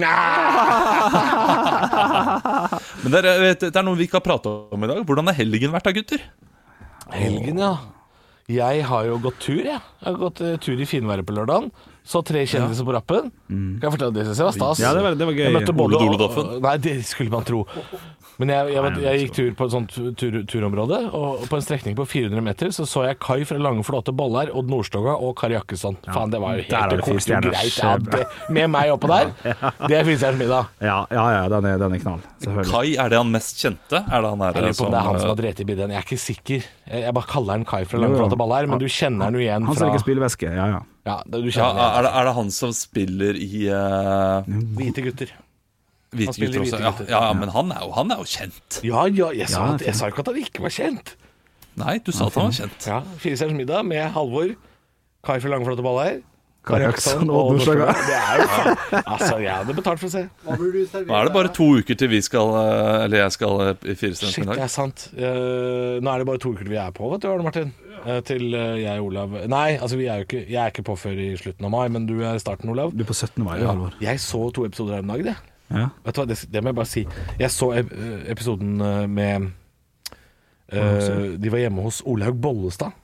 Men 3.03 3.13
det 3.13 3.21
er, 3.23 3.41
vet, 3.43 3.61
det 3.71 3.77
er 3.77 3.87
noe 3.87 3.99
vi 3.99 4.07
ikke 4.09 4.19
har 4.21 4.27
prata 4.27 4.49
om 4.75 4.85
i 4.85 4.91
dag. 4.91 5.03
Hvordan 5.07 5.31
har 5.31 5.37
helgen 5.39 5.73
vært 5.75 5.87
da, 5.89 5.93
gutter? 5.97 6.21
Helgen, 7.15 7.59
ja. 7.63 7.73
Jeg 8.51 8.83
har 8.89 9.07
jo 9.07 9.19
gått 9.23 9.39
tur, 9.45 9.61
jeg. 9.63 9.79
Jeg 9.79 10.09
har 10.09 10.19
gått 10.19 10.41
eh, 10.43 10.57
tur 10.63 10.81
i 10.83 10.87
finværet 10.91 11.27
på 11.29 11.35
lørdagen. 11.37 11.71
Så 12.05 12.23
tre 12.25 12.45
kjendiser 12.49 12.85
på 12.87 12.93
rappen. 12.97 13.31
Kan 13.49 13.81
jeg 13.83 13.93
fortelle 13.93 14.15
Det 14.15 14.25
synes 14.27 14.39
jeg 14.41 14.47
var 14.49 14.53
stas. 14.57 14.79
Ja, 14.81 14.95
det 14.95 15.03
var- 15.05 15.15
det 15.15 15.27
var 15.27 15.33
gøy. 15.37 15.45
Jeg 15.45 15.53
møtte 15.53 15.75
Ole 15.85 15.99
Dolodoffen. 16.01 16.61
Nei, 16.63 16.77
det 16.79 17.05
skulle 17.07 17.31
man 17.31 17.45
tro. 17.45 17.67
Men 18.41 18.53
jeg, 18.55 18.73
jeg, 18.73 18.81
jeg, 18.81 19.05
jeg 19.05 19.21
gikk 19.25 19.35
tur 19.37 19.51
på 19.59 19.67
et 19.69 19.75
sånt 19.75 19.97
tur, 20.17 20.37
turområde, 20.49 21.01
og 21.17 21.43
på 21.51 21.59
en 21.59 21.65
strekning 21.65 21.97
på 21.99 22.07
400 22.09 22.45
meter 22.45 22.71
så 22.73 22.87
så 22.89 23.05
jeg 23.05 23.19
kai 23.21 23.43
fra 23.49 23.59
Lange 23.61 23.85
Flåte 23.85 24.15
Bollær, 24.17 24.53
Odd 24.57 24.71
Nordstoga 24.73 25.19
og 25.21 25.35
Kari 25.41 25.59
Jakkesson. 25.59 25.99
Faen, 26.09 26.33
det 26.33 26.41
var 26.41 26.57
jo 26.57 26.65
helt 26.65 26.97
jo 26.97 27.19
fire 27.21 27.41
greit. 27.45 27.77
Ja, 27.77 27.95
det, 28.01 28.23
med 28.49 28.71
meg 28.73 28.95
oppå 28.95 29.11
der. 29.11 29.35
Det 29.91 29.97
er 29.99 30.07
Filstjerners 30.07 30.39
middag. 30.41 30.71
Ja, 30.85 30.99
ja, 31.13 31.25
ja 31.35 31.43
den, 31.53 31.67
er, 31.69 31.81
den 31.81 31.97
er 31.97 32.03
knall. 32.03 32.21
Kai, 32.69 32.95
er 33.01 33.13
det 33.13 33.19
han 33.21 33.33
mest 33.33 33.61
kjente? 33.61 34.01
Er 34.01 34.25
det 34.25 34.31
han 34.33 34.45
her 34.45 34.57
Jeg 34.57 34.67
lurer 34.69 34.79
på 34.79 34.87
om 34.87 34.95
det 34.95 35.01
er 35.01 35.09
han 35.09 35.19
som 35.19 35.29
har 35.31 35.35
eh, 35.35 35.41
drept 35.43 35.61
i 35.61 35.67
bidden. 35.69 35.95
Jeg 35.95 36.01
er 36.01 36.07
ikke 36.07 36.21
sikker. 36.21 36.71
Jeg, 36.87 37.03
jeg 37.05 37.17
bare 37.17 37.31
kaller 37.33 37.59
han 37.59 37.67
Kai 37.69 37.83
fra 37.89 38.01
Lange 38.01 38.17
jo. 38.17 38.23
Flåte 38.23 38.41
Bollær, 38.41 38.71
men 38.71 38.81
du 38.83 38.87
kjenner 38.89 39.29
han 39.29 39.37
jo 39.37 39.45
igjen 39.45 39.69
Han 39.69 39.77
som 39.77 39.89
ikke 39.89 39.99
liker 39.99 40.07
spillvæske. 40.07 40.55
Ja, 40.57 40.71
ja. 40.77 40.81
Ja, 41.09 41.21
det, 41.25 41.43
du 41.43 41.49
ja, 41.49 41.69
er, 41.73 42.05
det, 42.05 42.11
er 42.13 42.29
det 42.29 42.35
han 42.37 42.51
som 42.55 42.75
spiller 42.77 43.39
i 43.41 43.69
uh. 43.73 44.51
Hvite 44.77 45.05
gutter. 45.07 45.33
Hvite 46.11 46.35
gutter 46.35 46.65
også? 46.65 46.81
Hvite 46.81 47.07
Ja, 47.09 47.17
ja, 47.17 47.25
ja, 47.29 47.33
men 47.39 47.53
han 47.55 47.75
er 47.75 47.85
jo, 47.85 47.93
han 47.99 48.15
er 48.15 48.23
jo 48.23 48.29
kjent. 48.29 48.81
Ja, 48.87 49.05
ja, 49.07 49.31
jeg 49.37 49.51
sa, 49.53 49.67
Ja, 49.67 49.75
at, 49.75 49.87
jeg 49.87 49.99
sa 49.99 50.11
ikke 50.11 50.25
at 50.25 50.33
han 50.33 50.41
ikke 50.43 50.65
var 50.65 50.75
kjent. 50.75 51.15
Nei, 51.81 51.99
du 52.05 52.11
sa 52.13 52.27
at 52.27 52.41
han 52.41 52.51
var 52.51 52.59
kjent. 52.59 52.89
Ja, 52.91 53.03
Firestjerners 53.23 53.61
middag 53.61 53.87
med 53.87 54.11
Halvor, 54.17 54.57
Kai 55.27 55.39
fra 55.39 55.53
Lange 55.53 55.69
Flåte 55.69 55.85
Bollær, 55.87 56.21
og 56.69 56.83
jo 56.83 56.91
faen 57.01 57.31
Altså, 59.01 59.39
jeg 59.41 59.49
hadde 59.49 59.75
betalt 59.77 60.01
for 60.03 60.09
å 60.09 60.13
se. 60.13 60.25
Nå 60.45 61.15
er 61.17 61.29
det 61.29 61.33
bare 61.33 61.53
to 61.57 61.69
uker 61.81 61.97
til 61.97 62.11
vi 62.13 62.21
skal 62.25 62.53
eh, 62.61 63.05
Eller 63.07 63.23
jeg 63.25 63.37
skal 63.39 63.63
eh, 63.65 63.71
i 63.81 63.95
Firestjerners 63.97 64.37
Shit, 64.37 64.51
det 64.51 64.65
er 64.67 64.73
sant. 64.73 65.07
Uh, 65.17 65.97
nå 66.05 66.13
er 66.13 66.21
det 66.21 66.29
bare 66.29 66.43
to 66.43 66.53
uker 66.53 66.67
til 66.67 66.75
vi 66.75 66.81
er 66.83 66.93
på, 66.97 67.09
vet 67.15 67.25
du, 67.25 67.31
Arne 67.33 67.47
Martin. 67.47 67.73
Uh, 68.05 68.19
til 68.25 68.53
uh, 68.53 68.77
jeg 68.81 69.01
og 69.01 69.11
Olav 69.11 69.39
Nei, 69.53 69.77
altså 69.77 69.99
vi 70.01 70.07
er 70.09 70.23
jo 70.23 70.25
ikke 70.25 70.39
Jeg 70.49 70.61
er 70.63 70.71
ikke 70.73 70.87
på 70.89 70.95
før 71.01 71.19
i 71.21 71.31
slutten 71.41 71.69
av 71.69 71.73
mai, 71.75 71.87
men 71.93 72.07
du 72.09 72.19
er 72.21 72.37
i 72.37 72.43
starten, 72.43 72.73
Olav. 72.73 72.93
Du 72.93 73.05
er 73.05 73.09
på 73.09 73.17
17. 73.17 73.41
mai, 73.45 73.57
Halvor. 73.65 73.97
Jeg 74.05 74.21
så 74.25 74.47
to 74.57 74.69
episoder 74.69 74.99
her 74.99 75.07
om 75.07 75.15
dagen, 75.15 75.33
jeg. 75.33 75.50
Ja. 75.71 75.89
Vet 76.05 76.17
du 76.17 76.21
hva, 76.21 76.27
det, 76.31 76.39
det 76.51 76.63
må 76.63 76.73
jeg 76.73 76.79
bare 76.81 76.91
si. 76.91 77.05
Jeg 77.39 77.55
så 77.55 77.71
ep 77.79 77.93
episoden 78.35 78.81
eh, 78.83 79.05
med 79.11 79.51
uh, 80.75 81.37
De 81.39 81.53
var 81.53 81.63
hjemme 81.63 81.85
hos 81.87 82.01
Olaug 82.11 82.41
Bollestad. 82.43 82.97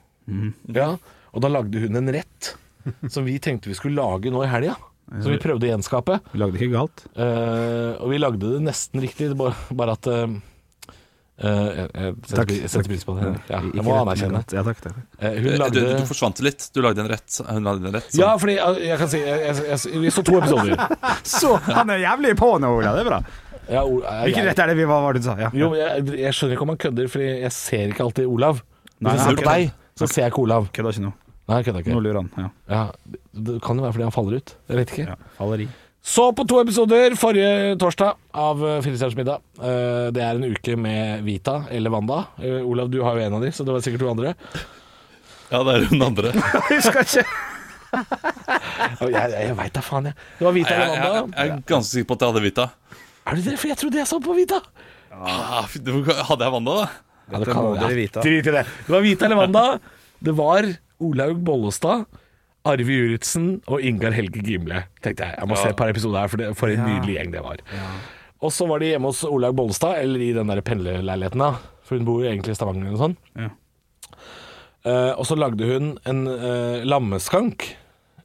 Ja, 0.75 0.91
og 1.31 1.43
da 1.43 1.51
lagde 1.51 1.79
hun 1.79 1.95
en 1.95 2.11
rett 2.11 2.53
som 3.13 3.27
vi 3.27 3.37
tenkte 3.43 3.71
vi 3.71 3.77
skulle 3.77 3.99
lage 3.99 4.31
nå 4.33 4.43
i 4.43 4.51
helga. 4.51 4.75
Som 5.07 5.31
vi 5.31 5.39
prøvde 5.39 5.63
å 5.63 5.69
gjenskape. 5.71 6.17
Vi 6.33 6.39
lagde 6.41 6.59
ikke 6.59 6.73
galt. 6.73 7.05
Uh, 7.15 7.95
og 8.03 8.11
vi 8.11 8.19
lagde 8.19 8.51
det 8.57 8.63
nesten 8.65 8.99
riktig, 9.03 9.29
bare, 9.39 9.55
bare 9.71 9.95
at 9.95 10.09
eh, 10.11 10.33
jeg, 11.37 11.89
jeg 11.93 12.13
setter, 12.25 12.37
Takk. 12.39 12.51
setter 12.73 12.87
pris 12.89 13.03
på 13.05 13.13
det. 13.19 13.31
Ja, 13.51 13.59
jeg 13.61 13.83
må 13.85 13.93
anerkjenne. 13.99 14.39
Ja, 14.55 14.63
takk, 14.65 14.79
takk. 14.81 14.95
Eh, 15.19 15.35
hun 15.37 15.49
Eh, 15.51 15.57
Du, 15.57 15.57
lagde 15.61 15.83
du 15.99 16.05
forsvant 16.09 16.39
litt. 16.41 16.69
Du 16.73 16.79
lagde 16.81 17.03
en 17.03 17.09
rett. 17.11 17.41
Hun 17.45 17.63
lagde 17.67 17.85
en 17.91 17.93
rett. 17.99 18.09
Ja, 18.17 18.31
fordi 18.41 18.55
eh, 18.57 18.79
jeg 18.87 18.97
kan 19.03 19.11
si 19.11 19.19
jeg, 19.21 19.43
jeg, 19.45 19.67
jeg, 19.69 20.01
Vi 20.01 20.13
så 20.15 20.23
to 20.25 20.37
episoder. 20.39 20.73
Så 21.37 21.51
han 21.67 21.93
er 21.93 22.01
jævlig 22.01 22.33
på 22.39 22.49
nå, 22.63 22.71
Ola. 22.79 22.95
Det 22.97 23.03
er 23.05 23.09
bra. 23.11 23.19
Ja, 23.67 23.83
jeg, 23.83 24.23
Hvilken 24.31 24.45
rett 24.49 24.59
er 24.63 24.71
det 24.71 24.77
vi 24.79 24.87
var, 24.89 25.01
var 25.05 25.13
det 25.13 25.21
du 25.21 25.27
sa? 25.29 25.37
Ja. 25.45 25.49
jo, 25.53 25.69
jeg, 25.77 26.07
jeg 26.23 26.33
skjønner 26.33 26.55
ikke 26.57 26.65
om 26.65 26.71
han 26.73 26.81
kødder, 26.87 27.09
Fordi 27.13 27.29
jeg 27.43 27.51
ser 27.53 27.93
ikke 27.93 28.05
alltid 28.07 28.25
Olav. 28.33 28.61
Hvis 28.97 29.13
jeg 29.13 29.25
ser 29.27 29.41
på 29.43 29.49
deg, 29.51 29.71
så 29.99 30.07
ser 30.09 30.21
jeg 30.25 30.31
ikke 30.33 30.41
Olav. 30.47 30.69
Kødda 30.73 30.93
ikke 30.95 31.05
nå. 31.05 31.11
Nei, 31.47 31.57
jeg 31.61 31.65
kødder 31.69 31.79
Nå 31.79 31.85
ikke. 31.85 32.03
lurer 32.07 32.17
han. 32.23 32.31
Ja. 32.37 32.47
Ja, 32.73 32.85
det, 33.13 33.19
det 33.47 33.59
kan 33.63 33.77
jo 33.77 33.85
være 33.85 33.93
fordi 33.95 34.07
han 34.09 34.15
faller 34.15 34.39
ut. 34.41 34.55
Jeg 34.71 34.79
vet 34.81 34.95
ikke. 34.95 35.05
ja. 35.13 35.19
Faller 35.37 35.63
i. 35.63 35.67
Så 36.07 36.29
på 36.31 36.45
to 36.47 36.61
episoder 36.63 37.15
forrige 37.19 37.75
torsdag 37.81 38.13
av 38.31 38.61
Filistjerns 38.61 38.85
Firestjerners 38.85 39.17
middag. 39.19 39.41
Eh, 39.59 40.07
Det 40.15 40.23
er 40.23 40.37
en 40.39 40.45
uke 40.53 40.77
med 40.79 41.23
Vita 41.25 41.57
eller 41.69 41.91
Wanda. 41.91 42.21
Eh, 42.39 42.61
Olav, 42.63 42.87
du 42.89 43.01
har 43.03 43.17
jo 43.19 43.25
en 43.25 43.33
av 43.33 43.41
de, 43.43 43.51
så 43.51 43.65
det 43.67 43.73
var 43.75 43.83
sikkert 43.83 44.05
to 44.05 44.11
andre. 44.13 44.31
Ja, 45.51 45.63
det 45.67 45.73
er 45.75 45.85
hun 45.91 46.01
andre. 46.07 46.31
Husker 46.71 47.01
ikke. 47.03 47.25
Jeg, 48.97 49.09
jeg, 49.13 49.31
jeg 49.31 49.55
veit 49.57 49.73
da 49.75 49.81
faen, 49.81 50.07
jeg. 50.09 50.15
Det 50.37 50.45
var 50.45 50.53
Vita 50.55 50.73
eller 50.75 50.89
eller 50.91 50.97
jeg, 50.97 51.13
jeg, 51.13 51.29
jeg 51.37 51.51
er 51.53 51.61
ganske 51.69 51.91
sikker 51.95 52.07
på 52.09 52.15
at 52.17 52.23
jeg 52.23 52.29
hadde 52.33 52.41
Vita. 52.43 52.65
Er 53.27 53.37
du 53.37 53.41
det? 53.45 53.55
For 53.61 53.69
jeg 53.71 53.77
trodde 53.81 53.99
jeg 53.99 54.07
så 54.09 54.19
på 54.23 54.35
Vita. 54.37 54.59
Ah, 55.17 55.65
det 55.73 55.93
var- 55.95 56.23
hadde 56.29 56.45
jeg 56.47 56.53
Wanda, 56.53 56.75
da? 56.77 56.87
Ja, 57.31 57.39
det 57.41 57.47
kan 57.53 57.69
dere 57.79 57.97
vite. 57.97 58.23
Drit 58.25 58.47
i 58.47 58.53
det. 58.57 58.63
Det 58.87 58.93
var 58.93 59.01
Vita 59.05 59.25
eller 59.27 59.39
Wanda. 59.41 59.63
Det 60.23 60.35
var 60.37 60.67
Olaug 61.03 61.41
Bollestad, 61.47 62.05
Arve 62.67 62.99
Juritzen 62.99 63.47
og 63.65 63.83
Ingar 63.85 64.15
Helge 64.15 64.43
Gimle. 64.45 64.83
Tenkte 65.03 65.27
jeg, 65.27 65.37
jeg 65.39 65.49
må 65.49 65.57
se 65.59 65.71
et 65.71 65.79
par 65.79 65.91
episoder 65.93 66.23
her, 66.23 66.31
for, 66.31 66.41
det, 66.41 66.51
for 66.59 66.73
en 66.73 66.83
nydelig 66.85 67.17
gjeng 67.17 67.33
det 67.33 67.43
var. 67.45 67.63
Og 68.43 68.53
så 68.53 68.67
var 68.69 68.83
de 68.83 68.91
hjemme 68.91 69.09
hos 69.09 69.23
Olaug 69.25 69.55
Bollestad, 69.57 69.97
eller 70.03 70.21
i 70.21 70.33
den 70.35 70.51
der 70.51 70.61
pendlerleiligheten, 70.65 71.41
da. 71.41 71.77
For 71.87 71.97
hun 71.97 72.07
bor 72.07 72.21
jo 72.21 72.29
egentlig 72.29 72.53
i 72.53 72.59
Stavanger 72.59 72.91
eller 72.91 73.01
sånn. 73.01 73.17
Ja. 73.39 73.51
Uh, 74.87 75.13
og 75.17 75.25
så 75.27 75.35
lagde 75.35 75.67
hun 75.67 75.95
en 76.07 76.19
uh, 76.29 76.83
lammeskank 76.87 77.65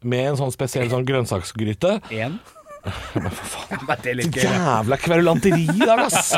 med 0.06 0.32
en 0.32 0.38
sånn 0.38 0.52
spesiell 0.54 0.90
sånn 0.92 1.06
grønnsaksgryte. 1.08 1.96
Én. 2.14 2.36
Men 3.14 3.30
for 3.30 3.46
faen. 3.46 3.82
Det 4.02 4.12
er. 4.12 4.20
Jævla 4.42 4.96
kverulanteri 4.98 5.62
i 5.70 5.86
dag, 5.86 6.00
ass! 6.08 6.32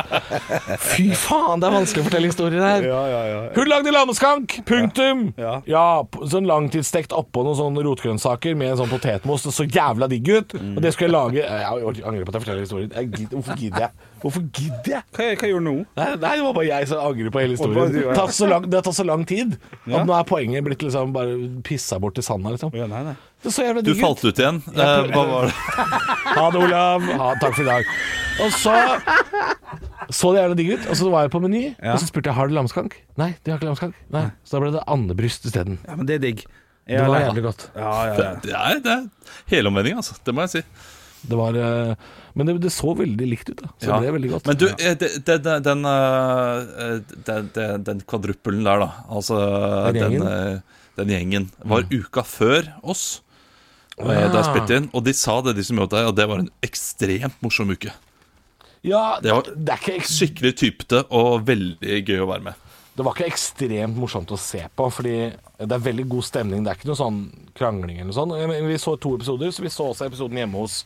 Fy 0.84 1.06
faen, 1.16 1.62
det 1.62 1.68
er 1.70 1.74
vanskelig 1.78 2.04
å 2.04 2.08
fortelle 2.08 2.28
historier 2.30 2.64
her. 2.64 2.86
Ja, 2.88 3.00
ja, 3.08 3.20
ja. 3.30 3.38
Hun 3.56 3.70
lagde 3.70 3.94
lammeskank! 3.94 4.58
Punktum! 4.68 5.24
Ja. 5.40 5.54
Ja, 5.70 5.84
sånn 6.28 6.48
langtidsstekt 6.48 7.14
oppå 7.16 7.46
noen 7.46 7.56
sånne 7.58 7.84
rotgrønnsaker 7.86 8.56
med 8.60 8.74
en 8.74 8.82
sånn 8.82 8.92
potetmos. 8.92 9.46
Det 9.48 9.54
så 9.56 9.66
jævla 9.68 10.08
digg 10.12 10.28
ut. 10.34 10.56
Og 10.74 10.82
det 10.84 10.92
skulle 10.94 11.08
jeg 11.10 11.16
lage 11.16 11.44
Jeg 11.44 12.04
angrer 12.04 12.26
på 12.28 12.34
at 12.34 12.38
jeg 12.38 12.44
forteller 12.46 12.66
historien. 12.66 12.92
Jeg 12.94 13.10
gidder, 13.14 13.38
hvorfor 13.38 13.62
gidder 13.64 13.86
jeg? 13.86 14.10
Hvorfor 14.24 14.44
gidder 14.56 14.88
jeg? 14.94 15.04
Hva, 15.12 15.24
hva 15.36 15.48
gjorde 15.50 15.64
du 15.64 15.68
nå? 15.68 15.74
Nei, 16.00 16.06
nei, 16.16 16.30
det 16.38 16.44
var 16.46 16.54
bare 16.56 16.68
jeg 16.70 16.88
som 16.88 17.00
angrer 17.04 17.32
på 17.34 17.42
hele 17.42 17.56
historien. 17.58 17.92
det 17.92 18.48
lang, 18.48 18.68
det 18.70 18.78
har 18.78 18.86
tatt 18.86 18.96
så 18.96 19.04
lang 19.04 19.24
tid 19.28 19.56
Ja. 19.84 19.98
at 20.00 20.08
nå 20.08 20.14
er 20.16 20.24
poenget 20.28 20.64
blitt 20.64 20.80
liksom 20.84 21.12
bare 21.12 21.34
pissa 21.66 21.98
bort 22.00 22.16
i 22.20 22.24
sanda, 22.24 22.54
liksom. 22.54 22.72
Ja, 22.76 22.86
nei, 22.88 23.02
nei. 23.10 23.16
Det 23.44 23.52
så 23.52 23.64
jævla 23.66 23.82
Du 23.84 23.90
digg 23.92 24.00
ut. 24.00 24.04
falt 24.06 24.24
ut 24.24 24.38
igjen. 24.40 24.62
Eh, 24.72 25.12
hva 25.12 25.24
var 25.28 25.50
det? 25.50 25.54
Ha 26.34 26.44
det, 26.50 26.60
Olav. 26.64 27.04
Ha, 27.20 27.26
takk 27.42 27.54
for 27.54 27.62
i 27.62 27.66
dag. 27.68 27.90
Og 28.42 28.50
så 28.56 28.72
så 30.14 30.30
det 30.34 30.40
jævla 30.42 30.56
digg 30.58 30.72
ut, 30.74 30.88
og 30.90 30.96
så 30.98 31.10
var 31.12 31.24
jeg 31.26 31.32
på 31.32 31.40
Meny, 31.44 31.62
Ja. 31.78 31.94
og 31.94 32.00
så 32.02 32.08
spurte 32.10 32.28
jeg 32.32 32.36
har 32.36 32.48
du 32.50 32.54
lamskank. 32.56 32.96
Nei, 33.20 33.30
de 33.44 33.52
har 33.52 33.58
ikke 33.60 33.68
lamskank. 33.70 33.94
Nei, 34.12 34.24
Så 34.44 34.56
da 34.56 34.60
ble 34.64 34.72
det 34.74 34.82
andebryst 34.90 35.46
isteden. 35.48 35.78
Ja, 35.86 35.94
men 35.96 36.06
det 36.10 36.16
er 36.18 36.24
digg. 36.26 36.42
Det 36.88 37.00
var 37.08 37.22
jævlig 37.24 37.42
godt. 37.46 37.62
Ja, 37.76 37.92
ja, 38.10 38.14
Det, 38.18 38.24
ja. 38.24 38.34
det 38.42 38.52
er, 38.58 38.82
det 38.84 38.92
er 38.92 39.06
helomvending, 39.54 39.96
altså. 40.02 40.16
Det 40.24 40.34
må 40.36 40.44
jeg 40.44 40.50
si. 40.58 40.62
Det 41.24 41.38
var 41.40 41.56
eh, 41.56 41.94
Men 42.36 42.46
det, 42.50 42.58
det 42.60 42.72
så 42.74 42.92
veldig 42.98 43.26
likt 43.30 43.48
ut, 43.48 43.62
da. 43.62 43.70
Så 43.80 43.88
Ja. 43.88 44.00
det 44.00 44.10
ble 44.10 44.18
veldig 44.18 44.30
godt. 44.34 44.46
Men 44.50 44.56
du, 44.60 44.66
eh, 44.68 44.94
det, 45.00 45.10
det, 45.24 45.38
det, 45.46 45.54
den, 45.64 45.84
eh, 45.88 46.98
den, 47.24 47.50
den, 47.54 47.84
den 47.88 48.00
kvadruppelen 48.04 48.64
der, 48.66 48.84
da. 48.84 48.90
Altså 49.08 49.38
Den 49.94 49.94
den, 50.02 50.18
gjengen? 50.18 50.62
den 51.00 51.08
gjengen. 51.14 51.50
Var 51.64 51.86
uka 51.90 52.22
før 52.28 52.68
oss. 52.82 53.22
Eh, 53.98 54.26
Da 54.32 54.40
jeg 54.40 54.48
spilte 54.48 54.80
inn, 54.80 54.90
og 54.92 55.04
de 55.06 55.14
sa 55.14 55.38
det, 55.44 55.54
de 55.58 55.64
som 55.66 55.78
jobbet 55.78 55.96
der, 55.98 56.08
og 56.10 56.16
det 56.18 56.26
var 56.30 56.42
en 56.42 56.50
ekstremt 56.66 57.36
morsom 57.44 57.70
uke. 57.70 57.92
ja, 58.82 59.18
Det 59.22 59.32
var 59.32 59.42
det 59.54 59.72
er 59.72 59.80
ikke 59.80 60.10
skikkelig 60.10 60.54
typete 60.60 61.04
og 61.10 61.46
veldig 61.46 62.02
gøy 62.04 62.20
å 62.24 62.28
være 62.28 62.50
med. 62.50 62.60
Det 62.94 63.02
var 63.02 63.16
ikke 63.16 63.26
ekstremt 63.26 63.96
morsomt 63.98 64.30
å 64.30 64.38
se 64.38 64.60
på, 64.70 64.84
fordi 64.92 65.16
det 65.58 65.72
er 65.72 65.82
veldig 65.82 66.04
god 66.08 66.26
stemning. 66.26 66.62
Det 66.62 66.70
er 66.70 66.78
ikke 66.78 66.90
noe 66.92 67.00
sånn 67.00 67.22
krangling 67.58 67.98
eller 67.98 68.12
noe 68.12 68.18
sånt. 68.20 68.68
Vi 68.68 68.78
så 68.78 68.94
to 69.02 69.16
episoder, 69.16 69.50
så 69.50 69.64
vi 69.64 69.72
så 69.74 69.88
også 69.90 70.06
episoden 70.06 70.38
hjemme 70.38 70.62
hos 70.62 70.84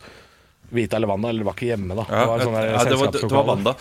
Vita 0.72 0.96
eller 0.96 1.08
Wanda. 1.08 1.28
Eller 1.28 1.44
det 1.44 1.48
var 1.48 1.56
ikke 1.56 1.68
hjemme, 1.68 1.96
da. 1.96 2.04
Det 2.08 2.24
var, 2.30 2.44
sånn 2.44 2.56
ja, 2.56 2.84
det, 2.84 2.96
var, 3.00 3.12
det 3.12 3.32
var. 3.32 3.46
Wanda. 3.50 3.74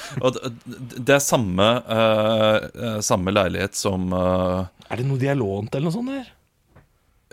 Det, 0.98 1.16
er 1.16 1.24
samme, 1.24 1.70
eh, 1.96 3.00
samme 3.04 3.32
leilighet 3.36 3.80
som 3.80 4.12
uh, 4.12 4.68
Er 4.88 5.00
det 5.00 5.08
noe 5.08 5.20
de 5.20 5.32
har 5.32 5.40
lånt, 5.40 5.72
eller 5.76 5.88
noe 5.88 5.96
sånt 5.96 6.12
der? 6.12 6.30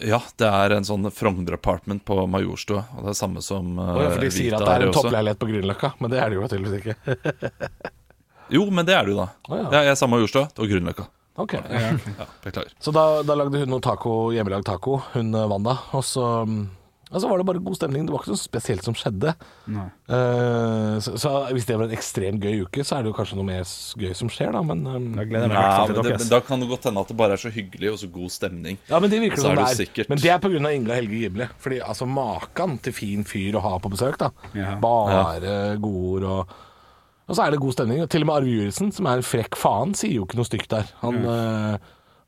Ja, 0.03 0.19
det 0.41 0.49
er 0.49 0.75
en 0.75 0.87
sånn 0.87 1.07
Frogner 1.15 1.55
Apartment 1.55 2.03
på 2.09 2.17
Majorstua. 2.27 2.83
Og 2.97 3.05
det 3.07 3.13
er 3.13 3.19
samme 3.19 3.43
som 3.47 3.77
uh, 3.79 3.93
ja, 4.03 4.09
for 4.11 4.25
de 4.25 4.31
sier 4.35 4.57
at 4.57 4.65
det 4.67 4.73
er 4.73 4.87
en 4.89 4.95
toppleilighet 4.97 5.39
på 5.39 5.51
Grünerløkka, 5.53 5.93
men 6.03 6.11
det 6.11 6.23
er 6.23 6.33
det 6.33 6.41
jo 6.41 6.49
tydeligvis 6.51 6.81
ikke. 6.83 7.93
Jo, 8.53 8.67
men 8.69 8.85
det 8.85 8.93
er 8.93 9.07
det 9.07 9.15
jo, 9.15 9.23
da. 9.23 9.29
Oh, 9.49 9.57
ja. 9.57 9.69
Jeg 9.81 9.95
er 9.95 9.97
samme 9.97 10.19
Majorstua 10.19 10.51
og 10.53 10.69
Grünerløkka. 10.69 11.07
Okay. 11.41 11.63
Ja, 11.71 12.27
beklager. 12.45 12.75
Så 12.79 12.93
da, 12.95 13.23
da 13.27 13.35
lagde 13.35 13.63
hun 13.63 13.73
noe 13.73 13.83
taco, 13.83 14.13
hjemmelagd 14.35 14.67
taco, 14.69 15.01
hun 15.15 15.33
eh, 15.35 15.47
Wanda. 15.51 15.79
Og 15.97 16.05
så, 16.07 16.27
mm, 17.15 17.17
og 17.17 17.23
så 17.23 17.29
var 17.31 17.39
det 17.39 17.47
bare 17.47 17.63
god 17.63 17.77
stemning. 17.79 18.07
Det 18.09 18.13
var 18.15 18.25
ikke 18.25 18.35
noe 18.35 18.41
spesielt 18.43 18.83
som 18.85 18.97
skjedde. 18.99 19.35
Eh, 19.71 20.97
så, 21.05 21.15
så 21.21 21.31
hvis 21.55 21.67
det 21.69 21.77
var 21.79 21.87
en 21.87 21.95
ekstremt 21.97 22.43
gøy 22.43 22.65
uke, 22.67 22.83
så 22.85 22.99
er 22.99 23.05
det 23.07 23.13
jo 23.13 23.17
kanskje 23.17 23.39
noe 23.39 23.47
mer 23.49 23.63
gøy 23.65 24.13
som 24.19 24.31
skjer, 24.33 24.51
da. 24.57 24.63
Men 24.67 24.83
um, 24.85 25.07
gleder 25.15 25.47
jeg 25.47 25.53
meg 25.55 25.61
men, 25.63 25.95
til 25.95 26.01
det, 26.03 26.19
men 26.25 26.33
da 26.35 26.41
kan 26.45 26.61
det 26.65 26.69
godt 26.75 26.89
hende 26.91 27.05
at 27.07 27.13
det 27.13 27.17
bare 27.23 27.39
er 27.39 27.43
så 27.45 27.53
hyggelig 27.55 27.93
og 27.95 27.99
så 28.03 28.11
god 28.19 28.35
stemning. 28.35 28.79
Ja, 28.91 29.01
men 29.01 29.13
det 29.15 29.23
virker 29.23 29.41
som 29.41 29.55
det 29.55 29.63
det 29.63 29.71
er. 29.71 29.81
sikkert- 29.85 30.13
Men 30.13 30.23
det 30.23 30.35
er 30.35 30.43
pga. 30.43 30.75
Inga 30.75 30.95
Helge 30.99 31.23
Gimle. 31.23 31.49
Fordi 31.63 31.81
altså 31.85 32.07
Makan 32.11 32.79
til 32.83 32.93
fin 32.97 33.25
fyr 33.25 33.55
å 33.59 33.63
ha 33.65 33.75
på 33.79 33.91
besøk, 33.93 34.19
da. 34.19 34.31
Ja. 34.57 34.75
Bare 34.83 35.77
godord 35.79 36.25
og 36.35 36.55
Og 37.27 37.37
så 37.39 37.47
er 37.47 37.55
det 37.55 37.61
god 37.61 37.73
stemning. 37.73 38.03
Til 38.13 38.21
og 38.21 38.27
med 38.29 38.35
Arve 38.37 38.51
Juritzen, 38.53 38.91
som 38.93 39.07
er 39.09 39.17
en 39.17 39.25
frekk 39.25 39.57
faen, 39.57 39.95
sier 39.97 40.13
jo 40.19 40.27
ikke 40.27 40.37
noe 40.37 40.45
stygt 40.45 40.69
der. 40.69 40.91
Han, 41.01 41.23
eh, 41.25 41.79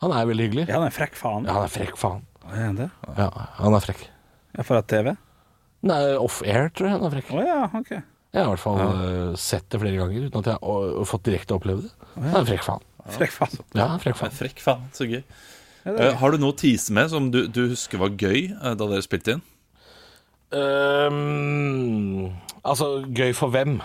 han 0.01 0.14
er 0.16 0.24
veldig 0.30 0.47
hyggelig. 0.47 0.64
Ja, 0.70 0.78
han 0.78 0.87
er 0.87 0.95
frekk 0.97 1.18
faen. 1.20 1.45
Ja, 1.45 1.53
han 1.59 1.66
er 1.66 1.72
frekk 1.74 1.99
faen. 2.01 2.22
Er 2.49 2.62
han 2.64 2.78
det? 2.78 2.87
Ja, 3.18 3.26
han 3.59 3.76
er 3.76 3.84
frekk. 3.84 4.07
For 4.65 4.79
at 4.79 4.89
TV? 4.89 5.13
Nei, 5.87 6.01
off-air, 6.17 6.71
tror 6.75 6.89
jeg 6.89 6.97
han 6.97 7.07
er 7.09 7.17
frekk. 7.19 7.33
Å 7.37 7.43
ja, 7.45 7.59
ok. 7.77 7.91
Jeg 8.37 8.43
har 8.43 8.49
i 8.49 8.53
hvert 8.53 8.63
fall 8.63 8.81
ja. 8.81 9.27
sett 9.41 9.67
det 9.73 9.81
flere 9.81 10.01
ganger 10.01 10.29
uten 10.29 10.43
at 10.43 10.49
jeg 10.51 10.61
har 10.61 11.09
fått 11.09 11.27
direkte 11.29 11.57
oppleve 11.57 11.87
det. 11.87 11.93
Det 12.17 12.31
er 12.33 12.41
en 12.41 12.49
frekk 12.49 12.65
faen. 12.67 12.89
Frekk 13.17 13.35
faen. 13.37 13.61
Ja, 13.79 13.91
frekk 14.03 14.19
faen. 14.19 14.35
Frekk 14.35 14.63
faen, 14.65 14.89
så 14.97 15.07
gøy. 15.09 15.23
Eh, 15.87 16.17
har 16.19 16.35
du 16.35 16.43
noe 16.43 16.53
å 16.53 16.59
tease 16.59 16.95
med 16.95 17.13
som 17.13 17.29
du, 17.31 17.45
du 17.47 17.69
husker 17.71 18.01
var 18.03 18.17
gøy 18.19 18.51
uh, 18.57 18.73
da 18.75 18.89
dere 18.91 19.05
spilte 19.07 19.37
inn? 19.37 19.45
Um, 20.51 22.33
altså, 22.67 23.07
gøy 23.07 23.33
for 23.37 23.55
hvem? 23.55 23.79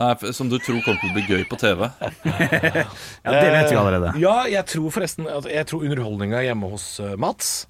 Nei, 0.00 0.12
Som 0.32 0.48
du 0.48 0.56
tror 0.56 0.80
kommer 0.84 1.00
til 1.02 1.10
å 1.10 1.16
bli 1.16 1.24
gøy 1.28 1.42
på 1.48 1.58
TV? 1.60 1.84
Ja, 3.24 3.32
det 3.32 3.50
vet 3.52 3.68
vi 3.70 3.76
allerede. 3.76 4.14
Ja, 4.20 4.36
jeg 4.48 4.64
tror 4.70 4.92
forresten 4.94 5.28
Jeg 5.28 5.66
tror 5.68 5.84
underholdninga 5.84 6.40
hjemme 6.46 6.70
hos 6.72 6.86
eh, 7.02 7.12
Mats 7.20 7.66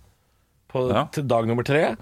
på, 0.73 0.89
Ja. 0.93 1.05
til 1.13 1.27
dag 1.29 1.47
nummer 1.47 1.63
tre, 1.65 1.97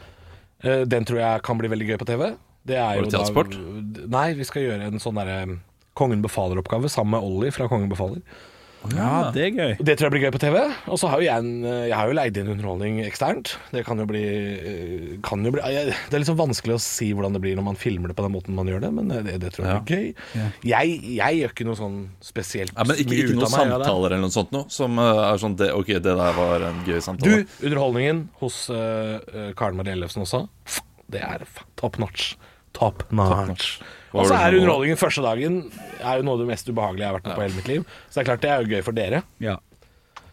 eh, 0.62 0.84
den 0.84 1.04
tror 1.04 1.18
jeg 1.18 1.42
kan 1.42 1.58
bli 1.58 1.68
veldig 1.68 1.88
gøy 1.88 1.98
på 1.98 2.06
TV. 2.06 2.36
Det 2.66 2.76
er 2.76 2.94
jo 2.96 3.02
da- 3.10 3.24
Nei, 4.08 4.32
vi 4.34 4.44
skal 4.44 4.62
gjøre 4.62 4.82
en 4.86 4.98
sånn 4.98 5.14
derre 5.14 5.58
Kongen 5.96 6.22
befaler-oppgave 6.22 6.88
sammen 6.88 7.10
med 7.10 7.22
Ollie 7.22 7.50
fra 7.50 7.66
Kongen 7.68 7.90
befaler. 7.90 8.22
Ja, 8.96 9.30
det 9.34 9.42
er 9.44 9.50
gøy. 9.52 9.72
Det 9.84 9.94
tror 10.00 10.06
jeg 10.08 10.12
blir 10.14 10.22
gøy 10.24 10.30
på 10.32 10.40
TV. 10.40 10.54
Og 10.88 10.96
så 10.98 11.08
har 11.12 11.20
jo 11.20 11.26
jeg 11.26 11.36
en, 11.42 11.64
Jeg 11.68 11.92
har 11.92 12.08
jo 12.08 12.14
leid 12.16 12.38
inn 12.40 12.48
underholdning 12.48 13.02
eksternt. 13.04 13.50
Det 13.74 13.82
kan 13.84 14.00
jo 14.00 14.06
bli, 14.08 14.22
eh, 14.24 15.18
kan 15.26 15.44
jo 15.44 15.52
bli 15.52 15.60
Det 15.60 16.16
er 16.16 16.24
sånn 16.24 16.38
vanskelig 16.38 16.78
å 16.78 16.80
si 16.80 17.10
hvordan 17.12 17.36
det 17.36 17.42
blir 17.44 17.58
når 17.60 17.66
man 17.66 17.76
filmer 17.76 18.08
det 18.08 18.16
på 18.16 18.24
den 18.24 18.32
måten 18.32 18.56
man 18.56 18.66
gjør 18.72 18.80
det, 18.86 18.90
men 18.96 19.12
eh, 19.12 19.20
det, 19.26 19.36
det 19.44 19.52
tror 19.52 19.68
jeg 19.68 19.84
blir 19.84 19.98
gøy. 20.00 20.48
Jeg, 20.72 20.96
jeg 21.20 21.38
gjør 21.42 21.54
ikke 21.54 21.68
noe 21.68 21.78
sånn 21.82 21.98
spesielt 22.24 22.72
Ja, 22.72 22.88
men 22.88 22.96
ikke, 22.96 23.10
mye 23.12 23.20
ikke 23.20 23.34
ut 23.34 23.36
noen 23.36 23.46
av 23.46 23.52
meg, 23.52 23.60
ja, 23.60 23.78
det. 23.78 23.84
samtaler 23.84 24.16
eller 24.16 24.24
noe 24.24 24.36
sånt 24.38 24.56
noe 24.56 24.72
som 24.80 24.98
eh, 25.04 25.22
er 25.28 25.42
sånn 25.44 25.58
det, 25.60 25.70
Ok, 25.76 25.92
det 26.00 26.16
der 26.24 26.34
var 26.40 26.66
en 26.72 26.80
gøy 26.88 27.00
samtale. 27.04 27.44
Du, 27.44 27.60
underholdningen 27.68 28.24
hos 28.40 28.62
uh, 28.72 29.52
Karen 29.60 29.76
Marie 29.76 29.92
Ellefsen 29.98 30.24
også, 30.24 30.46
det 31.10 31.20
er 31.26 31.44
f- 31.44 31.64
top 31.76 32.00
notch. 32.00 32.32
Top 32.72 33.04
notch. 33.12 33.80
Og 34.10 34.26
så 34.26 34.36
er 34.36 34.56
underholdningen 34.58 34.98
første 34.98 35.22
dagen 35.22 35.58
Er 36.00 36.18
jo 36.18 36.24
noe 36.26 36.34
av 36.34 36.40
det 36.42 36.48
mest 36.50 36.70
ubehagelige 36.70 37.04
jeg 37.04 37.10
har 37.12 37.18
vært 37.18 37.28
med 37.28 37.36
på 37.36 37.42
i 37.42 37.46
hele 37.46 37.58
mitt 37.60 37.68
liv. 37.70 37.98
Så 38.08 38.18
det 38.18 38.22
er 38.22 38.30
klart 38.30 38.44
det 38.44 38.50
er 38.50 38.64
jo 38.64 38.74
gøy 38.74 38.86
for 38.86 38.96
dere. 38.96 39.20
Ja. 39.42 39.58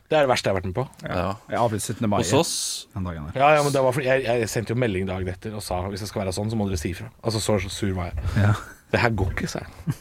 Det 0.07 0.15
er 0.15 0.23
det 0.23 0.31
verste 0.31 0.47
jeg 0.47 0.55
har 0.55 0.61
vært 0.61 0.69
med 0.69 0.77
på. 0.77 0.85
Ja. 1.03 1.27
Jeg 1.51 1.59
avlyste 1.59 1.93
17. 1.97 2.07
mai 2.07 2.17
Hos 2.21 2.31
oss 2.37 2.53
den 2.93 3.09
dagen 3.09 3.27
der. 3.27 3.39
Ja, 3.41 3.49
ja, 3.57 3.63
men 3.65 3.73
det 3.75 3.83
var 3.83 3.95
fordi 3.95 4.07
jeg, 4.07 4.23
jeg 4.23 4.49
sendte 4.53 4.71
jo 4.71 4.79
melding 4.79 5.09
dagen 5.09 5.29
etter 5.33 5.57
og 5.59 5.63
sa 5.65 5.81
hvis 5.89 6.05
det 6.05 6.07
skal 6.07 6.23
være 6.23 6.33
sånn, 6.37 6.49
så 6.53 6.59
må 6.59 6.69
dere 6.69 6.79
si 6.79 6.93
ifra. 6.95 7.09
Altså, 7.19 7.41
så, 7.43 7.57
så 7.65 7.71
sur 7.73 7.91
var 7.97 8.13
jeg. 8.13 8.29
Ja. 8.39 8.53
Det 8.87 9.01
her 9.03 9.11
går 9.19 9.33
ikke, 9.35 9.49
sa 9.51 9.65
jeg. 9.65 9.95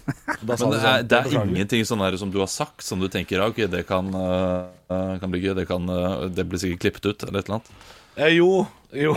Da 0.47 0.55
sa 0.61 0.69
Men 0.69 0.77
det 0.77 0.79
sånn, 0.79 0.93
er, 0.93 1.09
det 1.11 1.19
er 1.19 1.35
ingenting 1.41 1.89
sånn 1.89 2.05
her 2.07 2.19
som 2.23 2.31
du 2.31 2.39
har 2.39 2.51
sagt 2.53 2.87
som 2.87 3.03
du 3.03 3.09
tenker 3.11 3.43
ok, 3.49 3.65
det 3.73 3.83
kan, 3.89 4.13
eh, 4.15 5.17
kan 5.19 5.33
bli 5.33 5.43
gøy, 5.43 5.57
det, 5.59 5.67
kan, 5.67 5.91
eh, 5.91 6.29
det 6.31 6.47
blir 6.47 6.63
sikkert 6.63 6.85
klippet 6.85 7.11
ut, 7.11 7.27
eller 7.27 7.43
et 7.43 7.51
eller 7.51 7.59
annet. 7.59 7.91
Eh, 8.15 8.37
jo, 8.39 8.63
jo. 8.95 9.17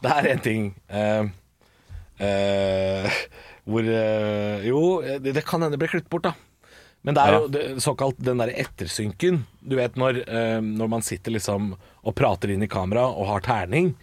Det 0.00 0.16
er 0.16 0.32
en 0.32 0.42
ting 0.48 0.72
Uh, 0.90 1.28
eh, 2.24 3.20
hvor 3.68 3.84
eh, 3.84 4.66
Jo, 4.68 5.00
det, 5.02 5.34
det 5.34 5.44
kan 5.44 5.60
hende 5.62 5.76
det 5.76 5.82
ble 5.82 5.88
klippet 5.92 6.10
bort, 6.12 6.28
da. 6.30 6.34
Men 7.02 7.14
det 7.16 7.22
er 7.24 7.32
Ja. 7.32 7.38
jo 7.40 7.48
det, 7.48 7.64
såkalt 7.80 8.18
den 8.20 8.36
derre 8.42 8.52
ettersynken. 8.60 9.42
Du 9.64 9.76
vet 9.76 9.94
når, 9.96 10.18
eh, 10.28 10.60
når 10.60 10.88
man 10.88 11.02
sitter 11.02 11.32
liksom 11.32 11.74
og 12.04 12.14
prater 12.14 12.50
inn 12.52 12.62
i 12.62 12.68
kamera 12.68 13.06
og 13.08 13.26
har 13.26 13.40
terning. 13.40 13.94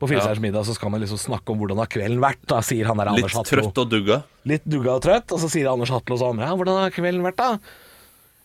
På 0.00 0.08
Firestjerners 0.08 0.40
middag 0.40 0.64
så 0.64 0.74
skal 0.74 0.90
man 0.90 1.00
liksom 1.02 1.18
snakke 1.20 1.52
om 1.52 1.58
hvordan 1.60 1.76
har 1.78 1.86
kvelden 1.92 2.22
vært, 2.22 2.40
da, 2.48 2.60
sier 2.64 2.86
han 2.88 2.96
der 2.96 3.10
Litt 3.12 3.24
Anders 3.28 3.34
Hatlo. 3.36 3.60
trøtt 3.68 3.78
og 3.82 3.90
dugga. 3.92 4.22
Litt 4.48 4.64
dugga 4.64 4.94
og 4.96 5.02
trøtt, 5.04 5.30
og 5.36 5.38
så 5.42 5.50
sier 5.52 5.68
Anders 5.70 5.90
Hatlo 5.92 6.16
sånn 6.16 6.40
Ja, 6.40 6.54
hvordan 6.56 6.78
har 6.80 6.90
kvelden 6.94 7.22
vært, 7.22 7.36
da? 7.36 7.58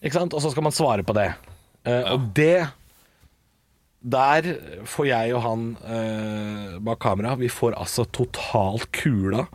Ikke 0.03 0.19
sant? 0.19 0.33
Og 0.35 0.41
så 0.43 0.51
skal 0.51 0.63
man 0.67 0.75
svare 0.75 1.01
på 1.07 1.15
det. 1.15 1.29
Eh, 1.85 2.11
Og 2.13 2.33
det 2.35 2.67
Der 4.05 4.41
får 4.85 5.07
jeg 5.09 5.33
og 5.33 5.41
han 5.41 5.63
eh, 5.81 6.75
bak 6.85 6.99
kamera 7.01 7.35
Vi 7.39 7.47
får 7.49 7.73
altså 7.79 8.05
totalt 8.13 8.91
kula 8.93 9.47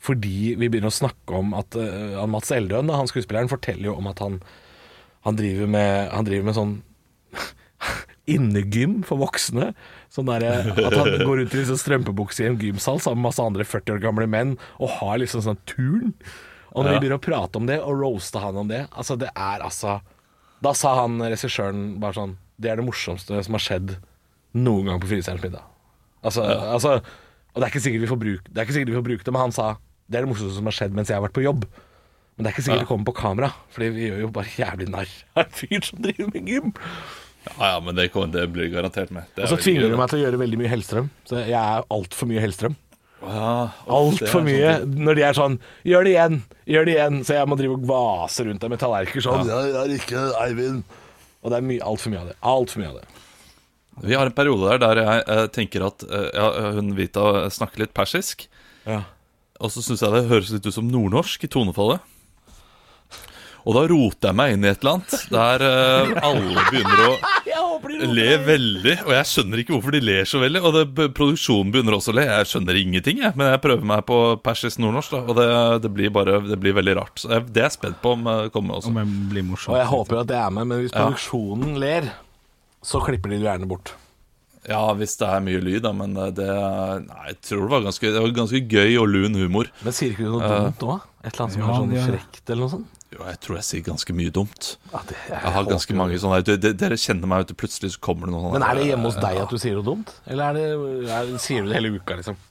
fordi 0.00 0.54
vi 0.56 0.68
begynner 0.72 0.88
å 0.88 0.96
snakke 0.96 1.36
om 1.36 1.52
at 1.58 1.76
uh, 1.76 2.24
Mats 2.30 2.50
Eldøen, 2.56 2.88
da, 2.88 2.96
han 2.96 3.08
skuespilleren, 3.10 3.50
forteller 3.52 3.90
jo 3.90 3.96
om 4.00 4.06
at 4.08 4.22
han, 4.24 4.38
han, 5.26 5.36
driver, 5.36 5.68
med, 5.68 6.08
han 6.14 6.24
driver 6.28 6.46
med 6.48 6.56
sånn 6.56 6.76
innegym 8.30 9.00
for 9.06 9.20
voksne. 9.20 9.72
Sånn 10.12 10.28
der, 10.30 10.46
at 10.72 10.94
han 10.96 11.10
går 11.24 11.42
rundt 11.42 11.54
i 11.56 11.60
liksom 11.62 11.78
strømpebukse 11.80 12.44
i 12.44 12.48
en 12.50 12.58
gymsal 12.60 13.00
sammen 13.02 13.20
med 13.22 13.28
masse 13.30 13.44
andre 13.44 13.66
40 13.66 13.96
år 13.96 14.02
gamle 14.04 14.28
menn 14.30 14.54
og 14.78 14.96
har 15.00 15.20
liksom 15.22 15.44
sånn 15.44 15.60
turn. 15.68 16.14
Og 16.70 16.84
når 16.84 16.92
Ja. 16.92 16.94
vi 16.96 17.02
begynner 17.04 17.18
å 17.18 17.24
prate 17.24 17.58
om 17.58 17.66
det 17.66 17.80
og 17.82 17.96
roaste 17.98 18.38
han 18.38 18.56
om 18.60 18.68
det 18.70 18.84
Altså, 18.94 19.16
det 19.18 19.26
er 19.34 19.58
altså 19.58 19.96
Da 20.62 20.70
sa 20.72 20.92
han 21.00 21.16
regissøren 21.18 21.98
bare 21.98 22.14
sånn 22.14 22.36
Det 22.62 22.70
er 22.70 22.76
det 22.78 22.84
morsomste 22.86 23.40
som 23.42 23.56
har 23.56 23.64
skjedd 23.64 23.96
noen 24.54 24.86
gang 24.86 25.00
på 25.02 25.08
Firestjerners 25.10 25.42
middag. 25.42 25.64
Altså, 26.22 26.44
altså 26.46 26.92
Og 27.00 27.56
det 27.58 27.64
er 27.66 27.72
ikke 27.72 27.82
sikkert 27.82 28.04
vi 28.04 28.10
får 28.12 28.20
bruke 28.22 28.46
det, 28.52 28.54
er 28.54 28.68
ikke 28.68 28.76
sikkert 28.76 28.92
vi 28.92 28.98
får 29.00 29.08
bruke 29.08 29.26
det 29.26 29.34
men 29.34 29.42
han 29.48 29.56
sa 29.56 29.66
det 30.10 30.18
er 30.18 30.26
det 30.26 30.30
morsomste 30.32 30.56
som 30.58 30.66
har 30.68 30.74
skjedd 30.76 30.92
mens 30.96 31.08
jeg 31.08 31.16
har 31.20 31.24
vært 31.28 31.36
på 31.38 31.44
jobb. 31.46 31.64
Men 32.36 32.44
det 32.44 32.50
er 32.50 32.54
ikke 32.56 32.64
sikkert 32.66 32.80
Ja. 32.80 32.84
det 32.84 32.88
kommer 32.88 33.04
på 33.10 33.14
kamera, 33.20 33.52
Fordi 33.70 33.88
vi 33.94 34.08
gjør 34.10 34.20
jo 34.20 34.28
bare 34.34 34.52
jævlig 34.56 34.88
narr 34.90 35.08
av 35.36 35.44
en 35.44 35.50
fyr 35.52 35.84
som 35.84 35.98
driver 36.02 36.30
med 36.34 36.46
gym. 36.48 36.72
Ja, 37.46 37.72
ja, 37.74 37.80
men 37.80 37.94
det, 37.96 38.10
kommer- 38.12 38.32
det 38.32 38.46
blir 38.52 38.68
garantert 38.72 39.10
med. 39.10 39.24
Det 39.34 39.44
Og 39.44 39.48
så 39.50 39.58
er 39.58 39.62
tvinger 39.64 39.88
du 39.90 39.96
meg 39.96 40.08
til 40.10 40.18
å 40.20 40.24
gjøre 40.26 40.38
veldig 40.40 40.58
mye 40.60 40.68
Hellstrøm. 40.72 41.10
Så 41.28 41.40
jeg 41.46 41.52
er 41.56 41.84
altfor 41.90 42.28
mye 42.28 42.40
Hellstrøm. 42.40 42.76
Ja, 43.20 43.70
Altfor 43.86 44.40
er 44.40 44.44
mye. 44.46 44.80
sånn 44.80 44.94
Når 45.04 45.14
de 45.16 45.22
er 45.22 45.32
sånn 45.36 45.58
'gjør 45.84 46.04
det 46.04 46.12
igjen', 46.16 46.42
gjør 46.66 46.84
det 46.86 46.94
igjen. 46.96 47.20
Så 47.24 47.34
jeg 47.36 47.46
må 47.48 47.56
drive 47.58 47.72
og 47.76 47.84
vase 47.86 48.44
rundt 48.46 48.60
der 48.60 48.68
med 48.70 48.78
tallerkener 48.80 49.22
sånn. 49.22 49.46
Ja. 49.46 49.60
Ja, 49.60 49.84
det 49.84 49.90
er 49.90 49.98
ikke 50.00 50.40
Eivind. 50.40 50.84
Og 51.44 51.50
det 51.50 51.56
er 51.58 51.66
mye, 51.68 51.80
altfor 51.80 52.10
mye 52.10 52.20
av 52.20 52.26
det. 52.28 52.36
Altfor 52.42 52.78
mye 52.80 52.88
av 52.88 52.94
det. 52.94 53.04
Vi 54.02 54.14
har 54.14 54.24
en 54.24 54.32
periode 54.32 54.78
der 54.78 54.78
der 54.78 54.96
jeg 55.04 55.24
jeg 55.26 55.52
tenker 55.52 55.86
at 55.86 56.02
eh, 56.10 56.30
ja, 56.34 56.72
hun 56.72 56.94
Vita 56.96 57.50
snakker 57.50 57.78
litt 57.80 57.92
persisk. 57.92 58.46
Ja. 58.86 59.02
Og 59.60 59.72
så 59.72 59.82
syns 59.84 60.00
jeg 60.04 60.14
det 60.14 60.28
høres 60.30 60.50
litt 60.54 60.66
ut 60.66 60.74
som 60.76 60.88
nordnorsk 60.88 61.44
i 61.44 61.50
tonefallet. 61.52 62.00
Og 63.68 63.74
da 63.76 63.82
roter 63.90 64.30
jeg 64.30 64.36
meg 64.40 64.54
inn 64.54 64.62
i 64.64 64.70
et 64.70 64.80
eller 64.80 64.94
annet 64.96 65.24
der 65.28 65.62
uh, 65.68 66.12
alle 66.24 66.62
begynner 66.70 67.02
å 67.04 67.10
le 68.16 68.28
veldig. 68.46 68.94
Og 69.04 69.12
jeg 69.12 69.28
skjønner 69.28 69.60
ikke 69.60 69.74
hvorfor 69.74 69.92
de 69.92 70.00
ler 70.00 70.24
så 70.28 70.40
veldig. 70.40 70.62
Og 70.64 70.78
det, 70.78 71.08
produksjonen 71.16 71.74
begynner 71.74 71.98
også 71.98 72.14
å 72.14 72.16
le. 72.16 72.24
Jeg 72.24 72.48
skjønner 72.54 72.78
ingenting, 72.80 73.20
jeg. 73.20 73.36
Men 73.36 73.52
jeg 73.52 73.62
prøver 73.66 73.84
meg 73.92 74.06
på 74.08 74.18
persisk 74.40 74.80
nordnorsk, 74.80 75.12
da, 75.12 75.20
og 75.28 75.36
det, 75.36 75.48
det 75.84 75.92
blir 75.92 76.14
bare 76.14 76.38
Det 76.46 76.56
blir 76.62 76.76
veldig 76.80 76.96
rart. 77.02 77.20
Så 77.20 77.34
jeg, 77.34 77.50
det 77.52 77.66
er 77.66 77.68
jeg 77.68 77.76
spent 77.76 78.00
på 78.00 78.14
om 78.16 78.24
det 78.30 78.38
kommer 78.56 78.80
også. 78.80 78.94
Om 78.94 79.02
jeg. 79.02 79.44
Og 79.60 79.76
jeg 79.76 79.90
håper 79.92 80.16
jo 80.16 80.22
at 80.24 80.32
det 80.32 80.40
er 80.40 80.56
med, 80.56 80.70
men 80.72 80.86
hvis 80.86 80.94
Ja. 80.96 81.04
produksjonen 81.04 81.76
ler, 81.84 82.08
så 82.80 83.04
klipper 83.04 83.34
de 83.34 83.42
det 83.42 83.50
gjerne 83.50 83.68
bort. 83.68 83.92
Ja, 84.70 84.84
hvis 84.94 85.16
det 85.18 85.26
er 85.26 85.40
mye 85.42 85.60
lyd, 85.66 85.80
da, 85.82 85.90
men 85.96 86.12
eh, 86.16 86.30
det 86.36 86.46
Nei, 87.08 87.24
jeg 87.32 87.40
tror 87.48 87.64
det 87.66 87.72
var 87.74 87.84
ganske, 87.88 88.12
det 88.14 88.22
var 88.22 88.34
ganske 88.38 88.60
gøy 88.70 88.96
og 89.02 89.08
lun 89.10 89.34
humor. 89.40 89.70
Men 89.82 89.96
sier 89.96 90.14
ikke 90.14 90.28
du 90.28 90.36
noe 90.36 90.46
Eh, 90.46 90.56
dumt 90.70 90.84
nå? 90.86 90.96
Et 91.20 91.32
eller 91.34 91.42
annet 91.44 91.54
som 91.58 91.60
ja, 91.62 91.68
er 91.74 91.80
sånn 91.82 91.94
ja. 91.98 92.04
frekt 92.12 92.50
eller 92.54 92.62
noe 92.64 92.74
sånt? 92.78 92.96
Jo, 93.10 93.24
jeg 93.26 93.38
tror 93.42 93.56
jeg 93.58 93.66
sier 93.66 93.82
ganske 93.88 94.14
mye 94.14 94.30
dumt. 94.30 94.68
Ja, 94.92 95.00
det, 95.08 95.16
Jeg 95.26 95.52
har 95.56 95.64
ganske 95.66 95.94
mange 95.98 96.18
sånne 96.22 96.38
de- 96.46 96.54
de- 96.62 96.70
Dere 96.78 96.94
kjenner 97.02 97.26
meg, 97.26 97.42
vet 97.42 97.48
du, 97.50 97.56
plutselig 97.58 97.90
så 97.96 98.00
kommer 98.06 98.30
det 98.30 98.34
noen 98.36 98.44
sånne 98.46 98.60
Men 98.60 98.66
er 98.68 98.78
det 98.78 98.84
hjemme 98.92 99.10
hos 99.10 99.18
deg 99.18 99.40
at 99.42 99.50
du 99.50 99.58
sier 99.58 99.74
noe 99.80 99.86
dumt? 99.88 100.12
Eller 100.30 100.44
er 100.44 100.54
det, 100.54 101.10
er, 101.18 101.32
sier 101.42 101.66
du 101.66 101.72
det 101.72 101.76
hele 101.80 101.90
uka, 101.98 102.20
liksom? 102.20 102.38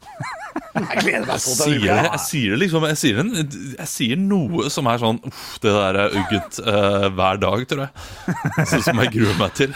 Jeg 0.75 0.99
gleder 1.05 1.25
meg 1.29 1.39
sånn 1.41 1.57
til 1.63 1.73
det, 1.79 1.87
uka. 1.87 1.95
jeg 2.09 2.19
sier 2.25 2.51
det 2.53 2.59
liksom 2.59 2.85
Jeg 2.89 2.97
sier, 2.99 3.19
en, 3.23 3.31
jeg 3.79 3.87
sier 3.89 4.19
noe 4.21 4.69
som 4.73 4.87
er 4.91 4.99
sånn 5.01 5.19
Uff, 5.29 5.45
det 5.63 5.71
der 5.73 5.99
er 6.03 6.17
uggent 6.19 6.59
uh, 6.65 7.07
hver 7.15 7.39
dag, 7.41 7.63
tror 7.71 7.85
jeg. 7.87 7.91
Sånn 8.73 8.83
som 8.89 9.01
jeg 9.05 9.13
gruer 9.15 9.37
meg 9.39 9.55
til. 9.57 9.73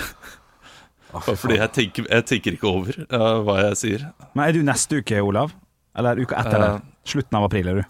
Bare 1.14 1.36
fordi 1.38 1.58
jeg 1.60 1.72
tenker, 1.76 2.08
jeg 2.10 2.26
tenker 2.30 2.58
ikke 2.58 2.70
over 2.70 2.98
uh, 3.06 3.40
hva 3.46 3.58
jeg 3.70 3.80
sier. 3.80 4.06
Men 4.34 4.48
er 4.48 4.58
du 4.58 4.64
neste 4.66 5.00
uke, 5.04 5.22
Olav? 5.22 5.54
Eller 5.98 6.22
uka 6.24 6.40
etter? 6.42 6.58
Uh, 6.58 6.66
der? 6.66 6.88
Slutten 7.14 7.38
av 7.38 7.48
april, 7.48 7.70
er 7.70 7.82
du? 7.82 7.84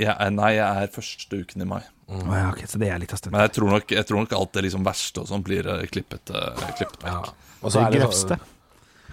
Jeg, 0.00 0.12
er- 0.14 0.32
nei, 0.34 0.52
jeg 0.56 0.84
er 0.84 0.92
første 0.94 1.42
uken 1.44 1.62
i 1.62 1.68
mai. 1.68 1.82
Å 2.10 2.20
ja, 2.34 2.46
ok, 2.50 2.64
så 2.66 2.78
det 2.82 2.88
er 2.90 2.98
litt 2.98 3.12
av 3.14 3.20
stund. 3.20 3.34
Men 3.36 3.44
jeg 3.46 3.52
tror 3.54 3.70
nok, 3.76 3.92
jeg 3.94 4.06
tror 4.08 4.24
nok 4.24 4.32
alt 4.34 4.54
det 4.56 4.64
liksom 4.66 4.86
verste 4.86 5.22
og 5.22 5.28
sånn 5.30 5.44
blir 5.46 5.68
eh, 5.70 5.84
klippet, 5.92 6.32
eh, 6.34 6.64
klippet 6.78 7.04
vekk. 7.06 7.28
Og 7.60 7.68
så 7.70 7.76
Det 7.76 7.84
er 7.84 7.94
det 7.94 8.00
grøvste. 8.00 8.38
sånn 8.40 8.56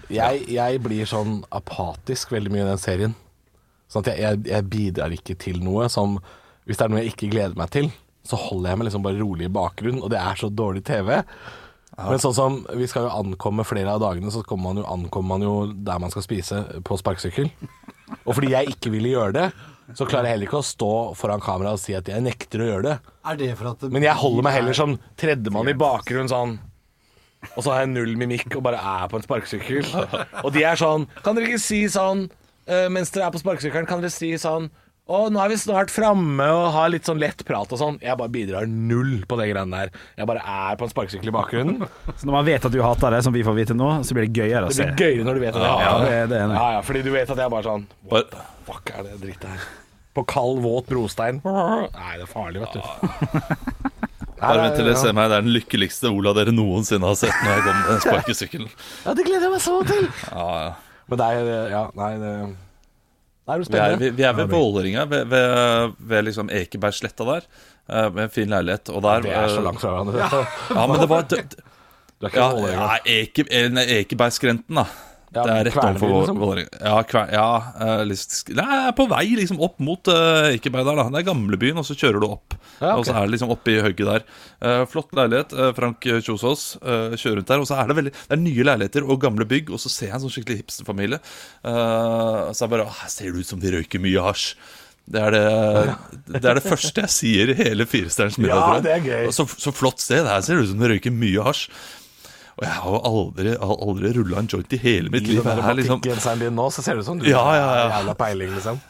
jeg, 0.08 0.44
jeg 0.56 0.80
blir 0.80 1.08
sånn 1.08 1.32
apatisk 1.52 2.32
veldig 2.32 2.52
mye 2.54 2.64
i 2.64 2.68
den 2.70 2.80
serien. 2.80 3.14
Sånn 3.92 4.02
at 4.06 4.10
jeg, 4.14 4.22
jeg, 4.24 4.40
jeg 4.50 4.66
bidrar 4.72 5.14
ikke 5.14 5.36
til 5.40 5.60
noe 5.64 5.86
som 5.92 6.18
Hvis 6.68 6.80
det 6.80 6.84
er 6.86 6.92
noe 6.92 7.02
jeg 7.04 7.12
ikke 7.14 7.30
gleder 7.32 7.56
meg 7.56 7.70
til, 7.72 7.86
så 8.28 8.36
holder 8.40 8.72
jeg 8.72 8.80
meg 8.80 8.88
liksom 8.90 9.04
bare 9.06 9.20
rolig 9.22 9.46
i 9.46 9.52
bakgrunnen, 9.52 10.02
og 10.04 10.10
det 10.12 10.18
er 10.20 10.36
så 10.36 10.50
dårlig 10.52 10.82
TV. 10.84 11.14
Men 11.98 12.20
sånn 12.22 12.36
som 12.36 12.58
vi 12.78 12.86
skal 12.86 13.08
jo 13.08 13.14
ankomme 13.16 13.64
flere 13.66 13.90
av 13.96 14.02
dagene, 14.04 14.30
så 14.30 14.44
man 14.54 14.78
jo, 14.78 14.84
ankommer 14.86 15.34
man 15.34 15.42
jo 15.46 15.54
der 15.72 15.98
man 15.98 16.12
skal 16.14 16.22
spise, 16.22 16.60
på 16.86 16.98
sparkesykkel. 17.00 17.50
Og 18.22 18.36
fordi 18.36 18.52
jeg 18.52 18.76
ikke 18.76 18.92
ville 18.94 19.10
gjøre 19.16 19.34
det, 19.34 19.48
så 19.96 20.06
klarer 20.06 20.28
jeg 20.28 20.36
heller 20.36 20.48
ikke 20.50 20.60
å 20.60 20.68
stå 20.68 20.92
foran 21.18 21.42
kamera 21.42 21.72
og 21.74 21.80
si 21.82 21.96
at 21.96 22.08
jeg 22.08 22.22
nekter 22.22 22.62
å 22.62 22.68
gjøre 22.68 22.86
det. 22.86 22.96
Det 23.40 23.52
det 23.82 23.90
Men 23.92 24.04
jeg 24.04 24.20
holder 24.20 24.46
meg 24.46 24.56
heller 24.58 24.76
som 24.76 24.96
tredjemann 25.18 25.70
i 25.72 25.76
bakgrunnen 25.78 26.30
sånn 26.30 26.58
Og 27.56 27.62
så 27.62 27.70
har 27.70 27.82
jeg 27.84 27.92
null 27.92 28.14
mimikk 28.18 28.56
og 28.58 28.64
bare 28.66 28.80
er 28.80 29.08
på 29.08 29.18
en 29.18 29.24
sparkesykkel. 29.24 29.88
Og 30.44 30.50
de 30.54 30.64
er 30.66 30.78
sånn 30.80 31.06
Kan 31.24 31.36
dere 31.38 31.48
ikke 31.50 31.62
si 31.62 31.82
sånn 31.92 32.26
eh, 32.68 32.88
mens 32.92 33.12
dere 33.14 33.28
er 33.28 33.34
på 33.34 33.42
sparkesykkelen, 33.42 33.88
kan 33.88 34.04
dere 34.04 34.12
si 34.12 34.32
sånn 34.40 34.68
å, 35.08 35.18
nå 35.32 35.40
er 35.40 35.48
vi 35.52 35.56
snart 35.56 35.92
framme 35.92 36.44
og 36.52 36.66
har 36.74 36.90
litt 36.92 37.08
sånn 37.08 37.20
lett 37.20 37.40
prat 37.48 37.70
og 37.72 37.80
sånn. 37.80 37.96
Jeg 38.04 38.18
bare 38.20 38.32
bidrar 38.32 38.68
null 38.68 39.22
på 39.28 39.38
det 39.40 39.46
greiene 39.50 39.80
der. 39.86 40.02
Jeg 40.20 40.28
bare 40.28 40.42
er 40.44 40.76
på 40.76 40.84
en 40.84 40.92
sparkesykkel 40.92 41.30
i 41.30 41.34
bakgrunnen. 41.34 41.88
Så 42.12 42.28
når 42.28 42.36
man 42.36 42.46
vet 42.50 42.68
at 42.68 42.74
du 42.74 42.80
hater 42.84 43.16
det, 43.16 43.22
som 43.24 43.32
vi 43.32 43.44
får 43.46 43.56
vite 43.56 43.76
nå, 43.78 43.88
så 44.04 44.16
blir 44.16 44.28
det 44.28 44.36
gøyere 44.36 44.68
å 44.68 44.72
Det 44.74 44.90
blir 44.92 45.06
gøyere 45.06 45.24
når 45.28 45.40
du 45.40 45.44
vet 45.46 45.56
at 45.56 45.64
jeg 45.64 45.86
Ja, 45.86 45.94
det, 46.04 46.12
det. 46.12 46.28
det 46.44 46.60
Ja, 46.60 46.68
ja, 46.76 46.82
fordi 46.84 47.04
du 47.06 47.10
vet 47.14 47.32
at 47.32 47.40
jeg 47.40 47.46
er 47.46 47.54
bare 47.56 47.66
sånn 47.70 47.88
What 48.12 48.30
the 48.34 48.44
fuck 48.68 48.92
er 48.94 49.08
det 49.08 49.16
drittet 49.24 49.48
her? 49.48 49.66
På 50.18 50.24
kald, 50.28 50.60
våt 50.64 50.88
brostein. 50.90 51.40
Nei, 51.44 52.12
det 52.18 52.24
er 52.24 52.30
farlig, 52.30 52.64
vet 52.64 52.76
du. 52.76 52.80
Bare 54.38 54.62
vent 54.62 54.76
til 54.78 54.86
dere 54.86 54.98
ser 54.98 55.14
meg. 55.16 55.28
Det 55.30 55.36
er 55.38 55.44
den 55.46 55.54
lykkeligste 55.56 56.10
Ola 56.14 56.32
dere 56.36 56.52
noensinne 56.54 57.08
har 57.10 57.16
sett 57.18 57.34
når 57.42 57.52
jeg 57.56 57.64
går 57.66 57.76
med 57.78 57.88
den 57.90 58.02
sparkesykkelen. 58.04 58.70
Ja, 59.04 59.14
det 59.18 59.26
gleder 59.26 59.48
jeg 59.48 59.54
meg 59.56 59.64
så 59.64 59.76
til! 59.88 60.08
Ja, 60.30 60.48
ja. 60.62 60.72
Men 61.08 61.20
det 61.22 61.28
er 61.32 61.70
Ja, 61.72 61.82
nei, 61.96 62.12
det 62.20 62.32
Det 62.44 62.67
er 63.54 63.64
Vi 63.68 63.78
er, 63.78 63.96
vi, 64.00 64.10
vi 64.18 64.22
er 64.28 64.32
ved 64.36 64.46
Vålerenga, 64.52 65.04
ved, 65.08 65.24
ved, 65.30 65.92
ved 66.10 66.22
liksom 66.28 66.50
Ekebergsletta 66.52 67.24
der. 67.24 67.46
eh, 67.88 68.10
Med 68.14 68.22
en 68.24 68.30
fin 68.30 68.48
leilighet. 68.48 68.88
Og 68.90 69.02
der 69.02 69.20
Det 69.22 69.32
er 69.32 69.48
så 69.48 69.58
eh, 69.58 69.64
langt 69.64 69.80
fra 69.80 69.90
hverandre. 69.94 70.44
Ja, 70.74 70.86
men 70.86 71.00
det 71.00 71.08
var 71.08 71.22
det, 71.30 71.44
Du 72.20 72.26
er 72.26 72.28
ikke 72.32 72.40
ja, 72.40 72.50
Vålerenga. 72.52 72.88
ja, 73.06 73.20
Eke, 73.22 73.44
eh, 73.50 73.98
Ekebergskrenten, 74.00 74.74
da. 74.82 74.84
Ja, 75.34 75.42
det 75.44 75.54
er 75.54 75.66
rett 75.68 75.76
overfor 75.76 76.12
liksom? 76.14 76.38
Vålerenga. 76.40 76.78
Ja, 76.80 76.94
kver, 77.04 77.32
ja 77.34 77.48
uh, 77.76 78.54
nei, 78.56 78.66
er 78.78 78.94
på 78.96 79.04
vei 79.10 79.24
liksom 79.36 79.60
opp 79.64 79.76
mot 79.84 80.08
uh, 80.08 80.48
Ekeberg 80.54 80.88
der. 80.88 81.02
da 81.02 81.06
Det 81.12 81.20
er 81.20 81.26
gamlebyen, 81.28 81.80
og 81.80 81.84
så 81.84 81.96
kjører 81.98 82.22
du 82.24 82.28
opp. 82.30 82.56
Ja, 82.78 82.94
okay. 82.94 83.00
Og 83.00 83.06
så 83.08 83.14
er 83.16 83.26
det 83.26 83.34
liksom 83.34 83.52
oppe 83.52 83.74
i 83.74 83.82
høgget 83.84 84.08
der. 84.08 84.24
Uh, 84.62 84.82
flott 84.88 85.12
leilighet. 85.18 85.52
eh, 85.52 85.70
Frank 85.76 86.08
Kjosås 86.24 86.64
eh, 86.80 87.14
kjører 87.18 87.40
rundt 87.40 87.52
der. 87.52 87.62
Og 87.62 87.68
så 87.68 87.76
er 87.78 87.90
det 87.90 87.98
veldig 87.98 88.14
Det 88.16 88.34
er 88.36 88.42
nye 88.42 88.66
leiligheter 88.70 89.06
og 89.06 89.20
gamle 89.22 89.46
bygg, 89.48 89.72
og 89.74 89.82
så 89.82 89.92
ser 89.92 90.10
jeg 90.10 90.16
en 90.18 90.24
sånn 90.24 90.34
skikkelig 90.34 90.62
hipsterfamilie. 90.62 91.20
Og 91.68 92.52
så 92.56 92.64
jeg 92.64 92.72
bare 92.72 92.88
Her 93.02 93.12
ser 93.12 93.32
det 93.32 93.42
ut 93.44 93.50
som 93.50 93.62
de 93.62 93.72
røyker 93.74 94.02
mye 94.02 94.24
hasj. 94.28 94.52
Det 95.08 95.20
er 95.24 95.32
det, 95.32 95.44
det 96.34 96.44
er 96.44 96.58
det 96.58 96.64
første 96.66 97.00
jeg 97.06 97.12
sier 97.14 97.52
i 97.52 97.56
hele 97.56 97.86
Firestjerners 97.88 98.36
middag. 98.36 98.58
Ja, 98.60 98.80
det 98.84 99.14
er. 99.14 99.30
Så, 99.32 99.46
så 99.48 99.72
flott 99.72 100.02
sted. 100.04 100.26
Her 100.28 100.42
ser 100.44 100.58
det 100.58 100.66
ut 100.66 100.72
som 100.74 100.82
de 100.82 100.90
røyker 100.92 101.14
mye 101.14 101.46
hasj. 101.46 101.70
Og 102.58 102.64
jeg 102.66 102.74
har 102.74 102.90
jo 102.90 103.00
aldri, 103.06 103.50
aldri 103.62 104.12
rulla 104.16 104.40
en 104.42 104.48
joint 104.50 104.72
i 104.74 104.78
hele 104.82 105.12
mitt 105.14 105.22
I 105.22 105.36
liv. 105.36 105.42
den 105.44 105.52
er 105.52 105.62
der 105.62 105.76
liksom, 105.78 106.00
din 106.02 106.56
nå, 106.58 106.64
så 106.74 106.82
ser 106.82 106.98
det 106.98 107.04
ut 107.04 107.10
som 107.12 107.20
du 107.20 107.28
Ja, 107.30 107.42
ja, 107.54 107.66
ja. 107.78 107.84
jævla 107.96 108.14
peiling, 108.18 108.50
liksom. 108.56 108.80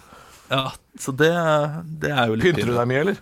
ja, 0.48 0.62
så 0.98 1.12
det, 1.12 1.32
det 2.00 2.12
er 2.14 2.30
jo 2.32 2.38
litt 2.38 2.48
Pynter 2.48 2.70
du 2.70 2.76
deg 2.78 2.88
mye, 2.88 3.02
eller? 3.04 3.20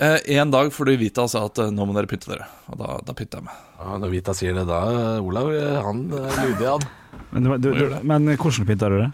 Eh, 0.00 0.18
en 0.36 0.52
dag 0.52 0.68
fordi 0.72 0.98
Vita 1.00 1.24
altså 1.24 1.46
at 1.48 1.58
eh, 1.64 1.72
nå 1.72 1.84
må 1.88 1.96
dere 1.96 2.08
pynte 2.08 2.30
dere. 2.30 2.46
Og 2.72 2.78
da, 2.80 2.98
da 3.04 3.16
pynter 3.16 3.40
jeg 3.40 3.48
meg. 3.48 3.64
Ja, 3.80 3.96
når 4.04 4.12
Vita 4.14 4.36
sier 4.36 4.54
det, 4.56 4.66
da 4.68 4.78
eh, 4.92 5.24
Olav, 5.24 5.50
han 5.88 6.04
er 6.20 6.38
lydig, 6.44 6.68
han. 6.68 6.86
Men, 7.32 7.50
du, 7.60 7.68
du, 7.72 7.98
men 8.04 8.30
hvordan 8.36 8.68
pynta 8.68 8.88
du 8.92 8.96
det? 9.00 9.10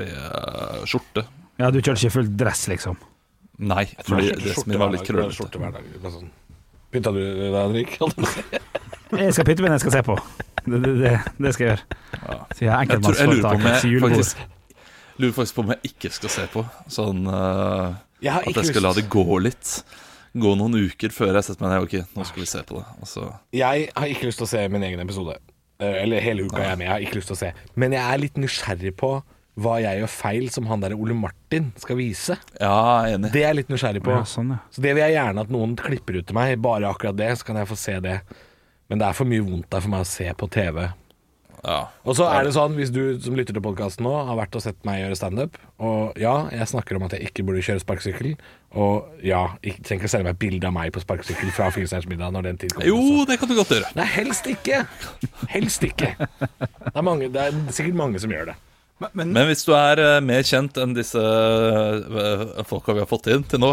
Det 0.00 0.08
er 0.16 0.84
skjorte. 0.88 1.24
Ja, 1.60 1.68
Du 1.70 1.80
kjørte 1.80 2.00
ikke 2.00 2.16
full 2.16 2.28
dress, 2.40 2.66
liksom? 2.72 2.96
Nei, 3.62 3.84
fordi 4.06 4.32
dressen 4.40 4.72
min 4.72 4.80
var 4.80 4.92
litt 4.94 5.04
krøllete. 5.06 5.36
Skjorte 5.36 5.60
hver 5.60 5.74
dag. 5.76 5.88
Sånn. 6.08 6.30
Pynta 6.92 7.12
du 7.14 7.20
deg, 7.20 7.54
Henrik? 7.56 7.98
Jeg 9.22 9.34
skal 9.36 9.44
pynte 9.44 9.64
meg 9.64 9.72
når 9.72 9.76
jeg 9.76 9.82
skal 9.84 9.92
se 9.92 10.00
på. 10.06 10.14
Det, 10.62 10.78
det, 10.80 10.92
det, 11.02 11.10
det 11.36 11.50
skal 11.52 11.66
jeg 11.66 11.72
gjøre. 11.72 11.82
Så 12.56 12.64
jeg 12.64 12.70
Jeg, 12.72 13.00
tror, 13.02 13.18
jeg 13.18 13.28
lurer 13.28 13.42
på 13.42 13.50
om 13.58 13.66
jeg 13.66 14.00
faktisk 14.00 14.44
Lurer 15.20 15.34
faktisk 15.36 15.56
på 15.58 15.64
om 15.66 15.72
jeg 15.74 15.90
ikke 15.90 16.10
skal 16.16 16.32
se 16.32 16.44
på. 16.52 16.62
Sånn 16.94 17.26
uh, 17.28 17.98
Jeg 18.24 18.40
At 18.52 18.60
jeg 18.62 18.70
skal 18.70 18.86
la 18.86 18.94
det 18.96 19.04
gå 19.12 19.26
litt. 19.44 19.74
Gå 20.32 20.54
noen 20.56 20.78
uker 20.86 21.12
før 21.12 21.36
jeg 21.36 21.48
setter 21.48 21.66
meg 21.66 21.74
ned. 21.74 21.84
Ok, 21.84 22.16
nå 22.16 22.24
skal 22.28 22.44
vi 22.44 22.48
se 22.48 22.62
på 22.68 22.78
det. 22.78 22.86
Altså. 23.04 23.26
Jeg 23.52 23.90
har 23.92 24.14
ikke 24.14 24.30
lyst 24.30 24.40
til 24.40 24.48
å 24.48 24.52
se 24.54 24.64
min 24.72 24.88
egen 24.88 25.04
episode. 25.04 25.36
Eh, 25.76 25.98
Eller 26.06 26.24
hele 26.24 26.46
uka 26.48 26.62
jeg 26.62 26.72
er 26.72 26.80
med. 26.80 26.86
Jeg 26.88 26.94
har 26.94 27.04
ikke 27.04 27.20
lyst 27.20 27.32
til 27.34 27.36
å 27.36 27.42
se. 27.42 27.52
Men 27.76 27.98
jeg 27.98 28.04
er 28.06 28.22
litt 28.22 28.40
nysgjerrig 28.40 28.94
på 29.02 29.12
hva 29.60 29.76
jeg 29.82 30.00
gjør 30.00 30.12
feil 30.12 30.46
som 30.52 30.68
han 30.70 30.80
der 30.80 30.94
Ole 30.96 31.16
Martin 31.16 31.70
skal 31.80 31.98
vise. 31.98 32.38
Ja, 32.56 33.02
er 33.02 33.18
enig. 33.18 33.32
Det 33.34 33.42
er 33.42 33.50
jeg 33.50 33.60
litt 33.60 33.74
nysgjerrig 33.74 34.00
på. 34.04 34.14
Ja, 34.14 34.24
sånn, 34.28 34.54
ja. 34.54 34.62
Så 34.72 34.84
det 34.84 34.94
vil 34.96 35.04
jeg 35.04 35.18
gjerne 35.18 35.44
at 35.44 35.52
noen 35.52 35.76
klipper 35.76 36.16
ut 36.16 36.28
til 36.30 36.38
meg. 36.38 36.56
Bare 36.64 36.88
akkurat 36.88 37.18
det, 37.18 37.28
så 37.36 37.50
kan 37.50 37.60
jeg 37.60 37.68
få 37.68 37.76
se 37.76 37.98
det. 38.04 38.16
Men 38.88 39.02
det 39.02 39.08
er 39.08 39.16
for 39.16 39.28
mye 39.28 39.44
vondt 39.44 39.68
der 39.72 39.84
for 39.84 39.92
meg 39.92 40.06
å 40.06 40.08
se 40.08 40.28
på 40.40 40.48
TV. 40.52 40.86
Ja. 41.62 41.92
Og 42.02 42.16
så 42.18 42.26
er 42.26 42.42
det 42.42 42.54
sånn, 42.56 42.74
hvis 42.74 42.90
du 42.90 43.20
som 43.22 43.36
lytter 43.38 43.54
til 43.54 43.62
podkasten 43.62 44.02
nå, 44.02 44.10
har 44.26 44.34
vært 44.38 44.56
og 44.58 44.64
sett 44.64 44.80
meg 44.86 44.98
gjøre 44.98 45.18
standup, 45.20 45.60
og 45.78 46.18
ja, 46.18 46.48
jeg 46.50 46.66
snakker 46.72 46.98
om 46.98 47.04
at 47.06 47.14
jeg 47.14 47.28
ikke 47.28 47.44
burde 47.46 47.62
kjøre 47.62 47.84
sparkesykkel, 47.84 48.32
og 48.82 49.22
ja, 49.22 49.44
jeg 49.62 49.78
trenger 49.78 50.02
ikke 50.02 50.10
å 50.10 50.14
sende 50.16 50.32
meg 50.32 50.40
bilde 50.42 50.66
av 50.66 50.74
meg 50.74 50.90
på 50.94 51.04
sparkesykkel 51.04 51.54
fra 51.54 51.70
Firestjerners 51.74 52.10
middag 52.10 52.34
når 52.34 52.48
den 52.48 52.58
tid 52.64 52.74
kommer. 52.74 52.90
Jo, 52.90 52.98
også. 52.98 53.28
det 53.30 53.38
kan 53.38 53.52
du 53.52 53.56
godt 53.60 53.76
gjøre. 53.76 53.92
Nei, 54.00 54.08
helst 54.16 54.50
ikke. 54.50 54.82
Helst 55.54 55.86
ikke. 55.86 56.10
Det 56.18 56.92
er, 56.96 57.06
mange, 57.06 57.30
det 57.30 57.46
er 57.46 57.62
sikkert 57.70 58.00
mange 58.02 58.22
som 58.22 58.34
gjør 58.34 58.50
det. 58.50 58.58
Men 59.18 59.34
hvis 59.48 59.64
du 59.66 59.72
er 59.74 59.98
eh, 59.98 60.20
mer 60.22 60.42
kjent 60.46 60.76
enn 60.78 60.92
disse 60.94 61.18
eh, 61.18 62.62
folka 62.68 62.94
vi 62.94 63.02
har 63.02 63.08
fått 63.10 63.26
inn 63.32 63.42
til 63.50 63.58
nå, 63.64 63.72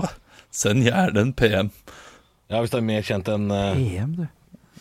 send 0.50 0.82
gjerne 0.88 1.22
en 1.22 1.34
PM. 1.38 1.70
Ja, 2.50 2.60
hvis 2.64 2.72
du 2.74 2.78
er 2.80 2.86
mer 2.88 3.04
kjent 3.06 3.28
enn 3.30 3.52
uh, 3.54 3.76
PM, 3.78 4.16
du. 4.18 4.24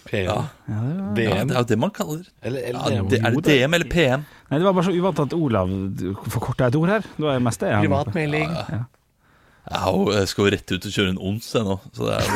PM. 0.09 0.25
Ja. 0.31 0.37
Ja, 0.73 0.79
DM. 1.13 1.17
det 1.19 1.27
er 1.29 1.59
jo 1.59 1.65
det 1.69 1.77
man 1.83 1.91
kaller 1.93 2.23
Eller, 2.41 2.63
eller 2.71 2.95
ja, 2.95 3.03
det. 3.13 3.19
Er 3.21 3.35
det 3.37 3.43
DM 3.45 3.75
eller 3.77 3.91
PM? 3.93 4.23
Nei, 4.49 4.57
Det 4.57 4.65
var 4.65 4.73
bare 4.79 4.87
så 4.89 4.95
uvant 4.97 5.21
at 5.27 5.35
Olav 5.37 5.69
forkorta 6.33 6.71
et 6.71 6.79
ord 6.81 6.89
her. 6.95 7.05
Det 7.19 7.27
var 7.27 7.43
mest 7.45 7.61
det. 7.61 7.75
han- 7.75 7.85
Privatmelding. 7.85 8.49
Ja. 8.73 8.81
Jo- 9.85 10.09
jeg 10.17 10.29
skal 10.31 10.47
jo 10.47 10.51
rett 10.55 10.73
ut 10.73 10.87
og 10.89 10.93
kjøre 10.97 11.11
en 11.13 11.19
ons 11.29 11.45
jeg 11.53 11.65
nå, 11.67 11.75
så 11.93 12.07
det 12.09 12.15
er 12.17 12.23
jo 12.25 12.33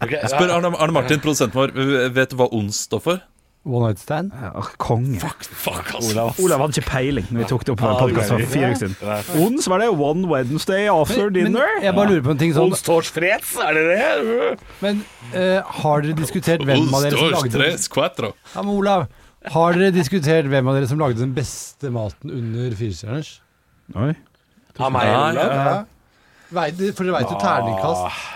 okay, 0.00 0.06
Ok, 0.06 0.12
Jeg 0.16 0.30
spør 0.32 0.54
Arne, 0.56 0.70
Arne 0.80 0.94
Martin, 0.96 1.20
produsenten 1.20 1.58
vår, 1.60 1.74
vet 2.16 2.32
du 2.32 2.38
hva 2.40 2.48
ons 2.56 2.78
står 2.88 3.02
for? 3.04 3.20
One 3.66 3.88
night 3.88 3.98
stand? 3.98 4.30
Ja, 4.30 4.62
konge. 4.78 5.18
Fuck, 5.18 5.94
ass. 5.98 6.12
Olav. 6.12 6.36
Olav 6.38 6.60
hadde 6.62 6.78
ikke 6.78 6.86
peiling 6.86 7.26
når 7.32 7.40
vi 7.40 7.46
tok 7.50 7.64
det 7.66 7.72
opp 7.74 7.80
på 7.80 7.88
ah, 7.88 7.96
en 7.96 8.02
podkast 8.04 8.30
for 8.30 8.52
fire 8.52 8.68
uker 8.70 8.78
siden. 8.78 9.40
Ons 9.42 9.66
var 9.72 9.82
det 9.82 9.88
One 9.90 10.28
Wednesday 10.30 10.86
after 10.92 11.32
Men 11.32 11.34
dinner. 11.34 11.72
jeg 11.82 11.96
bare 11.96 12.12
lurer 12.12 12.22
på 12.28 12.36
en 12.36 12.42
ting 12.44 12.54
sånn 12.54 12.70
Onsdagsfreds, 12.70 13.56
er 13.64 13.74
det 13.74 13.82
det? 13.90 14.52
Men 14.84 15.02
uh, 15.34 15.74
har 15.82 16.06
dere 16.06 16.14
diskutert 16.20 16.62
hvem 16.62 16.86
av 16.94 17.08
dere 17.08 17.18
som 17.18 17.34
lagde 17.34 17.64
den. 17.66 18.30
Ja, 18.54 18.62
men 18.62 18.72
Olav, 18.76 19.08
har 19.56 19.82
dere 19.82 19.90
diskutert 19.98 20.52
hvem 20.54 20.70
av 20.70 20.78
dere 20.78 20.92
som 20.94 21.02
lagde 21.02 21.24
den 21.24 21.34
beste 21.34 21.90
maten 21.94 22.38
under 22.38 22.78
Firestjerners? 22.78 23.34
Nei. 23.98 24.12
Av 24.78 24.94
meg, 24.94 25.10
Olav? 25.10 25.54
Ja. 25.58 25.78
For 26.54 27.02
dere 27.02 27.18
veit 27.18 27.34
jo 27.34 27.42
terningkast. 27.42 28.35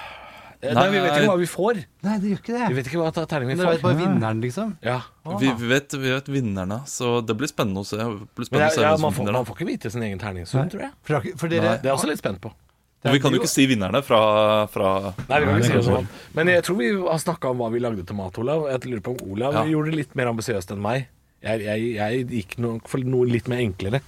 Nei, 0.60 0.86
vi 0.92 1.00
vet 1.00 1.14
ikke 1.14 1.28
hva 1.30 1.36
vi 1.40 1.46
får. 1.48 1.78
Nei, 2.04 2.14
det 2.20 2.32
gjør 2.34 2.40
ikke 2.42 2.52
det. 2.52 2.64
Vi 2.68 2.76
vet 2.76 2.88
ikke 2.90 3.00
hva 3.00 3.10
terning 3.16 3.48
vi 3.48 3.54
får. 3.56 3.62
dere 3.62 3.76
vet 3.76 3.84
bare 3.86 3.96
vinneren, 3.96 4.40
liksom. 4.44 4.74
Ja. 4.84 4.98
Vi, 5.40 5.52
vi, 5.56 5.68
vet, 5.70 5.94
vi 5.96 6.10
vet 6.12 6.28
vinnerne, 6.28 6.82
så 6.90 7.20
det 7.24 7.36
blir 7.40 7.48
spennende 7.48 7.80
å 7.80 7.88
se. 7.88 7.96
Blir 8.36 8.48
spennende 8.48 8.68
ja, 8.76 8.90
ja, 8.90 8.98
man, 9.00 9.14
får, 9.16 9.30
man 9.32 9.46
får 9.48 9.56
ikke 9.56 9.68
vite 9.70 9.92
sin 9.94 10.04
egen 10.04 10.20
terningssum, 10.20 10.68
tror 10.72 10.84
jeg. 10.84 10.92
For, 11.08 11.30
for 11.40 11.52
dere 11.52 11.78
Det 11.80 11.88
er 11.88 11.94
jeg 11.94 11.96
også 11.96 12.10
litt 12.12 12.20
spent 12.20 12.42
på. 12.44 12.52
Og 13.00 13.14
vi 13.16 13.20
kan 13.24 13.32
jo 13.32 13.40
ikke 13.40 13.48
si 13.48 13.64
vinnerne 13.64 14.02
fra, 14.04 14.20
fra 14.68 14.88
Nei, 15.30 15.38
vi 15.40 15.46
kan 15.48 15.54
ikke 15.56 15.64
si 15.64 15.72
det 15.72 15.78
det 15.80 15.86
sånn. 15.86 16.08
Men 16.36 16.50
jeg 16.52 16.64
tror 16.66 16.76
vi 16.82 16.90
har 17.06 17.22
snakka 17.22 17.54
om 17.54 17.62
hva 17.62 17.70
vi 17.72 17.80
lagde 17.80 18.04
til 18.04 18.18
mat, 18.18 18.36
Olav. 18.42 18.66
Jeg 18.68 18.84
lurer 18.90 19.04
på 19.06 19.14
om 19.16 19.32
Olav 19.32 19.56
Ja. 19.56 19.62
gjorde 19.72 19.94
det 19.94 20.00
litt 20.02 20.18
mer 20.20 20.28
ambisiøst 20.34 20.74
enn 20.76 20.82
meg. 20.84 21.06
Jeg, 21.40 21.62
jeg, 21.64 21.86
jeg 21.96 22.26
gikk 22.28 22.58
nok 22.60 22.90
for 22.92 23.00
noe 23.00 23.24
litt 23.24 23.48
mer 23.48 23.64
enklere. 23.64 24.02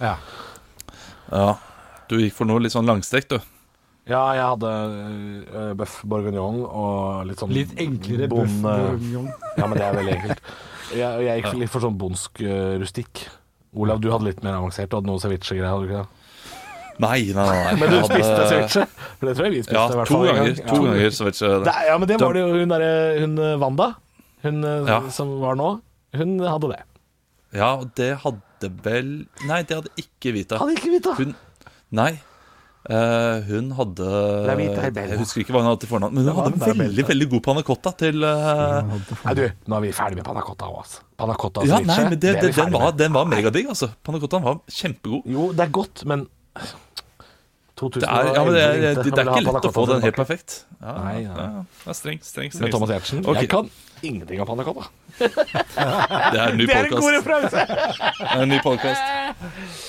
Ja. 0.00 0.14
Ja, 1.28 1.50
du 2.08 2.16
gikk 2.22 2.32
for 2.38 2.48
noe 2.48 2.64
litt 2.64 2.72
sånn 2.72 2.88
langstekt, 2.88 3.36
du. 3.36 3.53
Ja, 4.04 4.20
jeg 4.36 4.44
hadde 4.44 4.70
uh, 5.48 5.70
bøff 5.80 6.02
bourguignon 6.04 6.58
og 6.66 7.22
litt 7.28 7.40
sånn 7.40 7.52
Litt 7.56 7.70
enklere 7.80 8.26
bøff 8.28 8.58
bourguignon. 8.64 9.30
Ja, 9.58 9.64
men 9.70 9.78
det 9.78 9.86
er 9.86 9.96
veldig 9.96 10.14
enkelt. 10.18 10.42
Jeg, 10.94 11.22
jeg 11.24 11.40
gikk 11.40 11.54
litt 11.62 11.72
for 11.72 11.80
sånn 11.86 11.96
bondsk 11.98 12.42
uh, 12.44 12.74
rustikk. 12.82 13.22
Olav, 13.74 14.02
du 14.04 14.10
hadde 14.12 14.28
litt 14.28 14.42
mer 14.44 14.58
avansert. 14.58 14.90
Du 14.92 14.98
hadde 15.00 15.08
noe 15.08 15.22
ceviche-greier, 15.22 15.70
hadde 15.72 15.86
du 15.88 15.94
ikke 15.94 16.02
det? 16.04 16.20
Nei, 17.02 17.20
nei, 17.34 17.46
nei. 17.48 17.72
Men 17.80 17.90
du 17.90 17.96
hadde- 17.96 18.10
spiste 18.12 18.44
ceviche? 18.52 18.84
For 19.18 19.26
det 19.30 19.32
tror 19.38 19.48
jeg 19.48 19.54
vi 19.56 19.62
spiste 19.64 19.78
Ja, 19.80 19.86
i 19.88 19.96
hvert 19.98 20.12
to 20.12 20.18
fall 20.18 20.28
en 20.28 20.36
ganger. 20.36 20.52
gang. 20.52 20.68
To 20.68 20.76
Ja. 20.76 20.90
ganger 20.92 21.16
ceviche. 21.16 21.50
Det, 21.64 21.74
ja, 21.88 21.96
men 21.98 22.10
det 22.12 22.18
var 22.20 22.36
det 22.36 22.42
jo 22.44 22.52
hun 22.60 22.74
derre 22.74 22.92
Hun 23.24 23.34
Wanda, 23.64 23.88
hun 24.44 24.60
Ja. 24.92 25.00
som 25.16 25.32
var 25.40 25.56
nå, 25.58 25.70
hun 26.20 26.36
hadde 26.44 26.70
det. 26.74 26.82
Ja, 27.56 27.72
og 27.80 27.88
det 27.98 28.12
hadde 28.22 28.70
vel 28.84 29.10
Nei, 29.48 29.62
det 29.66 29.80
hadde 29.80 29.90
ikke 30.04 30.36
Vita. 30.36 30.60
Hadde 30.60 30.76
ikke 30.76 30.92
Vita. 30.94 31.16
Hun, 31.18 31.34
nei. 31.94 32.12
Eh, 32.84 33.46
hun 33.48 33.70
hadde. 33.78 34.06
Jeg 34.92 35.16
husker 35.16 35.40
ikke 35.40 35.54
hva 35.54 35.62
hun 35.62 35.70
hadde 35.70 35.80
til 35.86 35.88
fornavn, 35.88 36.12
men 36.18 36.26
hun 36.28 36.36
hadde 36.36 36.60
veldig 36.60 36.76
bella. 36.82 37.06
veldig 37.08 37.28
god 37.32 37.42
panna 37.46 37.62
cotta 37.64 37.92
til 38.02 38.26
uh... 38.28 38.90
Nei, 39.24 39.34
du, 39.38 39.44
nå 39.72 39.78
er 39.78 39.84
vi 39.86 39.92
ferdig 39.96 40.18
med 40.18 40.26
panna 40.28 40.42
cotta 40.44 40.68
òg, 40.68 40.82
altså. 40.82 41.00
Panna 41.16 41.36
cotta 41.40 41.64
Ja, 41.64 41.78
ceviche, 41.78 41.88
nei, 41.88 42.10
men 42.10 42.20
det, 42.20 42.34
det, 42.42 42.50
den, 42.58 42.74
var, 42.74 42.90
den 42.98 43.16
var 43.16 43.30
megadigg, 43.30 43.70
altså. 43.72 43.88
Panna 44.04 44.20
cottaen 44.20 44.44
var 44.44 44.60
kjempegod. 44.68 45.24
Jo, 45.32 45.48
det 45.56 45.64
er 45.64 45.72
godt, 45.80 46.04
men 46.12 46.26
2000, 47.80 48.04
Det 48.04 48.10
er, 48.10 48.28
ja, 48.34 48.44
men 48.44 48.54
det, 48.54 48.62
er, 48.62 48.76
det, 48.76 49.06
det 49.08 49.24
er 49.24 49.32
ikke 49.32 49.46
lett 49.48 49.66
å 49.70 49.72
få 49.74 49.86
den 49.90 50.04
helt 50.04 50.20
perfekt. 50.20 50.60
Ja, 50.76 50.92
Nei, 51.00 51.16
nei. 51.24 51.48
Ja, 51.48 51.64
det 51.64 51.90
er 51.94 51.98
streng, 51.98 52.20
streng, 52.22 52.52
streng. 52.52 52.68
Med 52.68 52.76
Thomas 52.76 52.92
Giertsen. 52.92 53.24
okay. 53.24 53.46
Jeg 53.46 53.50
kan 53.56 53.72
ingenting 54.06 54.40
av 54.42 54.46
panna 54.50 54.64
cotta. 54.66 54.86
Det 55.18 56.38
er 56.40 56.50
en 56.50 56.56
ny 56.58 56.66
Det 56.70 56.74
en 56.74 56.90
god 56.90 57.18
podkast. 57.24 57.56
En 58.34 58.48
ny 58.50 58.58
podcast. 58.64 59.02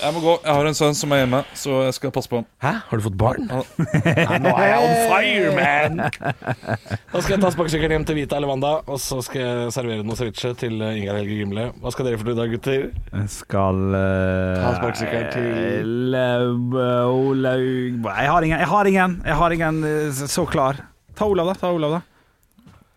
Jeg 0.01 0.13
må 0.15 0.21
gå. 0.23 0.33
Jeg 0.43 0.53
har 0.57 0.69
en 0.69 0.77
sønn 0.77 0.95
som 0.97 1.13
er 1.15 1.23
hjemme, 1.23 1.41
så 1.57 1.79
jeg 1.87 1.95
skal 1.97 2.13
passe 2.13 2.29
på 2.31 2.39
han. 2.41 2.47
Hæ, 2.61 2.73
har 2.89 3.01
du 3.01 3.05
fått 3.05 3.17
barn? 3.19 3.47
Nei, 3.49 4.37
nå 4.43 4.53
er 4.53 4.67
jeg 4.69 4.79
on 4.85 4.95
fire, 5.11 5.51
man! 5.57 6.01
Da 6.05 7.21
skal 7.23 7.35
jeg 7.35 7.41
ta 7.43 7.51
spakesykkelen 7.55 7.95
hjem 7.97 8.07
til 8.09 8.19
Vita 8.19 8.37
eller 8.39 8.51
Wanda, 8.51 8.73
og 8.85 9.01
så 9.01 9.19
skal 9.25 9.41
jeg 9.41 9.75
servere 9.75 10.05
noe 10.05 10.17
ceviche 10.19 10.53
til 10.59 10.77
Ingar 10.77 11.19
Helge 11.19 11.39
Gimle. 11.41 11.67
Hva 11.81 11.93
skal 11.95 12.09
dere 12.09 12.21
for 12.21 12.29
noe 12.29 12.35
i 12.37 12.41
dag, 12.41 12.55
gutter? 12.55 12.87
Jeg 13.15 13.29
skal 13.33 13.83
uh, 13.95 14.63
Ta 14.63 14.73
spakesykkelen 14.79 15.31
til- 15.35 15.93
Olaug 16.15 18.09
Jeg 18.09 18.33
har 18.33 18.49
ingen. 18.49 18.59
Jeg 18.59 18.69
har 18.71 18.91
ingen, 18.91 19.21
jeg 19.25 19.39
har 19.41 19.55
ingen 19.55 19.83
eh, 19.89 20.25
så 20.29 20.45
klar. 20.49 20.83
Ta 21.15 21.25
Olav, 21.31 21.53
da. 21.53 21.57
Ta 21.59 21.71
Olav 21.73 21.97
da 21.99 22.03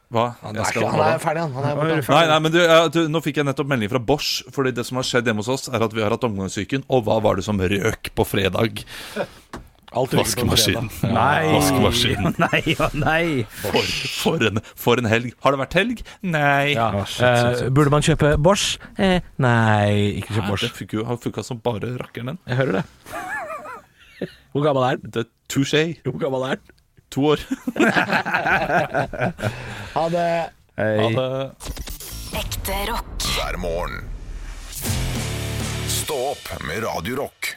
Hva? 0.09 0.25
Han 0.41 0.57
er, 0.57 0.65
skal 0.65 0.87
ikke, 0.87 0.91
han 0.95 1.03
er 1.05 1.19
ferdig, 1.21 1.41
han. 1.45 1.51
han 1.53 1.65
er 1.69 1.75
borte. 1.77 2.13
Nei, 2.15 2.23
nei, 2.31 2.37
men 2.41 2.53
du, 2.55 2.61
du, 2.95 3.01
Nå 3.13 3.21
fikk 3.25 3.43
jeg 3.43 3.49
nettopp 3.49 3.69
melding 3.69 3.91
fra 3.93 4.01
Bosch. 4.01 4.39
Fordi 4.55 4.73
det 4.77 4.87
som 4.89 5.01
har 5.01 5.05
skjedd 5.05 5.29
hjemme 5.29 5.45
hos 5.45 5.51
oss, 5.53 5.69
er 5.69 5.85
at 5.85 5.97
vi 5.97 6.05
har 6.05 6.15
hatt 6.15 6.25
omgangssyken. 6.25 6.87
Og 6.89 7.05
hva 7.05 7.19
var 7.25 7.37
det 7.37 7.45
som 7.45 7.61
røk 7.61 8.09
på 8.17 8.25
fredag? 8.29 8.81
Alt 9.97 10.15
Vaskemaskinen. 10.17 10.89
fredag. 10.93 11.15
Nei. 11.17 11.51
Vaskemaskinen. 11.53 12.39
Nei 12.45 12.63
og 12.77 12.97
nei. 12.97 13.25
For, 13.61 13.93
for, 14.23 14.47
en, 14.49 14.63
for 14.77 15.01
en 15.01 15.09
helg. 15.09 15.33
Har 15.45 15.57
det 15.57 15.61
vært 15.63 15.77
helg? 15.81 16.03
Nei. 16.25 16.75
Ja. 16.75 16.89
Oh, 16.93 17.05
shit, 17.05 17.25
shit, 17.25 17.61
shit. 17.61 17.67
Eh, 17.69 17.73
burde 17.77 17.93
man 17.93 18.05
kjøpe 18.05 18.35
Bosch? 18.41 18.77
Eh, 19.01 19.25
nei, 19.45 20.21
ikke 20.23 20.39
kjøp 20.39 20.51
Bosch. 20.53 20.69
det 20.81 21.05
har 21.09 21.21
funka 21.25 21.45
som 21.45 21.61
bare 21.65 21.95
rakkeren 22.01 22.35
den. 22.35 22.41
Jeg 22.49 22.61
hører 22.61 22.81
det. 22.81 22.85
Hvor 24.53 24.65
gammel 24.65 24.89
er 24.89 25.01
den? 25.01 25.13
Det 25.15 25.29
touché. 25.53 25.87
Hvor 26.05 26.21
gammel 26.21 26.49
er 26.51 26.61
den? 26.61 26.78
To 27.09 27.25
år. 27.25 27.41
Ha 29.95 30.09
det. 30.09 30.51
Hei. 30.77 30.99
Ha 31.03 31.09
det. 31.11 31.51
Ekte 32.39 32.73
rock. 32.91 33.23
hver 33.37 33.57
morgen. 33.57 34.05
Stå 35.89 36.19
opp 36.31 36.53
med 36.69 36.83
Radio 36.85 37.17
Rock. 37.17 37.55